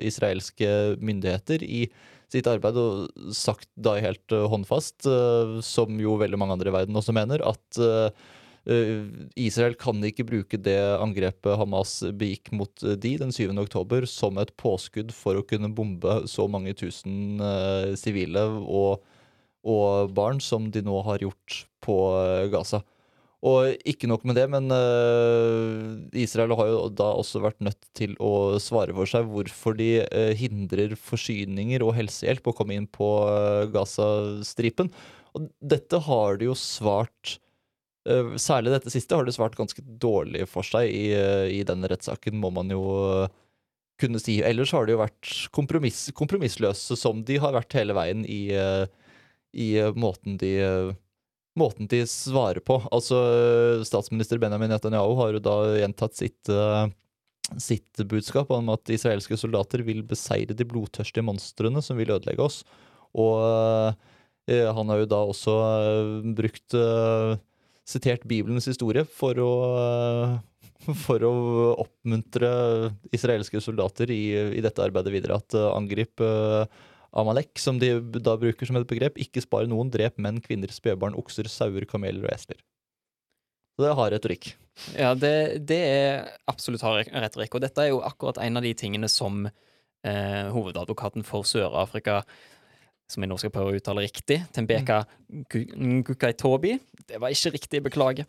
israelske 0.00 0.96
myndigheter 1.02 1.64
i 1.66 1.82
sitt 2.32 2.46
arbeid, 2.48 2.78
og 2.78 3.34
sagt 3.36 3.68
da 3.76 3.98
helt 4.00 4.32
håndfast, 4.32 5.04
som 5.66 5.98
jo 6.00 6.14
veldig 6.22 6.38
mange 6.40 6.54
andre 6.56 6.70
i 6.70 6.76
verden 6.78 6.96
også 6.96 7.12
mener, 7.12 7.42
at 7.44 7.80
Israel 8.64 9.74
kan 9.74 9.98
ikke 10.06 10.26
bruke 10.28 10.58
det 10.60 10.78
angrepet 11.02 11.58
Hamas 11.58 11.96
begikk 12.14 12.52
mot 12.54 12.84
øh, 12.86 12.94
de 12.94 13.16
den 13.18 13.34
7. 13.34 13.50
oktober 13.58 14.06
som 14.06 14.38
et 14.38 14.52
påskudd 14.60 15.10
for 15.16 15.38
å 15.38 15.42
kunne 15.46 15.72
bombe 15.74 16.20
så 16.30 16.46
mange 16.46 16.74
tusen 16.78 17.42
øh, 17.42 17.96
sivile 17.98 18.44
og, 18.62 19.02
og 19.66 20.14
barn 20.14 20.38
som 20.38 20.70
de 20.70 20.84
nå 20.86 21.02
har 21.08 21.24
gjort 21.26 21.64
på 21.82 21.98
Gaza. 22.54 22.84
Og 23.42 23.74
ikke 23.90 24.06
nok 24.06 24.22
med 24.22 24.36
det, 24.38 24.44
men 24.46 24.70
Israel 26.14 26.52
har 26.54 26.68
jo 26.70 26.82
da 26.94 27.08
også 27.18 27.40
vært 27.42 27.58
nødt 27.66 27.88
til 27.98 28.12
å 28.22 28.60
svare 28.62 28.94
for 28.94 29.10
seg 29.10 29.26
hvorfor 29.26 29.74
de 29.74 29.96
hindrer 30.38 30.94
forsyninger 30.94 31.82
og 31.82 31.96
helsehjelp 31.96 32.46
å 32.46 32.54
komme 32.54 32.76
inn 32.78 32.86
på 32.86 33.08
Gazastripen. 33.74 34.92
Og 35.34 35.50
dette 35.58 35.98
har 36.06 36.38
de 36.38 36.52
jo 36.52 36.54
svart 36.54 37.40
Særlig 38.02 38.72
dette 38.74 38.90
siste 38.90 39.14
har 39.14 39.26
det 39.26 39.34
svart 39.36 39.54
ganske 39.54 39.82
dårlig 40.02 40.48
for 40.50 40.66
seg 40.66 40.90
i, 40.90 41.04
øh, 41.14 41.46
i 41.54 41.60
denne 41.68 41.86
rettssaken, 41.92 42.34
må 42.42 42.50
man 42.50 42.72
jo 42.72 42.82
øh, 43.06 43.28
kunne 44.02 44.18
si. 44.18 44.40
Ellers 44.42 44.72
har 44.74 44.88
de 44.88 44.96
jo 44.96 45.02
vært 45.02 45.30
kompromiss, 45.54 46.08
kompromissløse, 46.18 46.98
som 46.98 47.22
de 47.28 47.38
har 47.42 47.54
vært 47.54 47.78
hele 47.78 47.94
veien 47.94 48.26
i, 48.26 48.42
i 49.54 49.68
måten 49.94 50.40
de 50.40 50.56
måten 51.58 51.88
de 51.90 52.02
svarer 52.08 52.62
på. 52.64 52.78
Altså, 52.92 53.18
Statsminister 53.86 54.40
Benjamin 54.40 54.72
Netanyahu 54.72 55.14
har 55.20 55.36
jo 55.36 55.42
da 55.44 55.56
gjentatt 55.80 56.16
sitt, 56.16 56.48
eh, 56.48 56.86
sitt 57.60 58.04
budskap 58.08 58.50
om 58.54 58.72
at 58.72 58.92
israelske 58.92 59.36
soldater 59.36 59.84
vil 59.86 60.02
beseire 60.02 60.56
de 60.56 60.66
blodtørstige 60.68 61.24
monstrene 61.26 61.82
som 61.84 62.00
vil 62.00 62.14
ødelegge 62.14 62.44
oss. 62.44 62.62
Og 63.12 63.94
eh, 64.48 64.68
han 64.72 64.92
har 64.92 65.02
jo 65.02 65.10
da 65.10 65.22
også 65.28 65.56
eh, 65.60 66.32
brukt 66.40 66.78
eh, 66.78 67.36
Sitert 67.88 68.24
Bibelens 68.28 68.68
historie 68.70 69.04
for 69.08 69.38
å 69.42 69.52
eh, 69.82 70.40
for 71.06 71.22
å 71.26 71.34
oppmuntre 71.82 72.48
israelske 73.14 73.60
soldater 73.62 74.10
i, 74.10 74.22
i 74.58 74.64
dette 74.64 74.82
arbeidet 74.82 75.14
videre. 75.14 75.38
At 75.38 75.54
uh, 75.54 75.70
angrip 75.76 76.22
eh, 76.24 76.64
Amalek, 77.18 77.54
som 77.60 77.78
de 77.78 77.94
da 78.18 78.36
bruker 78.40 78.68
som 78.68 78.78
et 78.80 78.88
begrep, 78.88 79.20
ikke 79.20 79.44
spar 79.44 79.68
noen, 79.70 79.92
drep 79.92 80.18
menn, 80.22 80.40
kvinner, 80.42 80.72
spedbarn, 80.74 81.16
okser, 81.18 81.50
sauer, 81.52 81.86
kameler 81.88 82.24
og 82.26 82.32
esler. 82.34 82.62
Så 83.76 83.86
det 83.86 83.94
har 83.96 84.12
retorikk. 84.12 84.52
Ja, 84.96 85.12
det, 85.16 85.34
det 85.68 85.80
er 85.84 86.30
absolutt 86.48 86.84
hard 86.84 87.12
retorikk, 87.12 87.56
og 87.56 87.64
dette 87.64 87.84
er 87.84 87.92
jo 87.92 88.02
akkurat 88.04 88.40
en 88.42 88.58
av 88.60 88.64
de 88.64 88.72
tingene 88.76 89.08
som 89.12 89.44
eh, 89.46 90.48
hovedadvokaten 90.52 91.24
for 91.28 91.46
Sør-Afrika, 91.48 92.22
som 93.12 93.24
jeg 93.24 93.30
nå 93.30 93.38
skal 93.40 93.52
prøve 93.54 93.74
å 93.74 93.78
uttale 93.78 94.06
riktig, 94.06 94.40
Tembeka 94.56 95.02
Gukaitobi 95.52 96.78
Det 97.08 97.20
var 97.20 97.32
ikke 97.32 97.54
riktig, 97.54 97.82
beklager. 97.86 98.28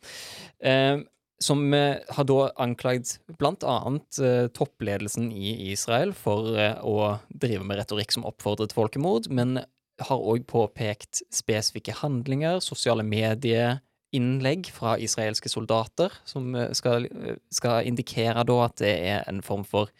Eh, 0.59 1.01
som 1.43 1.65
eh, 1.75 1.99
har 2.15 2.27
da 2.27 2.39
anklagd 2.61 3.17
annet 3.41 4.19
eh, 4.21 4.47
toppledelsen 4.55 5.31
i 5.31 5.71
Israel 5.71 6.13
for 6.15 6.55
eh, 6.55 6.77
å 6.79 7.17
drive 7.29 7.65
med 7.67 7.81
retorikk 7.81 8.15
som 8.15 8.27
oppfordrer 8.27 8.69
til 8.69 8.79
folkemord, 8.79 9.29
men 9.33 9.59
har 10.01 10.19
òg 10.21 10.45
påpekt 10.49 11.21
spesifikke 11.33 11.95
handlinger, 11.99 12.61
sosiale 12.63 13.05
medieinnlegg 13.05 14.71
fra 14.73 14.95
israelske 15.01 15.51
soldater, 15.51 16.13
som 16.25 16.53
eh, 16.55 16.71
skal, 16.77 17.07
eh, 17.11 17.39
skal 17.53 17.89
indikere 17.89 18.45
da 18.47 18.59
at 18.65 18.79
det 18.81 18.93
er 19.13 19.23
en 19.29 19.43
form 19.45 19.65
for 19.67 19.91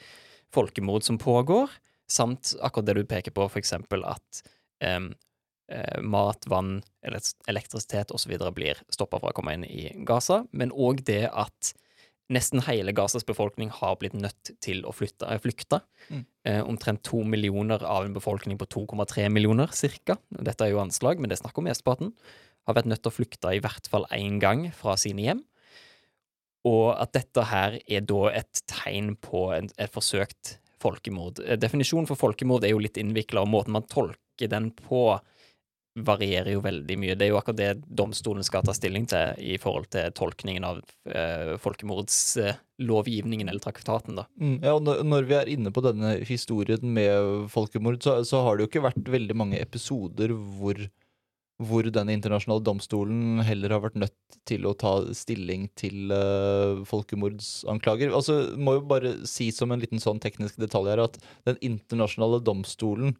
folkemord 0.54 1.06
som 1.06 1.20
pågår, 1.22 1.72
samt 2.10 2.54
akkurat 2.62 2.90
det 2.90 2.98
du 3.00 3.08
peker 3.10 3.34
på, 3.34 3.48
eksempel 3.62 4.06
at 4.06 4.44
mat, 6.04 6.44
vann, 6.52 6.82
elek- 7.08 7.48
elektrisitet 7.50 8.12
osv. 8.14 8.34
blir 8.54 8.82
stoppa 8.92 9.18
fra 9.22 9.32
å 9.32 9.36
komme 9.38 9.56
inn 9.56 9.64
i 9.66 9.88
Gaza, 10.06 10.42
men 10.52 10.74
òg 10.76 11.06
det 11.08 11.24
at 11.32 11.72
nesten 12.32 12.64
hele 12.68 12.94
Gazas 12.96 13.26
befolkning 13.28 13.72
har 13.74 13.98
blitt 14.00 14.16
nødt 14.16 14.54
til 14.64 14.84
å 14.88 14.94
flytte, 14.96 15.28
eh, 15.28 15.40
flykte. 15.42 15.82
Mm. 16.10 16.26
Eh, 16.46 16.62
omtrent 16.64 17.04
to 17.04 17.24
millioner 17.24 17.84
av 17.84 18.06
en 18.06 18.14
befolkning 18.14 18.58
på 18.58 18.68
2,3 18.68 19.30
millioner, 19.30 19.68
cirka. 19.68 20.18
Dette 20.32 20.62
er 20.62 20.72
jo 20.72 20.84
anslag, 20.84 21.20
men 21.20 21.30
det 21.30 21.40
er 21.40 21.44
snakk 21.44 21.58
om 21.58 21.66
mesteparten. 21.66 22.14
Har 22.68 22.76
vært 22.76 22.86
nødt 22.86 23.04
til 23.04 23.12
å 23.12 23.18
flykte 23.18 23.56
i 23.56 23.60
hvert 23.60 23.88
fall 23.88 24.06
én 24.12 24.40
gang 24.40 24.72
fra 24.72 24.96
sine 24.96 25.20
hjem. 25.20 25.44
Og 26.66 26.96
at 26.98 27.12
dette 27.12 27.44
her 27.44 27.80
er 27.90 28.02
da 28.02 28.28
et 28.30 28.62
tegn 28.68 29.18
på 29.18 29.54
en, 29.54 29.70
et 29.78 29.92
forsøkt 29.92 30.58
folkemord. 30.80 31.40
Eh, 31.46 31.58
Definisjonen 31.58 32.08
for 32.08 32.16
folkemord 32.16 32.64
er 32.64 32.70
jo 32.72 32.80
litt 32.80 32.96
innvikla, 32.96 33.42
og 33.42 33.50
måten 33.50 33.76
man 33.76 33.84
tolker 33.84 34.18
den 34.40 34.72
på, 34.72 35.20
varierer 35.94 36.56
jo 36.56 36.62
veldig 36.66 36.96
mye. 36.98 37.14
Det 37.14 37.28
er 37.28 37.30
jo 37.34 37.38
akkurat 37.38 37.60
det 37.60 37.84
domstolen 37.86 38.46
skal 38.46 38.64
ta 38.66 38.74
stilling 38.74 39.06
til 39.10 39.38
i 39.46 39.60
forhold 39.62 39.92
til 39.94 40.10
tolkningen 40.18 40.66
av 40.66 40.80
eh, 41.06 41.54
folkemordslovgivningen 41.62 43.50
eller 43.52 43.62
traktaten, 43.62 44.18
da. 44.18 44.26
Mm, 44.42 44.56
ja, 44.64 44.74
og 44.74 44.82
når- 45.06 45.28
vi 45.30 45.36
er 45.38 45.52
inne 45.54 45.72
på 45.72 45.84
denne 45.86 46.16
historien 46.26 46.82
med 46.82 47.46
folkemord, 47.54 48.02
så, 48.02 48.24
så 48.26 48.42
har 48.44 48.58
det 48.58 48.66
jo 48.66 48.72
ikke 48.72 48.88
vært 48.90 49.06
veldig 49.06 49.36
mange 49.38 49.60
episoder 49.62 50.34
hvor, 50.34 50.82
hvor 51.62 51.84
den 51.94 52.10
internasjonale 52.10 52.66
domstolen 52.66 53.44
heller 53.46 53.70
har 53.70 53.84
vært 53.86 54.02
nødt 54.02 54.40
til 54.50 54.66
å 54.66 54.74
ta 54.74 54.96
stilling 55.14 55.70
til 55.78 56.10
uh, 56.12 56.82
folkemordsanklager. 56.90 58.10
Altså, 58.18 58.58
må 58.58 58.80
jo 58.80 58.88
bare 58.90 59.14
si 59.30 59.52
som 59.54 59.72
en 59.72 59.80
liten 59.80 60.02
sånn 60.02 60.20
teknisk 60.20 60.58
detalj 60.58 60.90
her 60.90 61.06
at 61.06 61.22
den 61.46 61.62
internasjonale 61.62 62.42
domstolen 62.42 63.14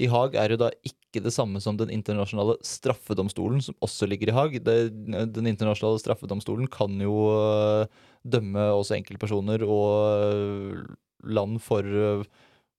i 0.00 0.08
Haag 0.10 0.34
er 0.38 0.54
jo 0.54 0.58
da 0.58 0.70
ikke 0.86 1.22
det 1.22 1.32
samme 1.34 1.60
som 1.62 1.76
den 1.78 1.92
internasjonale 1.94 2.56
straffedomstolen, 2.66 3.60
som 3.62 3.76
også 3.84 4.08
ligger 4.10 4.32
i 4.32 4.34
Haag. 4.34 4.56
Den 4.66 5.46
internasjonale 5.46 6.02
straffedomstolen 6.02 6.66
kan 6.72 6.98
jo 7.02 7.14
øh, 7.30 7.86
dømme 8.26 8.64
også 8.74 8.96
enkeltpersoner 8.98 9.62
og 9.62 10.24
øh, 10.24 10.82
land 11.30 11.60
for 11.62 11.86
øh, 11.86 12.24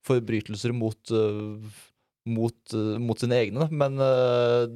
forbrytelser 0.06 0.76
mot, 0.76 1.14
mot, 2.30 2.76
mot 3.02 3.24
sine 3.24 3.40
egne. 3.40 3.70
Men 3.72 3.96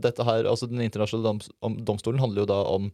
dette 0.02 0.26
her, 0.26 0.48
altså 0.50 0.66
den 0.72 0.82
internasjonale 0.82 1.28
doms, 1.28 1.52
om, 1.62 1.76
domstolen 1.86 2.24
handler 2.24 2.48
jo 2.48 2.50
da 2.50 2.64
om 2.72 2.88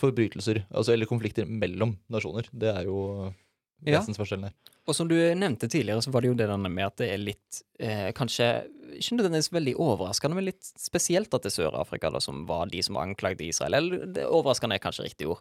forbrytelser, 0.00 0.62
altså, 0.70 0.94
eller 0.94 1.10
konflikter 1.10 1.44
mellom 1.44 1.98
nasjoner. 2.10 2.48
Det 2.54 2.70
er 2.70 2.86
jo. 2.88 3.34
Vesensforskjellen 3.82 4.48
her. 4.48 4.74
Og 4.84 4.96
som 4.96 5.08
du 5.08 5.16
nevnte 5.16 5.68
tidligere, 5.68 6.02
så 6.04 6.12
var 6.12 6.24
det 6.24 6.32
jo 6.32 6.38
det 6.38 6.48
med 6.60 6.84
at 6.84 6.98
det 7.00 7.08
er 7.12 7.22
litt 7.22 7.62
eh, 7.80 8.10
Kanskje 8.16 8.48
ikke 8.94 9.16
nødvendigvis 9.16 9.52
veldig 9.52 9.74
overraskende, 9.80 10.36
men 10.38 10.48
litt 10.50 10.68
spesielt 10.78 11.32
at 11.34 11.44
det 11.44 11.50
er 11.50 11.56
Sør-Afrika 11.56 12.12
da, 12.12 12.20
som 12.22 12.44
var 12.46 12.68
de 12.70 12.82
som 12.84 13.00
anklagde 13.00 13.46
Israel. 13.46 13.78
Eller 13.78 14.04
det 14.12 14.26
overraskende 14.28 14.76
er 14.76 14.84
kanskje 14.84 15.08
riktig 15.08 15.30
ord. 15.32 15.40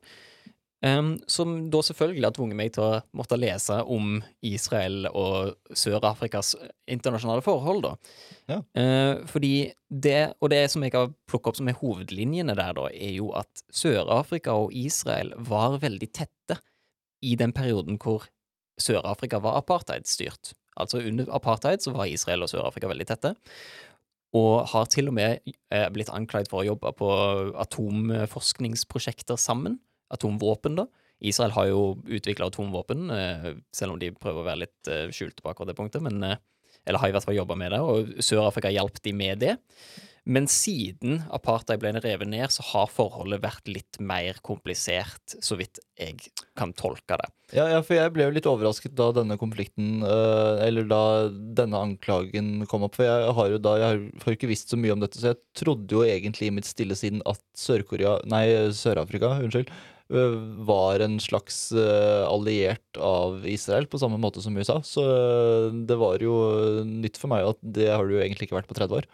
Um, 0.84 1.14
som 1.32 1.70
da 1.72 1.80
selvfølgelig 1.80 2.26
har 2.28 2.34
tvunget 2.36 2.58
meg 2.60 2.74
til 2.76 2.84
å 2.84 2.96
måtte 3.16 3.38
lese 3.40 3.78
om 3.88 4.18
Israel 4.44 5.06
og 5.16 5.54
Sør-Afrikas 5.80 6.58
internasjonale 6.92 7.44
forhold, 7.46 7.86
da. 7.86 7.94
Ja. 8.52 8.58
Uh, 8.76 9.22
fordi 9.30 9.54
det, 9.88 10.34
og 10.44 10.52
det 10.52 10.66
som 10.74 10.84
jeg 10.84 10.96
har 10.98 11.14
plukket 11.30 11.54
opp 11.54 11.62
som 11.62 11.72
er 11.72 11.80
hovedlinjene 11.80 12.58
der, 12.60 12.76
da, 12.76 12.90
er 12.92 13.16
jo 13.16 13.32
at 13.40 13.64
Sør-Afrika 13.72 14.58
og 14.60 14.76
Israel 14.76 15.32
var 15.40 15.80
veldig 15.84 16.12
tette 16.12 16.60
i 17.24 17.36
den 17.40 17.54
perioden 17.56 18.00
hvor 18.02 18.28
Sør-Afrika 18.82 19.40
var 19.44 19.60
apartheidstyrt. 19.62 20.54
Altså 20.80 21.02
under 21.06 21.30
apartheid 21.34 21.84
så 21.84 21.94
var 21.94 22.10
Israel 22.10 22.46
og 22.46 22.50
Sør-Afrika 22.52 22.90
veldig 22.90 23.08
tette. 23.10 23.34
Og 24.34 24.66
har 24.72 24.88
til 24.90 25.12
og 25.12 25.16
med 25.18 25.44
eh, 25.46 25.90
blitt 25.94 26.10
anklaget 26.10 26.50
for 26.50 26.64
å 26.64 26.68
jobbe 26.72 26.94
på 26.98 27.10
atomforskningsprosjekter 27.62 29.38
sammen. 29.38 29.78
Atomvåpen, 30.14 30.80
da. 30.82 30.88
Israel 31.24 31.54
har 31.56 31.70
jo 31.70 31.84
utvikla 32.10 32.50
atomvåpen, 32.50 33.12
eh, 33.14 33.52
selv 33.76 33.94
om 33.94 34.02
de 34.02 34.10
prøver 34.18 34.42
å 34.42 34.48
være 34.48 34.64
litt 34.66 34.90
eh, 34.90 35.06
skjulte 35.14 35.46
på 35.46 35.54
akkurat 35.54 35.70
det 35.70 35.78
punktet. 35.78 36.02
Men, 36.04 36.18
eller 36.84 37.00
har 37.00 37.14
i 37.14 37.16
hvert 37.16 37.28
fall 37.30 37.38
jobba 37.38 37.60
med 37.62 37.76
det, 37.76 37.84
og 37.86 38.26
Sør-Afrika 38.26 38.74
hjalp 38.74 38.98
de 39.06 39.14
med 39.22 39.46
det. 39.46 39.54
Men 40.24 40.46
siden 40.48 41.18
apartheid 41.36 41.82
ble 41.82 41.92
revet 42.00 42.30
ned, 42.32 42.48
så 42.54 42.64
har 42.70 42.92
forholdet 42.92 43.42
vært 43.44 43.68
litt 43.68 43.98
mer 44.00 44.38
komplisert, 44.46 45.36
så 45.44 45.58
vidt 45.60 45.82
jeg 46.00 46.30
kan 46.56 46.72
tolke 46.80 47.18
det. 47.20 47.28
Ja, 47.54 47.66
ja, 47.74 47.82
for 47.84 47.98
jeg 47.98 48.14
ble 48.16 48.30
jo 48.30 48.34
litt 48.34 48.48
overrasket 48.48 48.96
da 48.98 49.10
denne 49.14 49.36
konflikten 49.38 50.00
øh, 50.02 50.62
Eller 50.64 50.88
da 50.90 51.02
denne 51.30 51.78
anklagen 51.86 52.64
kom 52.72 52.86
opp. 52.88 52.96
For 52.98 53.06
jeg 53.06 53.36
har 53.38 53.52
jo 53.52 53.60
da 53.62 53.74
Jeg 53.78 54.00
har 54.24 54.34
ikke 54.34 54.50
visst 54.50 54.72
så 54.74 54.80
mye 54.80 54.96
om 54.96 55.04
dette, 55.04 55.20
så 55.22 55.34
jeg 55.34 55.42
trodde 55.60 55.94
jo 55.94 56.06
egentlig 56.08 56.50
i 56.50 56.56
mitt 56.56 56.66
stille 56.70 56.98
sinn 56.98 57.22
at 57.30 57.44
Sør-Korea 57.60 58.16
Nei, 58.32 58.48
Sør-Afrika, 58.74 59.36
unnskyld. 59.44 59.70
øh, 60.16 60.40
Var 60.72 61.04
en 61.06 61.20
slags 61.22 61.60
øh, 61.76 62.24
alliert 62.32 62.98
av 62.98 63.46
Israel, 63.46 63.86
på 63.92 64.02
samme 64.02 64.18
måte 64.24 64.42
som 64.42 64.58
USA. 64.58 64.80
Så 64.88 65.04
det 65.86 66.00
var 66.00 66.24
jo 66.24 66.34
nytt 66.88 67.20
for 67.22 67.30
meg 67.36 67.52
at 67.52 67.62
det 67.62 67.92
har 67.92 68.08
det 68.08 68.18
jo 68.18 68.24
egentlig 68.24 68.50
ikke 68.50 68.62
vært 68.62 68.72
på 68.72 68.80
30 68.80 69.04
år. 69.04 69.12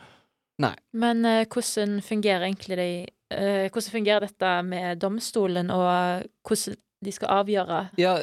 Nei. 0.59 0.75
Men 0.99 1.23
uh, 1.25 1.45
hvordan 1.47 1.99
fungerer 2.03 2.47
egentlig 2.49 2.77
de 2.79 2.89
uh, 3.31 3.67
Hvordan 3.71 3.93
fungerer 3.93 4.27
dette 4.27 4.51
med 4.67 4.99
domstolen, 4.99 5.71
og 5.71 6.27
hvordan 6.47 6.77
de 7.05 7.15
skal 7.15 7.31
avgjøre 7.31 7.79
Ja, 8.01 8.17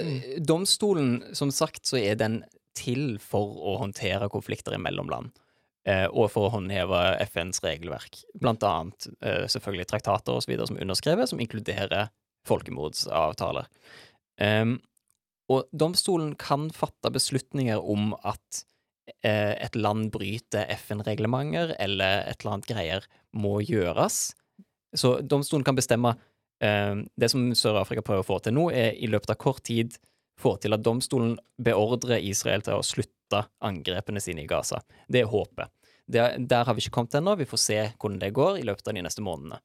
domstolen, 0.44 1.22
som 1.32 1.52
sagt, 1.54 1.86
så 1.88 1.96
er 1.96 2.18
den 2.20 2.42
til 2.76 3.16
for 3.22 3.56
å 3.56 3.78
håndtere 3.80 4.28
konflikter 4.28 4.76
i 4.76 4.80
land. 4.92 5.32
Uh, 5.86 6.08
og 6.10 6.28
for 6.34 6.48
å 6.48 6.52
håndheve 6.58 6.98
FNs 7.30 7.62
regelverk. 7.64 8.20
Blant 8.34 8.64
annet 8.66 9.06
selvfølgelig 9.22 9.86
traktater 9.86 10.34
og 10.34 10.42
så 10.42 10.50
videre 10.50 10.66
som 10.66 10.76
er 10.76 10.84
underskrevet, 10.84 11.30
som 11.30 11.40
inkluderer 11.40 12.10
folkemordsavtaler. 12.46 13.70
Um, 14.42 14.76
og 15.48 15.68
domstolen 15.70 16.34
kan 16.38 16.68
fatte 16.74 17.12
beslutninger 17.14 17.78
om 17.78 18.12
at 18.26 18.66
et 19.22 19.76
land 19.78 20.10
bryter 20.14 20.66
FN-reglementer, 20.74 21.76
eller 21.82 22.24
et 22.26 22.40
eller 22.40 22.56
annet 22.56 22.70
greier 22.70 23.06
må 23.36 23.60
gjøres. 23.62 24.34
Så 24.96 25.20
domstolen 25.22 25.64
kan 25.66 25.76
bestemme 25.76 26.14
eh, 26.62 26.96
Det 27.16 27.30
som 27.30 27.48
Sør-Afrika 27.54 28.02
prøver 28.06 28.24
å 28.24 28.28
få 28.28 28.40
til 28.42 28.56
nå, 28.56 28.68
er 28.70 28.96
i 28.96 29.10
løpet 29.10 29.34
av 29.34 29.40
kort 29.42 29.64
tid 29.66 29.98
få 30.40 30.56
til 30.60 30.76
at 30.76 30.84
domstolen 30.84 31.36
beordrer 31.62 32.24
Israel 32.24 32.64
til 32.64 32.78
å 32.78 32.84
slutte 32.84 33.46
angrepene 33.64 34.20
sine 34.22 34.44
i 34.44 34.50
Gaza. 34.50 34.82
Det 35.08 35.22
er 35.22 35.30
håpet. 35.30 35.72
Det, 36.06 36.26
der 36.38 36.66
har 36.68 36.76
vi 36.76 36.84
ikke 36.84 36.98
kommet 36.98 37.16
ennå. 37.18 37.34
Vi 37.40 37.48
får 37.48 37.62
se 37.62 37.78
hvordan 37.96 38.20
det 38.22 38.34
går 38.36 38.60
i 38.60 38.66
løpet 38.68 38.88
av 38.88 38.94
de 38.94 39.02
neste 39.06 39.24
månedene. 39.24 39.58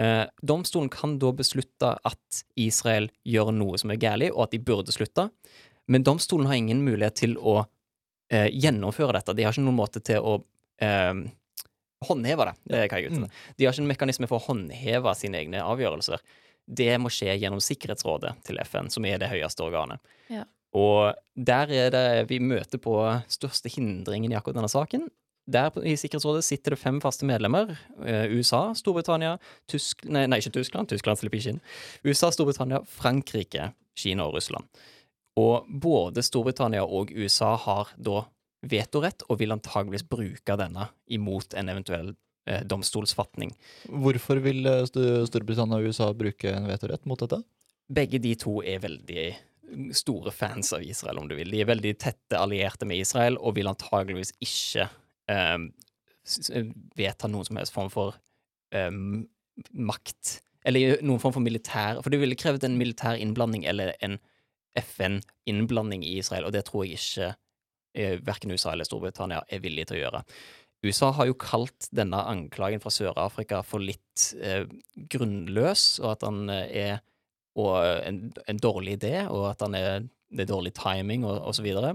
Eh, 0.00 0.24
domstolen 0.42 0.90
kan 0.90 1.18
da 1.22 1.30
beslutte 1.36 1.92
at 2.02 2.42
Israel 2.58 3.06
gjør 3.22 3.52
noe 3.54 3.78
som 3.78 3.92
er 3.94 4.00
galt, 4.02 4.26
og 4.34 4.48
at 4.48 4.56
de 4.56 4.60
burde 4.60 4.94
slutte, 4.94 5.28
men 5.86 6.04
domstolen 6.04 6.48
har 6.50 6.58
ingen 6.58 6.82
mulighet 6.82 7.20
til 7.22 7.38
å 7.38 7.62
eh, 8.32 8.48
gjennomføre 8.52 9.16
dette. 9.18 9.34
De 9.36 9.46
har 9.46 9.54
ikke 9.54 9.64
noen 9.66 9.80
måte 9.80 10.02
til 10.04 10.24
å 10.24 10.38
eh, 10.82 11.12
håndheve 12.08 12.48
det. 12.50 12.54
Det 12.70 12.82
hva 12.86 13.02
jeg 13.02 13.12
er. 13.12 13.28
De 13.56 13.66
har 13.66 13.74
ikke 13.74 13.84
en 13.84 13.92
mekanisme 13.92 14.30
for 14.30 14.40
å 14.40 14.48
håndheve 14.48 15.14
sine 15.18 15.40
egne 15.42 15.64
avgjørelser. 15.64 16.22
Det 16.64 16.92
må 17.00 17.12
skje 17.12 17.34
gjennom 17.36 17.60
Sikkerhetsrådet 17.60 18.38
til 18.46 18.60
FN, 18.64 18.88
som 18.92 19.04
er 19.08 19.20
det 19.20 19.32
høyeste 19.32 19.64
organet. 19.66 20.00
Ja. 20.32 20.46
Og 20.74 21.14
der 21.36 21.70
er 21.70 21.92
det 21.94 22.06
vi 22.30 22.40
møter 22.42 22.80
på 22.82 22.96
største 23.30 23.70
hindringen 23.70 24.32
i 24.32 24.38
akkurat 24.38 24.58
denne 24.58 24.72
saken. 24.72 25.06
Der 25.44 25.74
i 25.84 25.92
Sikkerhetsrådet 26.00 26.44
sitter 26.46 26.72
det 26.72 26.80
fem 26.80 26.98
faste 27.04 27.26
medlemmer. 27.28 27.74
Eh, 28.00 28.32
USA, 28.32 28.70
Storbritannia, 28.76 29.36
Tysk... 29.70 30.06
Nei, 30.08 30.24
nei, 30.30 30.40
ikke 30.40 30.54
Tyskland. 30.56 30.88
Tyskland 30.88 31.20
slipper 31.20 31.40
ikke 31.40 31.54
inn. 31.54 31.62
USA, 32.06 32.32
Storbritannia, 32.32 32.80
Frankrike, 32.88 33.68
Kina 34.00 34.24
og 34.24 34.38
Russland. 34.38 34.66
Og 35.40 35.66
både 35.68 36.22
Storbritannia 36.22 36.84
og 36.84 37.10
USA 37.14 37.54
har 37.58 37.90
da 37.96 38.24
vetorett, 38.64 39.24
og 39.28 39.40
vil 39.40 39.52
antageligvis 39.52 40.06
bruke 40.08 40.56
denne 40.56 40.88
imot 41.12 41.56
en 41.58 41.72
eventuell 41.72 42.12
eh, 42.48 42.62
domstolsfatning. 42.64 43.52
Hvorfor 43.90 44.40
vil 44.44 44.64
øh, 44.70 44.84
Storbritannia 45.28 45.80
og 45.80 45.90
USA 45.90 46.12
bruke 46.16 46.54
en 46.54 46.70
vetorett 46.70 47.04
mot 47.10 47.20
dette? 47.20 47.42
Begge 47.92 48.22
de 48.22 48.32
to 48.40 48.60
er 48.64 48.80
veldig 48.84 49.26
store 49.96 50.32
fans 50.32 50.72
av 50.72 50.84
Israel, 50.86 51.18
om 51.18 51.28
du 51.28 51.34
vil. 51.36 51.50
De 51.50 51.60
er 51.60 51.68
veldig 51.68 51.94
tette 52.00 52.38
allierte 52.38 52.86
med 52.88 53.02
Israel, 53.02 53.36
og 53.40 53.56
vil 53.58 53.68
antageligvis 53.68 54.32
ikke 54.44 54.88
eh, 55.32 55.58
vedta 56.96 57.28
noen 57.28 57.48
som 57.48 57.58
helst 57.60 57.74
form 57.74 57.90
for 57.92 58.16
eh, 58.74 58.90
makt 59.74 60.38
Eller 60.64 61.02
noen 61.04 61.20
form 61.20 61.34
for 61.36 61.44
militær 61.44 62.00
For 62.00 62.10
det 62.10 62.18
ville 62.22 62.38
krevet 62.38 62.64
en 62.64 62.78
militær 62.80 63.18
innblanding 63.20 63.66
eller 63.68 63.92
en 64.02 64.16
FN-innblanding 64.78 66.04
i 66.06 66.18
Israel, 66.18 66.48
og 66.48 66.54
det 66.54 66.64
tror 66.68 66.84
jeg 66.84 66.98
ikke 66.98 67.30
eh, 67.94 68.18
verken 68.24 68.54
USA 68.54 68.72
eller 68.72 68.88
Storbritannia 68.88 69.42
er 69.48 69.62
villige 69.64 69.90
til 69.90 70.00
å 70.00 70.04
gjøre. 70.04 70.22
USA 70.84 71.08
har 71.16 71.30
jo 71.30 71.38
kalt 71.40 71.88
denne 71.96 72.18
anklagen 72.28 72.82
fra 72.82 72.92
Sør-Afrika 72.92 73.62
for 73.64 73.80
litt 73.80 74.28
eh, 74.40 74.66
grunnløs, 75.12 75.86
og 76.02 76.10
at 76.16 76.26
han 76.28 76.44
eh, 76.52 76.78
er 76.84 77.02
og 77.54 77.76
en, 78.02 78.18
en 78.50 78.58
dårlig 78.58 78.96
idé, 78.98 79.14
og 79.30 79.46
at 79.52 79.60
han 79.62 79.76
er, 79.78 80.06
det 80.34 80.42
er 80.42 80.50
dårlig 80.50 80.72
timing, 80.74 81.22
og, 81.28 81.38
osv. 81.52 81.62
videre. 81.68 81.94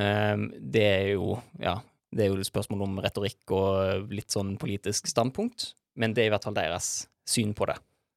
Ehm, 0.00 0.48
det 0.60 0.86
er 0.86 1.12
jo 1.16 1.36
Ja. 1.60 1.80
Det 2.16 2.22
er 2.22 2.30
jo 2.30 2.38
et 2.38 2.48
spørsmål 2.48 2.82
om 2.86 2.98
retorikk 3.02 3.50
og 3.52 4.12
litt 4.14 4.32
sånn 4.32 4.54
politisk 4.56 5.08
standpunkt, 5.10 5.74
men 5.98 6.14
det 6.14 6.22
er 6.22 6.28
i 6.30 6.32
hvert 6.32 6.46
fall 6.46 6.54
deres 6.56 7.08
syn 7.28 7.50
på 7.52 7.66
det. 7.68 7.74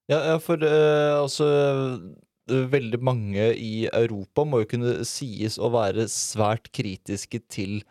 Ja, 0.07 0.19
ja 0.29 0.35
for 0.39 0.61
uh, 0.61 1.25
altså 1.25 1.47
eh, 1.49 1.95
Veldig 2.49 2.99
mange 3.05 3.51
i 3.55 3.87
Europa 3.87 4.45
må 4.47 4.63
jo 4.63 4.69
kunne 4.73 4.97
sies 5.07 5.59
å 5.61 5.69
være 5.73 6.07
svært 6.11 6.71
kritiske 6.75 7.41
til 7.51 7.81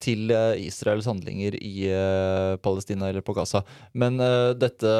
til 0.00 0.32
eh, 0.34 0.62
Israels 0.64 1.08
handlinger 1.10 1.56
i 1.60 1.74
eh, 1.92 2.54
Palestina 2.64 3.10
eller 3.10 3.24
på 3.24 3.34
Gaza. 3.36 3.60
Men 3.92 4.20
eh, 4.20 4.52
dette 4.56 4.94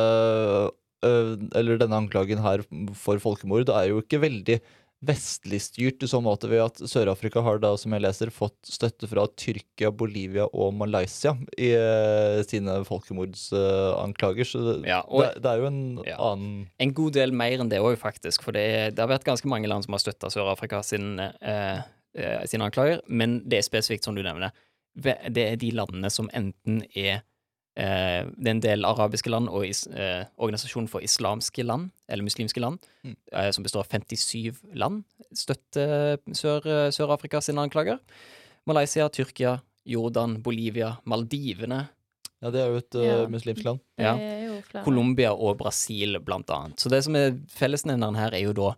Eller 1.57 1.79
denne 1.81 1.97
anklagen 1.97 2.43
her 2.45 2.61
for 2.93 3.17
folkemord 3.23 3.71
er 3.73 3.87
jo 3.89 4.03
ikke 4.03 4.19
veldig 4.21 4.59
vestlig 5.01 5.63
styrt 5.65 6.03
i 6.05 6.09
så 6.11 6.19
måte 6.21 6.49
ved 6.51 6.61
at 6.61 6.81
Sør-Afrika 6.91 7.41
har 7.45 7.59
da, 7.63 7.71
som 7.81 7.95
jeg 7.97 8.03
leser, 8.05 8.29
fått 8.35 8.59
støtte 8.69 9.09
fra 9.09 9.23
Tyrkia, 9.41 9.89
Bolivia 9.97 10.45
og 10.53 10.75
Malaysia 10.77 11.33
i 11.57 11.71
eh, 11.73 12.43
sine 12.45 12.75
folkemordsanklager. 12.85 14.45
så 14.45 14.61
det, 14.83 14.89
Ja, 14.89 15.01
og- 15.09 15.23
det, 15.25 15.43
det 15.43 15.51
er 15.51 15.59
jo 15.63 15.67
en 15.67 15.81
annen 16.19 16.69
En 16.79 16.93
god 16.93 17.13
del 17.17 17.33
mer 17.33 17.59
enn 17.59 17.69
det 17.73 17.81
òg, 17.81 17.97
faktisk. 17.97 18.43
For 18.45 18.53
det, 18.53 18.95
det 18.95 18.99
har 19.01 19.09
vært 19.09 19.25
ganske 19.25 19.49
mange 19.49 19.69
land 19.69 19.85
som 19.85 19.93
har 19.97 20.01
støtta 20.05 20.29
Sør-Afrika 20.31 20.83
sin, 20.85 21.19
eh, 21.19 21.81
eh, 22.15 22.45
sine 22.47 22.65
anklager. 22.69 23.01
Men 23.09 23.41
det 23.49 23.59
er 23.59 23.63
spesifikt, 23.71 24.05
som 24.05 24.15
du 24.15 24.23
nevner, 24.23 24.53
det 25.01 25.39
er 25.53 25.57
de 25.57 25.71
landene 25.73 26.11
som 26.11 26.29
enten 26.35 26.83
er 26.97 27.23
eh, 27.77 28.25
Det 28.37 28.47
er 28.47 28.51
en 28.51 28.61
del 28.61 28.85
arabiske 28.85 29.31
land 29.31 29.49
og 29.49 29.65
is, 29.67 29.87
eh, 29.87 30.25
Organisasjonen 30.39 30.89
for 30.89 31.01
islamske 31.01 31.65
land, 31.65 31.91
eller 32.09 32.25
muslimske 32.25 32.61
land, 32.61 32.79
Mm. 33.05 33.17
eh, 33.33 33.51
som 33.51 33.65
består 33.65 33.81
av 33.81 33.89
57 33.89 34.57
land, 34.75 35.05
støtter 35.35 36.19
Sør- 36.33 36.91
Sør-Afrika 36.93 37.41
sine 37.43 37.59
anklager. 37.63 37.99
Malaysia, 38.67 39.09
Tyrkia, 39.09 39.61
Jordan, 39.87 40.43
Bolivia, 40.43 40.99
Maldivene. 41.07 41.89
Ja, 42.43 42.51
det 42.51 42.61
er 42.61 42.69
jo 42.69 42.77
et 42.77 42.95
eh, 42.95 43.07
Ja. 43.07 43.27
muslimsk 43.29 43.65
land. 43.65 43.81
Ja. 43.99 44.15
Colombia 44.85 45.33
og 45.33 45.59
Brasil, 45.59 46.19
blant 46.21 46.47
annet. 46.51 46.77
Så 46.79 46.89
det 46.91 47.03
som 47.05 47.15
er 47.17 47.33
fellesnevneren 47.49 48.17
her, 48.17 48.31
er 48.35 48.43
jo 48.45 48.53
da 48.53 48.75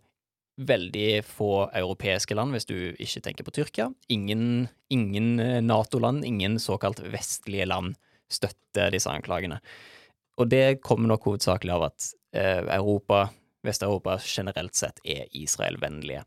veldig 0.61 1.25
få 1.25 1.71
europeiske 1.75 2.35
land, 2.37 2.53
hvis 2.53 2.67
du 2.67 2.75
ikke 3.01 3.23
tenker 3.23 3.45
på 3.45 3.53
Tyrkia. 3.53 3.95
Ingen, 4.11 4.69
ingen 4.91 5.41
eh, 5.41 5.61
Nato-land, 5.61 6.25
ingen 6.25 6.59
såkalt 6.59 7.01
vestlige 7.11 7.67
land 7.67 7.95
støtter 8.33 8.93
disse 8.95 9.11
anklagene. 9.11 9.61
Og 10.41 10.49
det 10.49 10.81
kommer 10.85 11.11
nok 11.11 11.27
hovedsakelig 11.29 11.75
av 11.75 11.89
at 11.91 12.09
eh, 12.37 12.63
Europa, 12.75 13.27
Vest-Europa 13.67 14.17
generelt 14.25 14.77
sett 14.79 15.03
er 15.05 15.29
Israel-vennlige. 15.37 16.25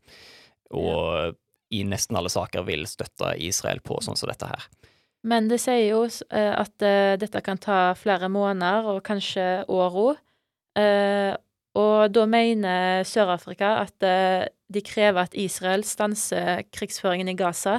Og 0.76 1.36
i 1.74 1.82
nesten 1.86 2.18
alle 2.18 2.30
saker 2.30 2.64
vil 2.68 2.86
støtte 2.88 3.34
Israel 3.42 3.82
på 3.84 3.98
sånn 4.04 4.18
som 4.18 4.30
dette 4.30 4.48
her. 4.50 4.68
Men 5.26 5.50
det 5.50 5.58
sier 5.64 5.88
jo 5.88 6.04
eh, 6.06 6.52
at 6.54 6.86
eh, 6.86 7.16
dette 7.18 7.42
kan 7.42 7.58
ta 7.58 7.80
flere 7.98 8.30
måneder, 8.30 8.92
og 8.94 9.02
kanskje 9.06 9.66
åra. 9.66 10.14
Og 11.76 12.12
da 12.12 12.22
mener 12.28 13.02
Sør-Afrika 13.08 13.70
at 13.82 13.96
de 14.00 14.80
krever 14.84 15.22
at 15.22 15.36
Israel 15.36 15.84
stanser 15.84 16.62
krigsføringen 16.72 17.28
i 17.32 17.34
Gaza 17.36 17.78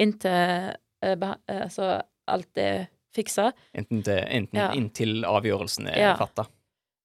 inntil 0.00 0.72
altså 1.00 1.90
alt 2.28 2.60
er 2.60 2.88
fiksa. 3.18 3.50
Enten, 3.76 4.02
til, 4.06 4.22
enten 4.24 4.58
Ja. 4.62 4.70
inntil 4.78 5.22
avgjørelsen 5.28 5.90
er 5.92 5.98
Ja. 6.00 6.16
fatta. 6.18 6.46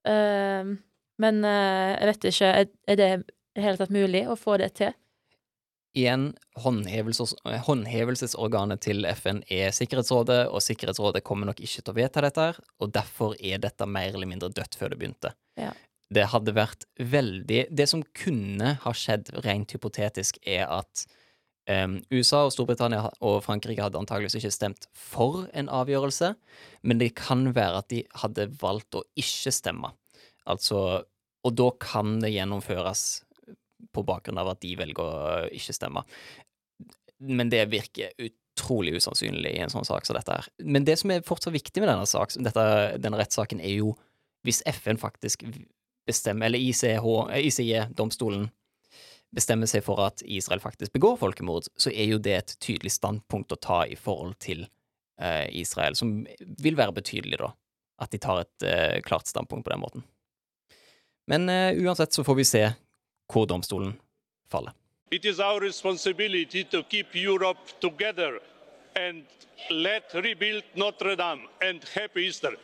Uh, 0.07 0.75
men 1.21 1.45
uh, 1.45 1.93
jeg 1.99 2.09
vet 2.11 2.27
ikke, 2.31 2.51
er, 2.63 2.67
er 2.87 2.99
det 2.99 3.11
i 3.13 3.23
det 3.59 3.63
hele 3.63 3.77
tatt 3.79 3.93
mulig 3.93 4.25
å 4.27 4.35
få 4.39 4.57
det 4.61 4.73
til? 4.81 4.93
Igjen, 5.93 6.31
håndhevelses, 6.57 7.35
håndhevelsesorganet 7.67 8.81
til 8.81 9.05
FN 9.13 9.43
er 9.53 9.69
Sikkerhetsrådet, 9.69 10.47
og 10.49 10.63
Sikkerhetsrådet 10.65 11.21
kommer 11.23 11.45
nok 11.51 11.61
ikke 11.61 11.83
til 11.83 11.93
å 11.93 11.97
vedta 11.99 12.23
dette, 12.25 12.47
her, 12.49 12.57
og 12.81 12.89
derfor 12.95 13.35
er 13.37 13.61
dette 13.61 13.85
mer 13.85 14.09
eller 14.09 14.25
mindre 14.31 14.49
dødt 14.49 14.73
før 14.79 14.89
det 14.89 14.97
begynte. 15.03 15.35
Ja. 15.59 15.69
Det 16.13 16.25
hadde 16.33 16.53
vært 16.53 16.83
veldig 16.97 17.61
Det 17.73 17.85
som 17.89 18.01
kunne 18.17 18.73
ha 18.81 18.91
skjedd 18.97 19.31
rent 19.45 19.71
hypotetisk, 19.77 20.41
er 20.45 20.65
at 20.65 21.05
em, 21.69 21.97
USA 22.11 22.43
og 22.47 22.53
Storbritannia 22.55 23.07
og 23.23 23.41
Frankrike 23.45 23.83
hadde 23.83 23.99
antageligvis 23.99 24.37
ikke 24.39 24.53
stemt 24.53 24.87
for 24.97 25.47
en 25.53 25.71
avgjørelse, 25.71 26.33
men 26.83 27.01
det 27.01 27.13
kan 27.19 27.49
være 27.55 27.81
at 27.83 27.89
de 27.93 28.03
hadde 28.23 28.49
valgt 28.61 28.99
å 28.99 29.05
ikke 29.19 29.53
stemme. 29.53 29.93
Altså 30.49 31.03
Og 31.43 31.55
da 31.59 31.65
kan 31.75 32.21
det 32.23 32.31
gjennomføres 32.31 33.23
på 33.91 34.03
bakgrunn 34.07 34.39
av 34.39 34.53
at 34.53 34.61
de 34.63 34.77
velger 34.79 35.03
å 35.03 35.49
ikke 35.51 35.75
stemme. 35.75 36.03
Men 37.19 37.51
det 37.51 37.65
virker 37.71 38.15
utrolig 38.15 38.95
usannsynlig 38.95 39.51
i 39.51 39.61
en 39.63 39.71
sånn 39.71 39.87
sak 39.87 40.07
som 40.07 40.15
dette 40.15 40.31
her. 40.31 40.47
Men 40.63 40.87
det 40.87 40.95
som 41.01 41.11
er 41.11 41.25
fortsatt 41.27 41.55
viktig 41.55 41.83
med 41.83 41.91
denne, 41.91 42.07
sak, 42.07 42.31
dette, 42.39 42.65
denne 43.03 43.19
rettssaken, 43.19 43.59
er 43.59 43.81
jo 43.81 43.93
hvis 44.47 44.61
FN 44.79 44.99
faktisk 44.99 45.43
bestemmer, 46.07 46.47
eller 46.47 46.63
ICH, 46.63 47.07
ICJ-domstolen 47.49 48.49
bestemmer 49.33 49.69
seg 49.69 49.83
for 49.85 50.01
at 50.05 50.21
Israel 50.25 50.61
faktisk 50.63 50.93
begår 50.93 51.17
folkemord, 51.21 51.67
så 51.75 51.91
er 51.91 52.11
jo 52.11 52.21
det 52.21 52.35
et 52.37 52.55
tydelig 52.61 52.93
standpunkt 52.95 53.53
å 53.55 53.59
ta 53.59 53.83
i 53.89 53.97
forhold 53.99 54.37
til 54.43 54.65
eh, 55.19 55.49
Israel, 55.59 55.97
som 55.97 56.21
vil 56.39 56.77
være 56.79 56.95
betydelig, 56.99 57.39
da. 57.41 57.51
At 58.01 58.13
de 58.13 58.19
tar 58.21 58.43
et 58.43 58.67
eh, 58.67 59.01
klart 59.05 59.29
standpunkt 59.29 59.65
på 59.65 59.73
den 59.73 59.83
måten. 59.83 60.05
Men 61.29 61.49
eh, 61.49 61.77
uansett 61.81 62.13
så 62.13 62.25
får 62.25 62.39
vi 62.39 62.47
se 62.47 62.63
hvor 63.31 63.47
domstolen 63.49 63.95
faller. 64.51 64.73
It 65.11 65.25
is 65.25 65.39
our 65.39 65.61
responsibility 65.61 66.63
to 66.63 66.83
keep 66.89 67.15
Europe 67.15 67.79
together 67.79 68.39
and 68.95 69.23
let 69.69 70.13
rebuild 70.13 70.63
Notre 70.73 71.15
Dame 71.15 71.47
and 71.61 71.85
happy 71.95 72.27
Easter. 72.27 72.57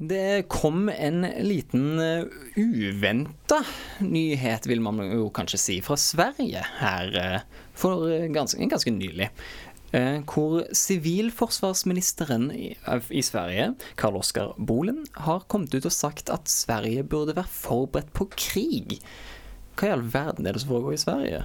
Det 0.00 0.48
kom 0.48 0.88
en 0.88 1.26
liten 1.44 1.98
uh, 1.98 2.24
uventa 2.56 3.58
nyhet, 3.98 4.64
vil 4.66 4.80
man 4.80 5.02
jo 5.04 5.26
kanskje 5.36 5.58
si, 5.60 5.74
fra 5.84 5.96
Sverige 6.00 6.62
her 6.78 7.16
eh, 7.20 7.42
for 7.76 8.06
eh, 8.08 8.24
ganske, 8.32 8.64
ganske 8.70 8.94
nylig. 8.96 9.28
Eh, 9.92 10.22
hvor 10.24 10.62
sivilforsvarsministeren 10.72 12.48
i, 12.54 13.22
Sverige, 13.22 13.74
Karl 14.00 14.16
Oskar 14.22 14.54
Bolen, 14.56 15.04
har 15.20 15.44
kommet 15.52 15.74
ut 15.76 15.84
og 15.84 15.92
sagt 15.92 16.32
at 16.32 16.48
Sverige 16.48 17.04
burde 17.04 17.36
være 17.36 17.52
forberedt 17.52 18.12
på 18.16 18.30
krig. 18.40 19.02
Hva 19.76 19.90
i 19.90 19.94
all 19.98 20.06
verden 20.14 20.48
er 20.48 20.56
det 20.56 20.64
som 20.64 20.72
foregår 20.72 20.96
i 20.96 21.02
Sverige? 21.04 21.44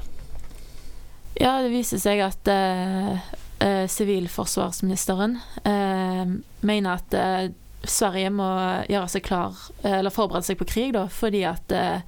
Ja, 1.42 1.58
det 1.60 1.76
viser 1.76 2.00
seg 2.00 2.24
at 2.24 2.48
sivilforsvarsministeren 2.48 3.44
eh, 3.60 3.88
sivilforsvarsministeren 3.92 5.38
eh, 5.64 6.34
mener 6.62 7.00
at 7.00 7.14
eh, 7.20 7.52
Sverige 7.90 8.32
må 8.34 8.48
gjøre 8.90 9.12
seg 9.12 9.26
klar, 9.28 9.58
eh, 9.84 10.00
eller 10.00 10.14
forberede 10.14 10.48
seg 10.48 10.60
på 10.60 10.70
krig, 10.70 10.94
da, 10.96 11.06
fordi 11.12 11.44
at 11.48 11.72
eh, 11.76 12.02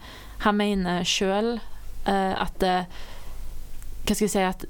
han 0.45 0.59
mener 0.59 1.07
sjøl 1.07 1.57
at 2.07 2.63
eh, 2.63 2.85
Hva 4.07 4.15
skal 4.15 4.23
jeg 4.23 4.31
si 4.31 4.43
At 4.47 4.61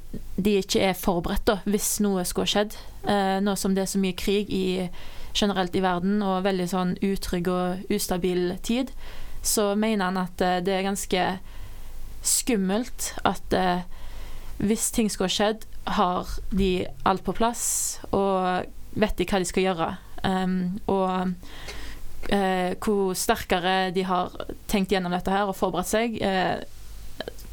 de 0.42 0.56
ikke 0.58 0.80
er 0.82 0.96
forberedt 0.98 1.46
da, 1.46 1.60
hvis 1.70 2.00
noe 2.02 2.24
skulle 2.26 2.50
skjedd. 2.50 2.74
Eh, 3.08 3.38
nå 3.42 3.56
som 3.56 3.76
det 3.76 3.86
er 3.86 3.92
så 3.92 4.02
mye 4.02 4.18
krig 4.18 4.50
i, 4.54 4.90
generelt 5.38 5.76
i 5.78 5.84
verden, 5.84 6.20
og 6.26 6.46
veldig 6.46 6.68
sånn 6.72 6.96
utrygg 7.06 7.50
og 7.52 7.94
ustabil 7.94 8.52
tid, 8.66 8.92
så 9.46 9.72
mener 9.80 10.10
han 10.10 10.20
at 10.22 10.42
eh, 10.44 10.60
det 10.66 10.76
er 10.76 10.88
ganske 10.88 11.28
skummelt 12.28 13.14
at 13.28 13.56
eh, 13.56 13.86
hvis 14.58 14.90
ting 14.92 15.10
skulle 15.14 15.32
skjedd, 15.32 15.66
har 15.88 16.28
de 16.52 16.88
alt 17.08 17.24
på 17.24 17.36
plass, 17.38 17.64
og 18.12 18.68
vet 18.98 19.18
de 19.18 19.28
hva 19.30 19.40
de 19.40 19.48
skal 19.48 19.70
gjøre. 19.70 19.92
Um, 20.24 20.80
og 20.88 21.34
uh, 22.32 22.72
hvor 22.84 23.14
sterkere 23.18 23.92
de 23.96 24.08
har 24.08 24.34
tenkt 24.68 24.92
gjennom 24.92 25.14
dette 25.14 25.34
her 25.34 25.50
og 25.50 25.58
forberedt 25.58 25.94
seg, 25.94 26.18
Uh, 26.22 26.58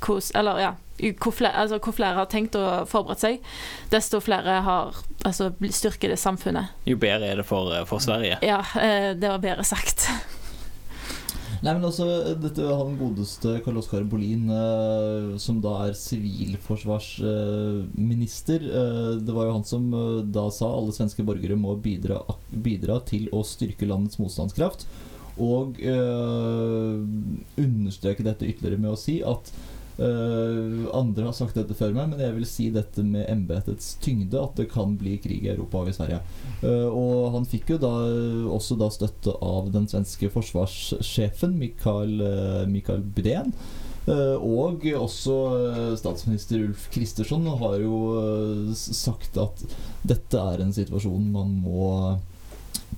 hvor, 0.05 0.21
eller 0.37 0.59
ja, 0.61 0.73
hvor 1.23 1.33
flere, 1.33 1.57
altså, 1.57 1.79
hvor 1.79 1.93
flere 1.97 2.15
har 2.19 2.29
tenkt 2.31 2.57
og 2.59 2.89
forberedt 2.89 3.25
seg, 3.25 3.41
desto 3.93 4.21
flere 4.23 4.61
har 4.67 5.01
altså, 5.25 5.51
styrket 5.71 6.13
det 6.13 6.19
samfunnet. 6.21 6.75
Jo 6.89 6.99
bedre 7.01 7.33
er 7.33 7.41
det 7.41 7.47
for, 7.49 7.73
eh, 7.75 7.87
for 7.89 8.05
Sverige. 8.05 8.39
Ja, 8.45 8.61
uh, 8.61 9.11
det 9.17 9.29
var 9.29 9.43
bedre 9.43 9.65
sagt. 9.65 10.09
Nei, 11.65 11.73
men 11.73 11.87
altså, 11.89 12.05
dette 12.37 12.61
Han 12.69 12.99
godeste 13.01 13.55
Karl 13.65 13.79
Oskar 13.81 14.05
Bolin, 14.09 14.51
eh, 14.53 15.37
som 15.41 15.61
da 15.65 15.87
er 15.87 15.95
sivilforsvarsminister 15.97 18.61
eh, 18.69 19.17
Det 19.25 19.33
var 19.33 19.45
jo 19.49 19.55
han 19.57 19.65
som 19.69 19.85
eh, 19.89 20.21
da 20.35 20.51
sa 20.53 20.67
alle 20.69 20.93
svenske 20.93 21.25
borgere 21.25 21.57
må 21.57 21.73
bidra, 21.81 22.21
bidra 22.53 23.01
til 23.09 23.33
å 23.33 23.41
styrke 23.49 23.89
landets 23.89 24.21
motstandskraft. 24.21 24.85
Og 25.41 25.81
eh, 25.81 27.01
understreke 27.65 28.21
dette 28.27 28.45
ytterligere 28.51 28.83
med 28.85 28.93
å 28.93 29.01
si 29.01 29.25
at 29.25 29.49
Eh, 29.95 30.85
andre 30.97 31.29
har 31.29 31.37
sagt 31.37 31.59
dette 31.59 31.77
før 31.79 31.95
meg, 31.95 32.11
men 32.11 32.23
jeg 32.25 32.35
vil 32.39 32.49
si 32.49 32.69
dette 32.75 33.05
med 33.07 33.29
embetets 33.31 33.95
tyngde, 34.03 34.41
at 34.41 34.59
det 34.59 34.69
kan 34.73 34.97
bli 35.01 35.17
krig 35.23 35.47
i 35.47 35.53
Europa 35.55 35.85
og 35.85 35.93
i 35.93 35.97
Sverige. 35.97 36.21
Uh, 36.65 36.89
og 36.89 37.35
han 37.35 37.47
fikk 37.49 37.75
jo 37.75 37.81
da 37.83 37.93
også 38.57 38.79
da 38.81 38.89
støtte 38.93 39.35
av 39.45 39.69
den 39.75 39.87
svenske 39.91 40.31
forsvarssjefen 40.33 41.59
Mikael, 41.61 42.15
uh, 42.21 42.63
Mikael. 42.71 43.05
Eh, 44.05 44.37
og 44.37 44.85
også 44.99 45.35
eh, 45.57 45.93
statsminister 45.97 46.61
Ulf 46.61 46.91
Kristersson 46.93 47.47
har 47.63 47.79
jo 47.81 48.01
eh, 48.21 48.75
sagt 48.77 49.39
at 49.41 49.63
dette 50.05 50.41
er 50.53 50.61
en 50.61 50.75
situasjon 50.77 51.31
man 51.33 51.55
må 51.65 51.87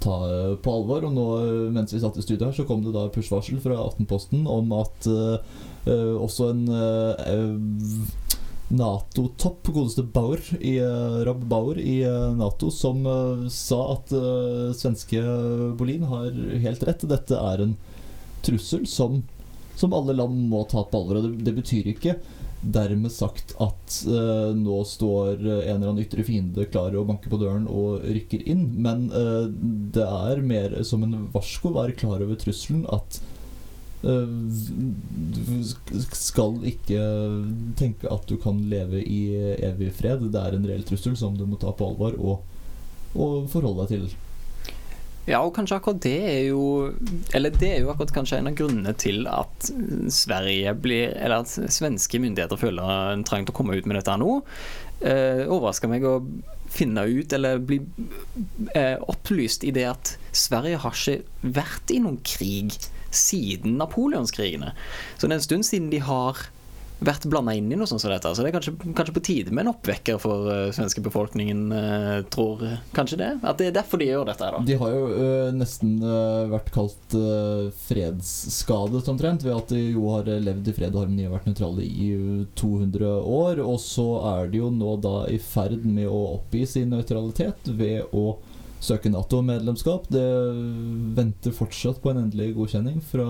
ta 0.02 0.16
eh, 0.26 0.56
på 0.62 0.74
alvor. 0.80 1.06
Og 1.06 1.14
nå, 1.14 1.26
eh, 1.44 1.62
mens 1.76 1.94
vi 1.94 2.02
satt 2.02 2.18
i 2.18 2.26
studio 2.26 2.48
her, 2.48 2.56
så 2.56 2.66
kom 2.66 2.82
det 2.84 2.94
da 2.96 3.06
push-varsel 3.14 3.62
fra 3.62 3.78
Aftenposten 3.84 4.48
om 4.50 4.74
at 4.80 5.08
eh, 5.10 5.38
eh, 5.38 5.75
også 5.92 6.50
en 6.50 6.62
eh, 6.68 8.06
Nato-topp, 8.68 9.68
godeste 9.70 10.02
Bauer 10.02 10.40
i, 10.58 10.76
eh, 10.82 11.18
Rob 11.26 11.44
Bauer 11.46 11.78
i 11.78 12.00
eh, 12.02 12.32
Nato, 12.34 12.70
som 12.74 13.04
eh, 13.06 13.44
sa 13.52 13.78
at 13.92 14.10
eh, 14.10 14.72
svenske 14.74 15.22
Bolin 15.78 16.02
har 16.10 16.32
helt 16.64 16.82
rett. 16.88 17.06
Dette 17.06 17.38
er 17.38 17.62
en 17.62 17.76
trussel 18.42 18.86
som, 18.90 19.22
som 19.78 19.94
alle 19.94 20.16
land 20.18 20.48
må 20.50 20.64
ta 20.66 20.82
på 20.82 20.98
alvor. 20.98 21.22
Det, 21.22 21.46
det 21.46 21.54
betyr 21.60 21.92
ikke 21.94 22.16
dermed 22.66 23.12
sagt 23.14 23.54
at 23.62 24.00
eh, 24.10 24.50
nå 24.58 24.80
står 24.90 25.38
en 25.38 25.46
eller 25.76 25.92
annen 25.92 26.02
ytre 26.02 26.26
fiende 26.26 26.66
klar 26.66 26.96
og 26.98 27.06
banker 27.12 27.30
på 27.30 27.38
døren 27.38 27.70
og 27.70 28.02
rykker 28.02 28.42
inn. 28.50 28.66
Men 28.82 29.06
eh, 29.14 29.46
det 29.94 30.10
er 30.10 30.42
mer 30.42 30.74
som 30.82 31.06
en 31.06 31.28
varsko. 31.34 31.70
Være 31.76 31.94
klar 31.94 32.18
over 32.18 32.34
trusselen 32.42 32.82
at 32.90 33.20
eh, 33.22 33.35
skal 36.16 36.60
ikke 36.68 37.00
tenke 37.78 38.10
at 38.12 38.28
du 38.28 38.36
kan 38.40 38.60
leve 38.70 39.00
i 39.02 39.22
evig 39.66 39.92
fred. 39.96 40.28
Det 40.32 40.42
er 40.42 40.56
en 40.56 40.68
reell 40.68 40.84
trussel 40.86 41.16
som 41.18 41.36
du 41.38 41.46
må 41.48 41.58
ta 41.60 41.72
på 41.74 41.90
alvor 41.90 42.18
og, 42.20 42.62
og 43.16 43.50
forholde 43.52 43.86
deg 43.86 43.94
til. 43.96 44.06
Ja, 45.26 45.40
og 45.42 45.56
kanskje 45.56 45.80
akkurat 45.80 45.98
det 46.04 46.18
er 46.22 46.42
jo 46.52 46.92
Eller 47.34 47.50
det 47.50 47.66
er 47.72 47.80
jo 47.82 47.88
akkurat 47.90 48.12
kanskje 48.14 48.36
en 48.38 48.46
av 48.46 48.54
grunnene 48.54 48.92
til 48.94 49.24
at 49.26 49.70
Sverige 50.14 50.70
blir 50.78 51.16
Eller 51.16 51.42
at 51.42 51.50
svenske 51.50 52.20
myndigheter 52.22 52.60
føler 52.60 53.10
en 53.10 53.24
trang 53.26 53.42
til 53.42 53.50
å 53.50 53.56
komme 53.58 53.74
ut 53.74 53.88
med 53.90 53.98
dette 53.98 54.14
nå. 54.22 54.36
Eh, 55.02 55.42
Overrasker 55.50 55.90
meg 55.90 56.06
å 56.06 56.20
finne 56.72 57.02
ut 57.10 57.32
eller 57.36 57.58
bli 57.62 57.80
eh, 58.74 58.96
opplyst 59.02 59.66
i 59.66 59.72
det 59.74 59.84
at 59.90 60.14
Sverige 60.36 60.78
har 60.84 60.94
ikke 60.94 61.50
vært 61.58 61.92
i 61.94 61.98
noen 62.02 62.20
krig 62.26 62.78
siden 63.16 63.78
napoleonskrigene. 63.80 64.74
Så 65.16 65.26
det 65.26 65.34
er 65.34 65.40
en 65.40 65.48
stund 65.48 65.68
siden 65.68 65.90
de 65.92 66.02
har 66.04 66.46
vært 67.04 67.26
blanda 67.28 67.52
inn 67.56 67.68
i 67.68 67.76
noe 67.76 67.88
sånt 67.88 68.00
som 68.00 68.10
dette. 68.12 68.30
Så 68.32 68.44
det 68.44 68.50
er 68.50 68.56
kanskje, 68.56 68.72
kanskje 68.96 69.14
på 69.16 69.22
tide 69.24 69.52
med 69.52 69.66
en 69.66 69.72
oppvekker 69.74 70.18
for 70.20 70.48
uh, 70.48 70.72
svenske 70.74 71.02
befolkningen, 71.04 71.66
uh, 71.72 72.22
tror 72.32 72.62
kanskje 72.96 73.18
det? 73.20 73.30
At 73.44 73.60
det 73.60 73.68
er 73.68 73.76
derfor 73.76 74.00
de 74.00 74.08
gjør 74.08 74.30
dette 74.30 74.48
da? 74.54 74.62
De 74.64 74.78
har 74.80 74.94
jo 74.94 75.02
uh, 75.10 75.50
nesten 75.56 75.98
uh, 76.00 76.48
vært 76.54 76.72
kalt 76.74 77.16
fredsskadet 77.86 79.04
omtrent, 79.12 79.44
ved 79.44 79.56
at 79.56 79.72
de 79.72 79.82
jo 79.92 80.08
har 80.14 80.26
levd 80.26 80.70
i 80.70 80.76
fred 80.76 80.96
og 80.96 81.04
harmoni 81.04 81.28
og 81.28 81.36
vært 81.36 81.48
nøytrale 81.50 81.84
i 81.84 82.08
øh, 82.16 82.42
200 82.58 83.12
år. 83.36 83.62
Og 83.64 83.78
så 83.82 84.06
er 84.32 84.50
de 84.52 84.62
jo 84.62 84.72
nå 84.72 84.96
da 85.04 85.16
i 85.32 85.38
ferd 85.42 85.84
med 85.84 86.08
å 86.08 86.22
oppgi 86.38 86.64
sin 86.68 86.92
nøytralitet 86.94 87.70
ved 87.76 88.16
å 88.16 88.36
søke 88.86 89.12
Nato-medlemskap. 89.12 90.08
Det 90.12 90.24
venter 91.16 91.54
fortsatt 91.54 92.00
på 92.02 92.12
en 92.12 92.24
endelig 92.24 92.54
godkjenning 92.56 93.02
fra 93.04 93.26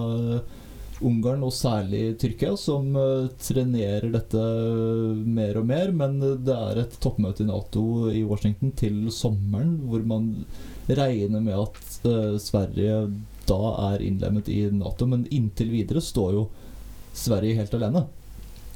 Ungarn 1.05 1.43
og 1.45 1.53
særlig 1.53 2.15
Tyrkia, 2.21 2.55
som 2.57 2.89
uh, 2.97 3.29
trenerer 3.41 4.09
dette 4.15 4.43
mer 5.27 5.61
og 5.61 5.67
mer. 5.69 5.93
Men 5.93 6.19
det 6.21 6.57
er 6.57 6.83
et 6.83 6.97
toppmøte 7.03 7.45
i 7.45 7.49
Nato 7.51 7.85
i 8.09 8.25
Washington 8.25 8.73
til 8.79 9.03
sommeren 9.15 9.77
hvor 9.91 10.05
man 10.09 10.31
regner 10.89 11.43
med 11.45 11.59
at 11.59 11.83
uh, 12.09 12.39
Sverige 12.41 13.03
da 13.47 13.61
er 13.93 14.07
innlemmet 14.07 14.49
i 14.53 14.65
Nato. 14.73 15.09
Men 15.11 15.29
inntil 15.35 15.73
videre 15.75 16.05
står 16.05 16.39
jo 16.39 16.47
Sverige 17.17 17.61
helt 17.61 17.77
alene. 17.77 18.07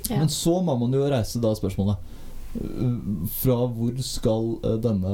Ja. 0.08 0.18
Men 0.18 0.32
så 0.32 0.58
må 0.64 0.76
man 0.80 0.94
jo 0.96 1.08
reise 1.08 1.40
da 1.42 1.52
spørsmålet 1.56 2.09
fra 2.50 3.56
hvor 3.70 3.98
skal 4.02 4.48
eh, 4.66 4.76
denne 4.82 5.12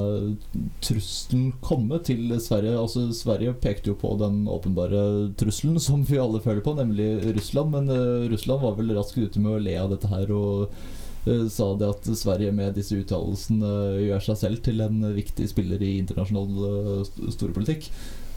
trusselen 0.85 1.51
komme 1.65 1.99
til 2.07 2.31
Sverige? 2.41 2.79
Altså 2.81 3.07
Sverige 3.13 3.53
pekte 3.61 3.93
jo 3.93 3.99
på 4.01 4.15
den 4.21 4.47
åpenbare 4.49 5.35
trusselen 5.37 5.77
som 5.83 6.05
vi 6.09 6.21
alle 6.21 6.41
føler 6.41 6.65
på, 6.65 6.77
nemlig 6.79 7.11
Russland. 7.37 7.75
Men 7.75 7.93
uh, 7.93 8.25
Russland 8.33 8.65
var 8.65 8.79
vel 8.79 8.95
raskt 8.97 9.21
ute 9.21 9.43
med 9.43 9.53
å 9.53 9.65
le 9.67 9.77
av 9.81 9.93
dette 9.93 10.09
her 10.09 10.33
og 10.33 10.73
uh, 11.29 11.47
sa 11.53 11.73
det 11.77 11.93
at 11.93 12.09
Sverige 12.17 12.55
med 12.57 12.77
disse 12.79 12.97
uttalelsene 12.97 13.69
uh, 13.69 14.05
gjør 14.07 14.31
seg 14.31 14.41
selv 14.47 14.65
til 14.65 14.81
en 14.87 15.03
viktig 15.17 15.51
spiller 15.53 15.85
i 15.85 15.99
internasjonal 16.01 17.05
storpolitikk. 17.37 17.91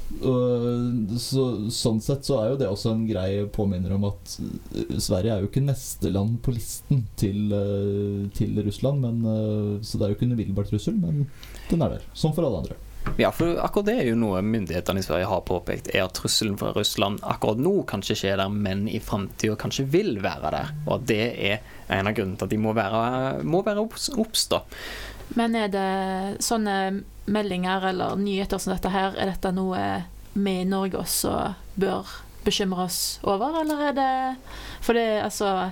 Så, 0.09 1.43
sånn 1.69 2.01
sett 2.01 2.25
så 2.25 2.39
er 2.41 2.51
jo 2.51 2.59
det 2.59 2.67
også 2.69 2.93
en 2.95 3.05
grei 3.07 3.45
påminner 3.53 3.93
om 3.95 4.07
at 4.09 4.35
eh, 4.41 4.97
Sverige 4.97 5.35
er 5.35 5.43
jo 5.43 5.49
ikke 5.51 5.63
neste 5.63 6.11
land 6.11 6.39
på 6.45 6.53
listen 6.55 7.05
til, 7.19 7.53
eh, 7.53 8.25
til 8.35 8.57
Russland. 8.65 9.05
Men, 9.05 9.21
eh, 9.23 9.73
så 9.85 9.99
det 9.99 10.07
er 10.07 10.13
jo 10.13 10.17
ikke 10.17 10.29
en 10.29 10.35
umiddelbar 10.35 10.69
trussel, 10.69 10.97
men 10.99 11.27
den 11.69 11.85
er 11.85 11.97
der. 11.97 12.07
Som 12.17 12.33
for 12.33 12.47
alle 12.47 12.63
andre. 12.63 12.79
Ja, 13.17 13.31
for 13.31 13.57
akkurat 13.63 13.87
det 13.87 13.95
er 14.01 14.09
jo 14.09 14.17
noe 14.19 14.41
myndighetene 14.45 15.01
i 15.01 15.05
Sverige 15.05 15.29
har 15.29 15.45
påpekt, 15.47 15.89
er 15.93 16.03
at 16.05 16.17
trusselen 16.17 16.57
fra 16.59 16.73
Russland 16.75 17.21
akkurat 17.23 17.61
nå 17.61 17.71
kanskje 17.89 18.17
ikke 18.17 18.33
er 18.33 18.41
der, 18.41 18.51
men 18.67 18.87
i 18.91 18.99
framtida 19.03 19.55
kanskje 19.59 19.87
vil 19.93 20.17
være 20.23 20.51
der. 20.55 20.73
Og 20.87 20.97
at 20.97 21.07
det 21.09 21.21
er 21.53 21.61
en 21.95 22.09
av 22.09 22.17
grunnene 22.17 22.39
til 22.39 22.49
at 22.49 22.53
de 22.53 22.59
må 22.61 22.75
være, 22.77 23.45
må 23.47 23.63
være 23.65 23.85
obs, 23.85 24.09
obs, 24.19 24.49
da. 24.51 24.63
Men 25.37 25.55
er 25.57 25.71
det 25.73 25.87
sånne 26.43 26.75
meldinger 27.29 27.85
eller 27.91 28.17
nyheter 28.19 28.61
som 28.61 28.73
dette 28.73 28.91
her, 28.93 29.15
er 29.17 29.31
dette 29.31 29.51
noe 29.55 29.83
vi 30.33 30.55
i 30.61 30.67
Norge 30.67 30.99
også 30.99 31.33
bør 31.79 32.09
bekymre 32.45 32.85
oss 32.87 33.19
over, 33.27 33.61
eller 33.61 33.89
er 33.89 33.95
det 33.97 34.11
For 34.85 34.95
det, 34.95 35.21
altså 35.21 35.71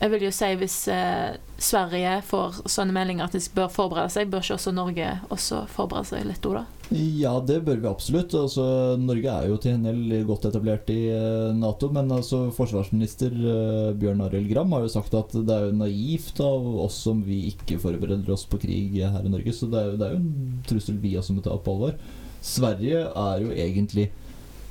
Jeg 0.00 0.10
vil 0.10 0.24
jo 0.26 0.30
si 0.34 0.50
hvis 0.58 0.78
eh, 0.92 1.36
Sverige 1.64 2.10
får 2.28 2.58
sånne 2.68 2.92
meldinger 2.92 3.24
at 3.24 3.34
de 3.36 3.40
bør 3.56 3.70
forberede 3.72 4.12
seg, 4.12 4.28
bør 4.32 4.42
ikke 4.44 4.56
også 4.58 4.72
Norge 4.76 5.06
også 5.32 5.62
forberede 5.72 6.08
seg 6.10 6.26
litt 6.28 6.44
Oda? 6.50 6.64
da? 6.64 6.96
Ja, 7.22 7.30
det 7.40 7.56
bør 7.64 7.78
vi 7.80 7.88
absolutt. 7.88 8.34
Altså, 8.36 8.64
Norge 9.00 9.32
er 9.32 9.46
jo 9.48 9.56
til 9.62 9.78
en 9.78 9.86
del 9.88 10.26
godt 10.28 10.44
etablert 10.50 10.90
i 10.92 10.98
uh, 11.14 11.54
Nato. 11.56 11.88
Men 11.94 12.12
altså, 12.12 12.42
forsvarsminister 12.52 13.32
uh, 13.32 13.94
Bjørn 13.96 14.20
Arild 14.26 14.50
Gram 14.52 14.74
har 14.76 14.84
jo 14.84 14.92
sagt 14.92 15.16
at 15.16 15.32
det 15.32 15.54
er 15.56 15.70
jo 15.70 15.78
naivt 15.80 16.42
av 16.44 16.68
oss 16.84 16.98
som 17.06 17.22
vi 17.24 17.40
ikke 17.54 17.80
forbereder 17.80 18.34
oss 18.36 18.44
på 18.50 18.60
krig 18.66 18.98
her 19.00 19.24
i 19.24 19.32
Norge. 19.32 19.54
Så 19.56 19.70
det 19.72 19.80
er, 19.80 19.88
jo- 19.94 19.96
det 20.02 20.10
er 20.10 20.18
jo 20.18 20.20
en 20.20 20.60
trussel 20.68 21.00
vi 21.00 21.14
også 21.16 21.38
må 21.38 21.46
ta 21.46 21.56
på 21.56 21.78
alvor. 21.78 21.96
Sverige 22.44 23.06
er 23.08 23.40
jo 23.46 23.54
egentlig 23.56 24.10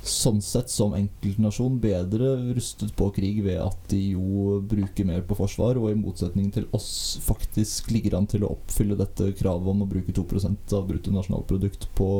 sånn 0.08 0.40
sett 0.44 0.70
som 0.72 0.94
enkeltnasjon 0.96 1.78
bedre 1.82 2.34
rustet 2.56 2.94
på 2.98 3.08
krig 3.16 3.40
ved 3.44 3.60
at 3.62 3.78
de 3.90 4.00
jo 4.14 4.58
bruker 4.68 5.08
mer 5.08 5.24
på 5.26 5.36
forsvar, 5.38 5.78
og 5.80 5.90
i 5.90 5.98
motsetning 5.98 6.50
til 6.54 6.68
oss 6.76 7.18
faktisk 7.24 7.92
ligger 7.94 8.18
an 8.18 8.28
til 8.30 8.46
å 8.46 8.52
oppfylle 8.56 8.98
dette 8.98 9.32
kravet 9.38 9.72
om 9.74 9.84
å 9.84 9.90
bruke 9.90 10.14
2% 10.14 10.76
av 10.76 10.86
bruttonasjonalprodukt 10.90 11.88
på, 11.98 12.10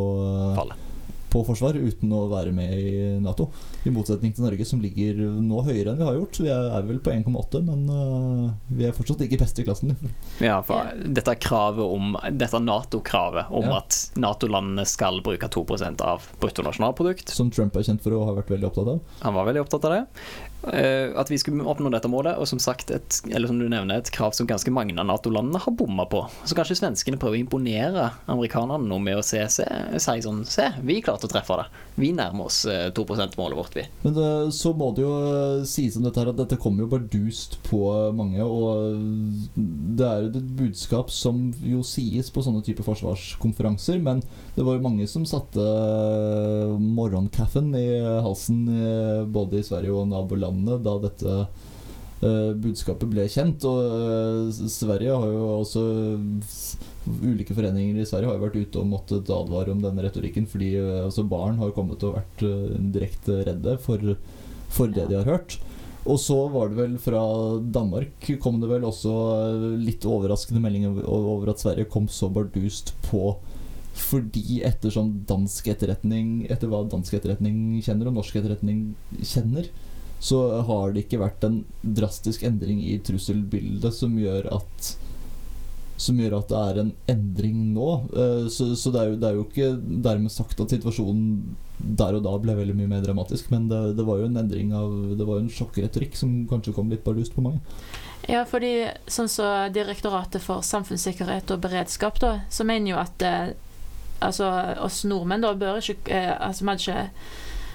på 1.34 1.42
forsvar 1.48 1.76
uten 1.76 2.12
å 2.14 2.24
være 2.30 2.52
med 2.54 2.72
i 2.78 2.92
Nato. 3.24 3.48
I 3.84 3.92
motsetning 3.94 4.34
til 4.36 4.46
Norge, 4.46 4.66
som 4.68 4.82
ligger 4.82 5.18
nå 5.42 5.64
høyere 5.66 5.92
enn 5.92 6.00
vi 6.00 6.06
har 6.06 6.18
gjort. 6.20 6.40
Vi 6.44 6.50
er, 6.54 6.86
vel 6.86 7.00
på 7.02 7.12
1,8, 7.14 7.62
men 7.66 7.84
uh, 7.90 8.54
vi 8.70 8.86
er 8.88 8.94
fortsatt 8.96 9.24
ikke 9.26 9.40
best 9.42 9.58
i 9.58 9.66
klassen. 9.66 9.94
Ja, 10.42 10.60
for 10.66 10.90
dette 11.04 11.34
kravet 11.42 11.84
om 11.84 12.14
Dette 12.38 12.60
Nato-kravet 12.62 13.50
om 13.54 13.66
Ja. 13.68 13.80
at 13.82 13.98
Nato-landene 14.20 14.86
skal 14.88 15.20
bruke 15.24 15.48
2% 15.50 16.02
av 16.06 16.26
bruttonasjonalprodukt. 16.42 17.34
Som 17.34 17.50
Trump 17.54 17.76
er 17.76 17.86
kjent 17.86 18.04
for 18.04 18.14
å 18.16 18.24
ha 18.28 18.34
vært 18.38 18.54
veldig 18.54 18.70
opptatt 18.70 18.92
av. 18.94 19.00
Han 19.26 19.34
var 19.38 19.50
veldig 19.50 19.64
opptatt 19.66 19.88
av 19.90 19.96
det. 19.98 20.02
Eh, 20.72 21.20
at 21.20 21.30
vi 21.30 21.38
skulle 21.38 21.64
oppnå 21.68 21.90
dette 21.92 22.08
målet, 22.10 22.38
og 22.40 22.48
som 22.48 22.60
sagt, 22.62 22.90
et, 22.94 23.18
eller 23.30 23.50
som 23.50 23.58
du 23.60 23.66
nevner, 23.68 23.98
et 23.98 24.10
krav 24.14 24.34
som 24.36 24.48
ganske 24.48 24.72
mange 24.72 24.96
av 24.96 25.06
Nato-landene 25.08 25.60
har 25.60 25.76
bomma 25.76 26.06
på. 26.10 26.24
Så 26.48 26.56
kanskje 26.56 26.78
svenskene 26.78 27.20
prøver 27.20 27.38
å 27.38 27.42
imponere 27.44 28.08
amerikanerne 28.30 28.88
nå 28.88 28.98
med 29.02 29.20
å 29.20 29.24
se, 29.24 29.42
se, 29.52 29.66
si 29.98 30.16
sånn 30.24 30.42
Se, 30.54 30.66
vi 30.86 31.00
klarte 31.02 31.26
å 31.26 31.30
treffe 31.30 31.56
det. 31.58 31.64
Vi 31.98 32.10
nærmer 32.14 32.48
oss 32.48 32.64
eh, 32.70 32.88
2 32.94 33.04
%-målet 33.04 33.58
vårt, 33.58 33.76
vi. 33.76 33.84
Men 34.04 34.16
det, 34.16 34.30
så 34.56 34.74
må 34.76 34.90
det 34.94 35.04
jo 35.04 35.14
sies 35.68 35.96
om 35.98 36.06
dette 36.06 36.20
her 36.20 36.32
at 36.32 36.38
dette 36.38 36.58
kommer 36.60 36.84
jo 36.84 36.92
bardust 36.94 37.58
på 37.68 37.80
mange. 38.16 38.44
Og 38.44 39.54
det 39.54 40.08
er 40.08 40.28
et 40.28 40.38
budskap 40.58 41.12
som 41.14 41.48
jo 41.64 41.82
sies 41.86 42.30
på 42.32 42.44
sånne 42.44 42.64
typer 42.66 42.86
forsvarskonferanser. 42.86 44.00
Men 44.04 44.22
det 44.56 44.66
var 44.66 44.78
jo 44.78 44.86
mange 44.86 45.08
som 45.10 45.26
satte 45.28 45.64
morgenkaffen 46.78 47.72
i 47.78 47.86
halsen 48.24 48.64
både 49.34 49.60
i 49.60 49.66
Sverige 49.66 49.94
og 49.94 50.10
nabolandene 50.54 50.82
da 50.84 50.94
dette 51.02 51.34
øh, 52.24 52.54
budskapet 52.60 53.10
ble 53.10 53.26
kjent. 53.28 53.64
Og 53.68 53.78
øh, 53.84 54.52
Sverige 54.52 55.14
har 55.14 55.32
jo 55.32 55.60
også 55.60 55.84
Ulike 57.04 57.52
foreninger 57.52 58.00
i 58.00 58.06
Sverige 58.08 58.30
har 58.30 58.38
jo 58.38 58.46
vært 58.46 58.56
ute 58.56 58.80
og 58.80 58.88
måttet 58.88 59.28
advare 59.28 59.74
om 59.74 59.82
denne 59.82 60.06
retorikken, 60.06 60.46
fordi 60.48 60.74
øh, 60.80 61.04
altså 61.04 61.26
barn 61.28 61.58
har 61.60 61.74
kommet 61.76 62.02
og 62.04 62.16
vært 62.16 62.44
direkte 62.94 63.42
redde 63.44 63.78
for, 63.78 64.14
for 64.72 64.86
det 64.86 65.10
de 65.10 65.18
har 65.20 65.28
hørt. 65.28 65.58
Og 66.04 66.18
så 66.20 66.36
var 66.52 66.68
det 66.68 66.76
vel 66.76 66.96
fra 67.00 67.20
Danmark 67.72 68.26
kom 68.42 68.58
det 68.60 68.68
vel 68.68 68.84
også 68.84 69.12
litt 69.80 70.04
overraskende 70.04 70.60
meldinger 70.60 71.00
over 71.08 71.48
at 71.48 71.62
Sverige 71.62 71.88
kom 71.88 72.10
så 72.12 72.28
bardust 72.32 72.92
på 73.06 73.38
fordi 73.94 74.60
ettersom 74.66 75.12
dansk 75.28 75.68
etterretning 75.70 76.44
Etter 76.50 76.70
hva 76.70 76.82
dansk 76.90 77.14
etterretning 77.14 77.78
kjenner 77.84 78.10
og 78.10 78.18
norsk 78.18 78.40
etterretning 78.40 78.80
kjenner, 79.22 79.68
så 80.24 80.40
har 80.64 80.92
det 80.94 81.04
ikke 81.04 81.20
vært 81.20 81.44
en 81.44 81.58
drastisk 81.84 82.46
endring 82.48 82.80
i 82.80 82.96
trusselbildet 83.04 83.92
som 83.92 84.14
gjør 84.16 84.48
at 84.56 84.94
som 86.00 86.18
gjør 86.18 86.38
at 86.40 86.48
det 86.50 86.60
er 86.60 86.78
en 86.80 86.92
endring 87.12 87.58
nå. 87.74 87.90
Eh, 88.16 88.46
Så, 88.50 88.72
så 88.76 88.90
det, 88.90 89.00
er 89.00 89.12
jo, 89.12 89.18
det 89.20 89.28
er 89.28 89.36
jo 89.36 89.44
ikke 89.44 89.68
dermed 90.06 90.32
sagt 90.32 90.60
at 90.60 90.72
situasjonen 90.74 91.54
der 91.78 92.16
og 92.16 92.24
da 92.24 92.32
ble 92.40 92.56
veldig 92.56 92.74
mye 92.78 92.90
mer 92.90 93.04
dramatisk, 93.04 93.50
men 93.52 93.68
det, 93.70 93.80
det 93.98 94.06
var 94.06 94.20
jo 94.20 94.28
en 94.30 94.40
endring 94.40 94.72
av 94.74 94.90
Det 95.18 95.26
var 95.26 95.38
jo 95.38 95.44
en 95.44 95.52
sjokkretorikk 95.52 96.16
som 96.18 96.34
kanskje 96.50 96.74
kom 96.76 96.90
litt 96.90 97.04
bardust 97.06 97.34
på 97.34 97.44
mange. 97.44 97.60
Ja, 98.30 98.44
fordi 98.48 98.88
sånn 99.10 99.28
som 99.28 99.72
Direktoratet 99.74 100.42
for 100.42 100.64
samfunnssikkerhet 100.64 101.50
og 101.52 101.62
beredskap, 101.66 102.20
da, 102.22 102.38
så 102.50 102.64
mener 102.66 102.94
jo 102.94 103.00
at 103.02 103.24
eh, 103.26 103.54
altså 104.24 104.48
oss 104.82 105.02
nordmenn 105.04 105.44
da 105.44 105.52
bør 105.58 105.82
ikke 105.82 106.08
eh, 106.14 106.32
Altså 106.40 106.64
man 106.64 106.80
ikke 106.80 107.08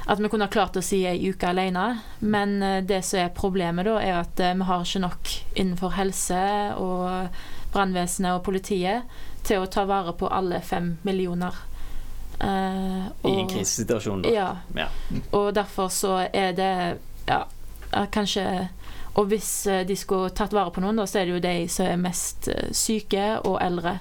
at 0.09 0.19
vi 0.19 0.29
kunne 0.31 0.47
ha 0.47 0.51
klart 0.51 0.77
å 0.79 0.81
si 0.81 1.03
ei 1.05 1.19
uke 1.29 1.45
alene, 1.51 1.99
men 2.19 2.55
eh, 2.65 2.79
det 2.83 3.03
som 3.05 3.19
er 3.21 3.33
problemet 3.37 3.85
da, 3.85 3.99
er 4.01 4.21
at 4.23 4.39
eh, 4.41 4.55
vi 4.57 4.65
har 4.65 4.85
ikke 4.85 5.01
nok 5.03 5.33
innenfor 5.53 5.93
helse 5.99 6.39
og 6.81 7.35
brannvesenet 7.73 8.33
og 8.39 8.45
politiet 8.47 9.05
til 9.45 9.61
å 9.61 9.69
ta 9.69 9.83
vare 9.85 10.15
på 10.17 10.29
alle 10.33 10.61
fem 10.65 10.95
millioner. 11.05 11.53
Eh, 12.39 13.05
I 13.29 13.35
en 13.35 13.49
krisesituasjon, 13.51 14.23
da. 14.25 14.33
Ja. 14.33 14.49
Ja. 14.75 14.87
Og 15.35 15.51
derfor 15.53 15.91
så 15.93 16.15
er 16.33 16.53
det 16.57 16.73
ja, 17.27 17.43
kanskje 18.15 18.69
Og 19.19 19.25
hvis 19.27 19.67
eh, 19.67 19.81
de 19.85 19.95
skulle 19.99 20.29
tatt 20.37 20.53
vare 20.55 20.71
på 20.71 20.81
noen, 20.81 20.95
da, 21.01 21.05
så 21.09 21.19
er 21.19 21.25
det 21.27 21.33
jo 21.33 21.43
de 21.43 21.53
som 21.69 21.85
er 21.89 21.97
mest 21.99 22.47
syke 22.77 23.25
og 23.43 23.57
eldre. 23.61 23.97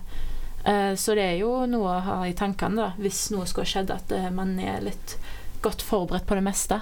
Eh, 0.65 0.95
Så 0.95 1.17
det 1.19 1.25
er 1.25 1.39
jo 1.41 1.67
noe 1.67 1.97
å 1.97 2.05
ha 2.07 2.19
i 2.29 2.35
tankene, 2.39 2.77
da, 2.79 2.89
hvis 3.03 3.25
noe 3.35 3.49
skulle 3.49 3.67
skjedd, 3.67 3.91
at 3.91 4.13
man 4.37 4.57
er 4.61 4.85
litt 4.85 5.17
godt 5.65 5.83
forberedt 5.85 6.27
på 6.29 6.39
det 6.39 6.45
meste. 6.47 6.81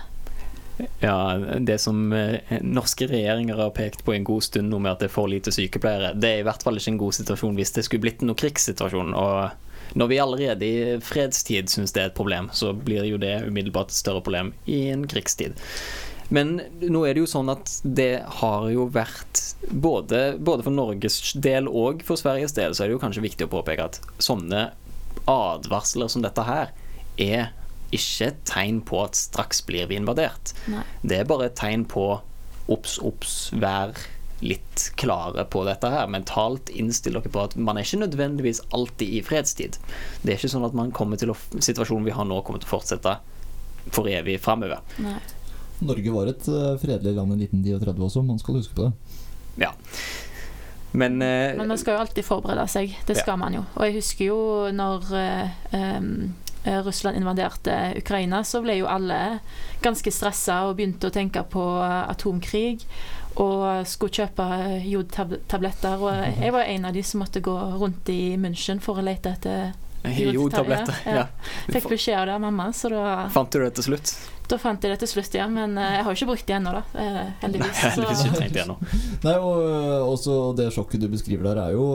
Ja, 1.01 1.37
det 1.59 1.79
som 1.81 2.13
eh, 2.13 2.41
norske 2.61 3.07
regjeringer 3.09 3.57
har 3.57 3.71
pekt 3.77 4.03
på 4.05 4.13
en 4.13 4.25
god 4.25 4.45
stund 4.45 4.69
nå 4.69 4.81
med 4.83 4.93
at 4.93 5.05
det 5.05 5.09
er 5.09 5.15
for 5.15 5.31
lite 5.31 5.53
sykepleiere, 5.55 6.13
det 6.21 6.33
er 6.33 6.43
i 6.43 6.47
hvert 6.47 6.65
fall 6.67 6.77
ikke 6.77 6.93
en 6.93 7.01
god 7.01 7.17
situasjon 7.17 7.57
hvis 7.57 7.73
det 7.79 7.87
skulle 7.87 8.05
blitt 8.05 8.25
noen 8.25 8.37
krigssituasjon. 8.37 9.15
Og 9.17 9.97
når 9.97 10.11
vi 10.13 10.21
allerede 10.21 10.69
i 10.69 10.99
fredstid 11.01 11.73
syns 11.73 11.97
det 11.97 12.03
er 12.03 12.11
et 12.11 12.19
problem, 12.19 12.51
så 12.53 12.75
blir 12.77 13.09
jo 13.09 13.21
det 13.23 13.39
umiddelbart 13.47 13.95
et 13.95 14.03
større 14.03 14.25
problem 14.25 14.53
i 14.69 14.87
en 14.93 15.07
krigstid. 15.09 15.57
Men 16.29 16.59
nå 16.83 17.05
er 17.07 17.15
det 17.15 17.23
jo 17.23 17.31
sånn 17.31 17.49
at 17.53 17.71
det 17.85 18.25
har 18.41 18.67
jo 18.73 18.89
vært 18.91 19.43
både, 19.71 20.35
både 20.43 20.67
for 20.67 20.75
Norges 20.75 21.21
del 21.39 21.71
og 21.71 22.03
for 22.05 22.19
Sveriges 22.19 22.57
del, 22.57 22.75
så 22.75 22.85
er 22.85 22.91
det 22.91 22.97
jo 22.97 23.03
kanskje 23.05 23.25
viktig 23.25 23.47
å 23.47 23.53
påpeke 23.53 23.87
at 23.87 24.01
sånne 24.19 24.73
advarsler 25.31 26.11
som 26.11 26.25
dette 26.27 26.45
her 26.45 26.75
er 27.23 27.55
ikke 27.95 28.27
et 28.33 28.41
tegn 28.49 28.81
på 28.87 29.05
at 29.05 29.15
straks 29.19 29.61
blir 29.67 29.87
vi 29.91 29.97
invadert. 30.01 30.53
Nei. 30.73 30.83
Det 31.03 31.21
er 31.21 31.29
bare 31.29 31.47
et 31.51 31.57
tegn 31.59 31.85
på 31.89 32.21
obs, 32.69 32.97
obs, 32.99 33.51
vær 33.55 33.95
litt 34.43 34.91
klare 35.01 35.45
på 35.49 35.63
dette 35.65 35.89
her. 35.89 36.09
Mentalt 36.13 36.69
innstill 36.75 37.15
dere 37.17 37.31
på 37.33 37.45
at 37.47 37.55
man 37.57 37.79
er 37.79 37.87
ikke 37.87 38.03
nødvendigvis 38.03 38.61
alltid 38.77 39.15
i 39.17 39.23
fredstid. 39.25 39.79
Det 40.23 40.35
er 40.35 40.37
ikke 40.41 40.51
sånn 40.53 40.67
at 40.67 40.75
man 40.77 40.91
kommer 40.93 41.17
til 41.17 41.31
å, 41.33 41.37
situasjonen 41.57 42.05
vi 42.05 42.13
har 42.17 42.27
nå, 42.29 42.43
kommer 42.45 42.61
til 42.61 42.69
å 42.69 42.75
fortsette 42.77 43.17
for 43.95 44.11
evig 44.11 44.41
framover. 44.43 44.83
Norge 45.81 46.13
var 46.13 46.29
et 46.33 46.47
eh, 46.49 46.77
fredelig 46.81 47.15
land 47.17 47.37
i 47.37 47.47
1939 47.47 48.07
også, 48.11 48.23
man 48.27 48.39
skal 48.43 48.59
huske 48.59 48.75
på 48.77 48.89
det. 48.89 48.93
Ja. 49.63 49.71
Men, 50.97 51.21
eh, 51.23 51.55
Men 51.57 51.69
man 51.69 51.79
skal 51.79 51.97
jo 51.97 52.01
alltid 52.05 52.25
forberede 52.25 52.67
seg. 52.73 52.95
Det 53.07 53.17
skal 53.19 53.35
Ja. 53.35 53.37
man 53.37 53.55
jo. 53.55 53.65
Og 53.77 53.85
jeg 53.85 53.95
husker 53.99 54.25
jo 54.31 54.39
når 54.73 55.11
eh, 55.15 55.51
eh, 55.77 56.01
Russland 56.87 57.17
invaderte 57.17 57.95
Ukraina, 57.97 58.43
så 58.45 58.63
ble 58.65 58.79
jo 58.81 58.91
alle 58.91 59.39
ganske 59.85 60.13
stressa 60.13 60.65
og 60.67 60.77
begynte 60.79 61.11
å 61.11 61.15
tenke 61.15 61.45
på 61.51 61.65
eh, 61.85 62.03
atomkrig. 62.11 62.87
Og 63.37 63.85
skulle 63.85 64.23
kjøpe 64.23 64.45
eh, 64.57 64.87
jodtabletter. 64.91 66.03
Og 66.03 66.39
jeg 66.41 66.55
var 66.55 66.71
en 66.71 66.89
av 66.89 66.97
de 66.97 67.03
som 67.05 67.21
måtte 67.23 67.45
gå 67.45 67.57
rundt 67.81 68.09
i 68.13 68.37
München 68.41 68.81
for 68.83 68.99
å 68.99 69.05
lete 69.05 69.35
etter 69.37 69.75
Jodtabletter, 70.37 70.95
ja. 71.07 71.27
Fikk 71.73 71.89
beskjed 71.91 72.19
av 72.21 72.27
det 72.31 72.35
av 72.39 72.41
mamma, 72.47 72.71
så 72.77 72.91
da, 72.93 73.05
Fant 73.35 73.51
du 73.53 73.61
det 73.65 73.75
til 73.81 73.85
slutt? 73.93 74.15
da 74.47 74.55
fant 74.63 74.79
jeg 74.87 74.93
det 74.93 75.01
til 75.03 75.09
slutt, 75.11 75.33
ja. 75.35 75.49
Men 75.51 75.73
eh, 75.77 75.97
jeg 75.97 76.05
har 76.07 76.13
jo 76.15 76.19
ikke 76.21 76.29
brukt 76.31 76.47
det 76.47 76.55
ennå, 76.55 76.71
da. 76.77 76.83
eh, 77.03 77.33
Heldigvis. 77.43 77.81
Nei, 77.83 77.91
heldigvis 77.97 78.19
Så- 78.21 78.27
ikke 78.29 78.37
trengt 78.39 78.55
det 78.55 78.63
ennå. 78.63 78.77
Nei, 79.25 79.33
og 79.43 79.63
øh, 79.67 80.03
også 80.13 80.37
det 80.61 80.69
sjokket 80.77 81.03
du 81.03 81.09
beskriver 81.11 81.49
der, 81.49 81.63
er 81.65 81.73
jo 81.75 81.87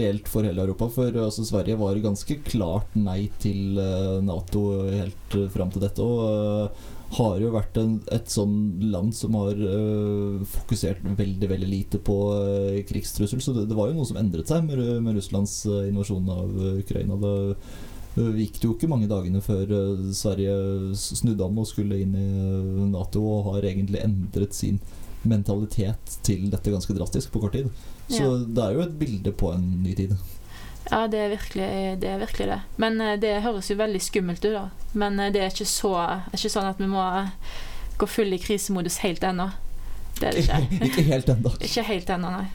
reelt 0.00 0.28
for 0.32 0.48
hele 0.48 0.62
Europa. 0.64 0.88
For 0.94 1.12
altså, 1.26 1.44
Sverige 1.44 1.76
var 1.78 2.00
ganske 2.00 2.38
klart 2.48 2.96
nei 2.96 3.26
til 3.44 3.76
Nato 4.24 4.62
helt 4.88 5.36
fram 5.52 5.68
til 5.74 5.84
dette. 5.84 6.00
Og 6.00 6.70
har 7.16 7.38
jo 7.40 7.50
vært 7.54 7.78
en, 7.80 7.94
et 8.12 8.28
sånn 8.28 8.56
land 8.92 9.14
som 9.16 9.36
har 9.38 9.56
øh, 9.56 10.42
fokusert 10.44 11.00
veldig 11.16 11.48
veldig 11.48 11.68
lite 11.70 12.00
på 12.04 12.16
øh, 12.36 12.80
krigstrussel. 12.88 13.40
Så 13.40 13.54
det, 13.56 13.64
det 13.70 13.78
var 13.78 13.88
jo 13.88 13.96
noe 13.96 14.08
som 14.08 14.18
endret 14.20 14.50
seg 14.50 14.66
med, 14.68 14.82
med 15.04 15.16
Russlands 15.16 15.54
øh, 15.70 15.86
invasjon 15.88 16.28
av 16.34 16.52
Ukraina. 16.82 17.16
Det 17.16 18.26
gikk 18.42 18.58
det 18.58 18.66
jo 18.66 18.74
ikke 18.74 18.90
mange 18.90 19.08
dagene 19.08 19.40
før 19.44 19.70
Sverige 20.16 20.54
snudde 20.98 21.44
om 21.46 21.60
og 21.62 21.68
skulle 21.70 22.00
inn 22.02 22.16
i 22.18 22.28
Nato, 22.90 23.22
og 23.22 23.52
har 23.52 23.68
egentlig 23.70 24.02
endret 24.02 24.56
sin 24.58 24.80
mentalitet 25.28 26.18
til 26.26 26.48
dette 26.50 26.72
ganske 26.72 26.94
drastisk 26.96 27.32
på 27.34 27.42
kort 27.44 27.54
tid. 27.56 27.70
Så 28.08 28.24
Ja. 28.24 28.44
det 28.44 28.64
er 28.64 28.74
jo 28.74 28.84
et 28.84 28.98
bilde 28.98 29.32
på 29.32 29.52
en 29.54 29.64
ny 29.84 29.94
tid. 29.94 30.14
Ja, 30.90 31.06
det 31.10 31.18
er 31.20 31.32
virkelig 31.34 31.68
det. 32.00 32.10
Er 32.10 32.20
virkelig 32.22 32.46
det. 32.48 32.60
Men 32.76 33.00
eh, 33.00 33.16
det 33.20 33.40
høres 33.44 33.70
jo 33.70 33.76
veldig 33.78 34.00
skummelt 34.02 34.44
ut, 34.44 34.54
da. 34.54 34.68
Men 34.92 35.18
eh, 35.20 35.32
det 35.34 35.42
er 35.42 35.52
ikke, 35.52 35.68
så, 35.68 35.94
er 36.00 36.38
ikke 36.38 36.52
sånn 36.52 36.70
at 36.70 36.80
vi 36.80 36.88
må 36.90 37.04
gå 37.98 38.08
full 38.08 38.32
i 38.32 38.40
krisemodus 38.40 39.00
helt 39.04 39.24
ennå. 39.26 39.50
Det 40.18 40.30
er 40.30 40.38
det 40.38 40.46
ikke. 40.46 40.62
Ikke 40.88 41.04
helt 41.10 41.28
ennå. 41.34 41.52
Ikke 41.68 41.84
helt 41.86 42.14
ennå, 42.14 42.30
nei. 42.40 42.48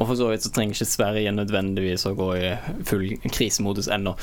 Og 0.00 0.08
for 0.08 0.16
så 0.16 0.30
vidt 0.30 0.44
så 0.44 0.50
trenger 0.52 0.78
ikke 0.78 0.88
Sverige 0.88 1.32
nødvendigvis 1.36 2.06
å 2.08 2.14
gå 2.16 2.28
i 2.38 2.50
full 2.88 3.10
krisemodus 3.28 3.90
ennå. 3.92 4.14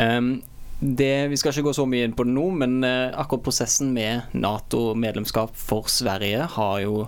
Um, 0.00 0.38
det, 0.80 1.28
vi 1.28 1.36
skal 1.36 1.52
ikke 1.52 1.68
gå 1.68 1.74
så 1.76 1.84
mye 1.88 2.06
inn 2.08 2.14
på 2.16 2.24
det 2.24 2.32
nå, 2.34 2.46
men 2.60 2.78
eh, 2.84 3.12
akkurat 3.12 3.44
prosessen 3.44 3.92
med 3.94 4.32
Nato-medlemskap 4.32 5.52
for 5.56 5.92
Sverige 5.92 6.48
har 6.56 6.80
jo 6.82 7.04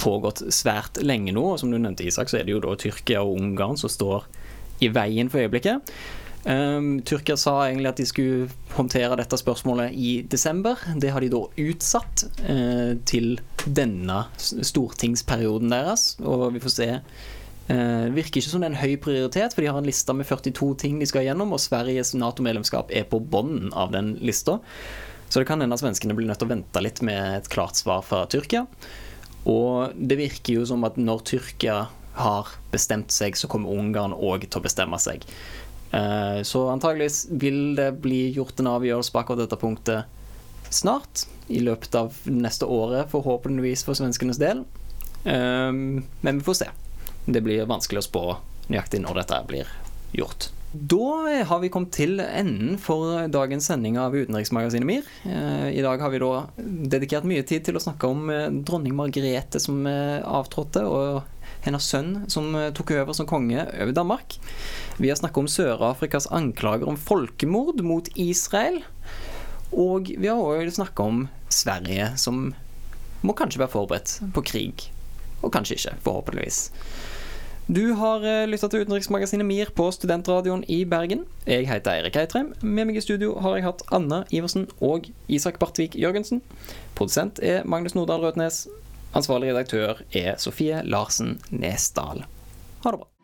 pågått 0.00 0.42
svært 0.54 1.00
lenge 1.04 1.34
nå. 1.36 1.44
Og 1.52 1.60
som 1.62 1.72
du 1.72 1.78
nevnte, 1.78 2.06
Isak, 2.06 2.30
så 2.30 2.40
er 2.40 2.48
det 2.48 2.56
jo 2.56 2.64
da 2.64 2.76
Tyrkia 2.80 3.24
og 3.24 3.38
Ungarn 3.40 3.78
som 3.80 3.92
står 3.92 4.26
i 4.80 4.88
veien 4.92 5.30
for 5.32 5.42
øyeblikket. 5.42 5.92
Um, 6.40 7.02
Tyrkia 7.04 7.36
sa 7.36 7.66
egentlig 7.66 7.90
at 7.90 7.98
de 8.00 8.06
skulle 8.08 8.46
håndtere 8.72 9.18
dette 9.20 9.36
spørsmålet 9.36 9.92
i 9.92 10.12
desember. 10.24 10.80
Det 10.96 11.12
har 11.12 11.20
de 11.20 11.28
da 11.32 11.42
utsatt 11.60 12.24
uh, 12.46 12.96
til 13.08 13.34
denne 13.66 14.22
stortingsperioden 14.40 15.72
deres. 15.72 16.14
Og 16.24 16.48
vi 16.56 16.64
får 16.64 16.74
se. 16.78 16.88
Uh, 17.70 18.08
virker 18.16 18.40
ikke 18.40 18.48
som 18.48 18.64
det 18.64 18.70
er 18.70 18.72
en 18.72 18.80
høy 18.80 18.96
prioritet, 19.02 19.52
for 19.54 19.62
de 19.62 19.68
har 19.70 19.78
en 19.78 19.86
liste 19.86 20.16
med 20.16 20.26
42 20.26 20.72
ting 20.80 20.96
de 20.98 21.06
skal 21.06 21.28
gjennom, 21.28 21.52
og 21.54 21.62
Sveriges 21.62 22.16
Nato-medlemskap 22.18 22.90
er 22.90 23.06
på 23.06 23.20
bunnen 23.20 23.70
av 23.76 23.92
den 23.94 24.16
lista. 24.24 24.58
Så 25.30 25.38
det 25.38 25.46
kan 25.46 25.60
hende 25.62 25.78
svenskene 25.78 26.16
blir 26.18 26.26
nødt 26.26 26.40
til 26.42 26.48
å 26.48 26.54
vente 26.56 26.82
litt 26.82 27.04
med 27.06 27.36
et 27.36 27.52
klart 27.52 27.78
svar 27.78 28.02
fra 28.02 28.24
Tyrkia. 28.26 28.64
Og 29.48 29.94
det 29.96 30.18
virker 30.20 30.58
jo 30.60 30.66
som 30.68 30.84
at 30.84 30.98
når 31.00 31.22
Tyrkia 31.30 31.78
har 32.20 32.50
bestemt 32.72 33.12
seg, 33.14 33.36
så 33.38 33.48
kommer 33.48 33.72
Ungarn 33.72 34.12
òg 34.12 34.44
til 34.48 34.60
å 34.60 34.64
bestemme 34.64 34.98
seg. 35.00 35.24
Eh, 35.92 36.42
Så 36.46 36.66
antageligvis 36.70 37.26
vil 37.30 37.74
det 37.78 38.02
bli 38.02 38.32
gjort 38.34 38.60
en 38.60 38.72
avgjørelse 38.76 39.14
akkurat 39.16 39.44
dette 39.46 39.56
punktet 39.60 40.04
snart. 40.70 41.24
I 41.48 41.60
løpet 41.64 41.94
av 41.98 42.14
neste 42.30 42.66
året, 42.68 43.08
forhåpentligvis 43.10 43.84
for 43.84 43.94
svenskenes 43.98 44.38
del. 44.38 44.64
Eh, 45.24 45.72
Men 45.72 46.38
vi 46.38 46.44
får 46.44 46.54
se. 46.64 46.68
Det 47.26 47.42
blir 47.42 47.66
vanskelig 47.66 48.02
å 48.04 48.08
spå 48.08 48.24
nøyaktig 48.70 49.00
når 49.02 49.14
dette 49.22 49.42
blir 49.48 49.66
gjort. 50.12 50.50
Da 50.72 51.42
har 51.44 51.58
vi 51.58 51.68
kommet 51.68 51.90
til 51.96 52.20
enden 52.22 52.76
for 52.78 53.24
dagens 53.26 53.66
sending 53.66 53.96
av 53.98 54.14
Utenriksmagasinet 54.14 54.86
MIR. 54.86 55.08
Eh, 55.26 55.66
I 55.74 55.82
dag 55.82 55.98
har 55.98 56.12
vi 56.12 56.20
da 56.22 56.44
dedikert 56.92 57.26
mye 57.26 57.42
tid 57.42 57.64
til 57.66 57.74
å 57.74 57.82
snakke 57.82 58.06
om 58.06 58.30
eh, 58.30 58.46
dronning 58.54 58.94
Margrethe 58.94 59.58
som 59.58 59.82
eh, 59.90 60.22
avtrådte, 60.22 60.84
og 60.86 61.66
hennes 61.66 61.90
sønn 61.90 62.12
som 62.30 62.54
tok 62.76 62.94
over 63.00 63.18
som 63.18 63.26
konge 63.26 63.66
over 63.66 63.90
Danmark. 63.98 64.38
Vi 65.02 65.10
har 65.10 65.18
snakket 65.18 65.42
om 65.42 65.50
Sør-Afrikas 65.50 66.30
anklager 66.30 66.86
om 66.86 66.96
folkemord 66.96 67.82
mot 67.82 68.06
Israel. 68.14 68.78
Og 69.74 70.14
vi 70.14 70.30
har 70.30 70.38
òg 70.38 70.70
snakket 70.70 71.02
om 71.02 71.24
Sverige, 71.50 72.12
som 72.14 72.52
må 73.26 73.34
kanskje 73.34 73.64
være 73.64 73.74
forberedt 73.74 74.20
på 74.38 74.46
krig. 74.46 74.86
Og 75.42 75.50
kanskje 75.50 75.80
ikke, 75.80 75.98
forhåpentligvis. 76.06 76.68
Du 77.70 77.92
har 77.92 78.24
uh, 78.24 78.48
lytta 78.50 78.66
til 78.66 78.82
Utenriksmagasinet 78.82 79.46
MIR 79.46 79.68
på 79.78 79.84
Studentradioen 79.94 80.64
i 80.66 80.80
Bergen. 80.90 81.20
Jeg 81.46 81.68
heter 81.68 82.00
Eirik 82.00 82.16
Eitrheim. 82.18 82.48
Med 82.66 82.88
meg 82.88 82.98
i 82.98 83.02
studio 83.04 83.36
har 83.44 83.54
jeg 83.54 83.66
hatt 83.68 83.84
Anna 83.94 84.24
Iversen 84.34 84.64
og 84.82 85.06
Isak 85.30 85.60
Bartvik 85.62 85.94
Jørgensen. 85.94 86.42
Produsent 86.98 87.38
er 87.38 87.62
Magnus 87.62 87.94
Nordahl 87.94 88.26
Rødnes. 88.26 88.64
Ansvarlig 89.14 89.52
redaktør 89.52 90.02
er 90.10 90.34
Sofie 90.42 90.82
Larsen 90.82 91.36
Nesdal. 91.54 92.24
Ha 92.82 92.90
det 92.90 93.04
bra. 93.04 93.19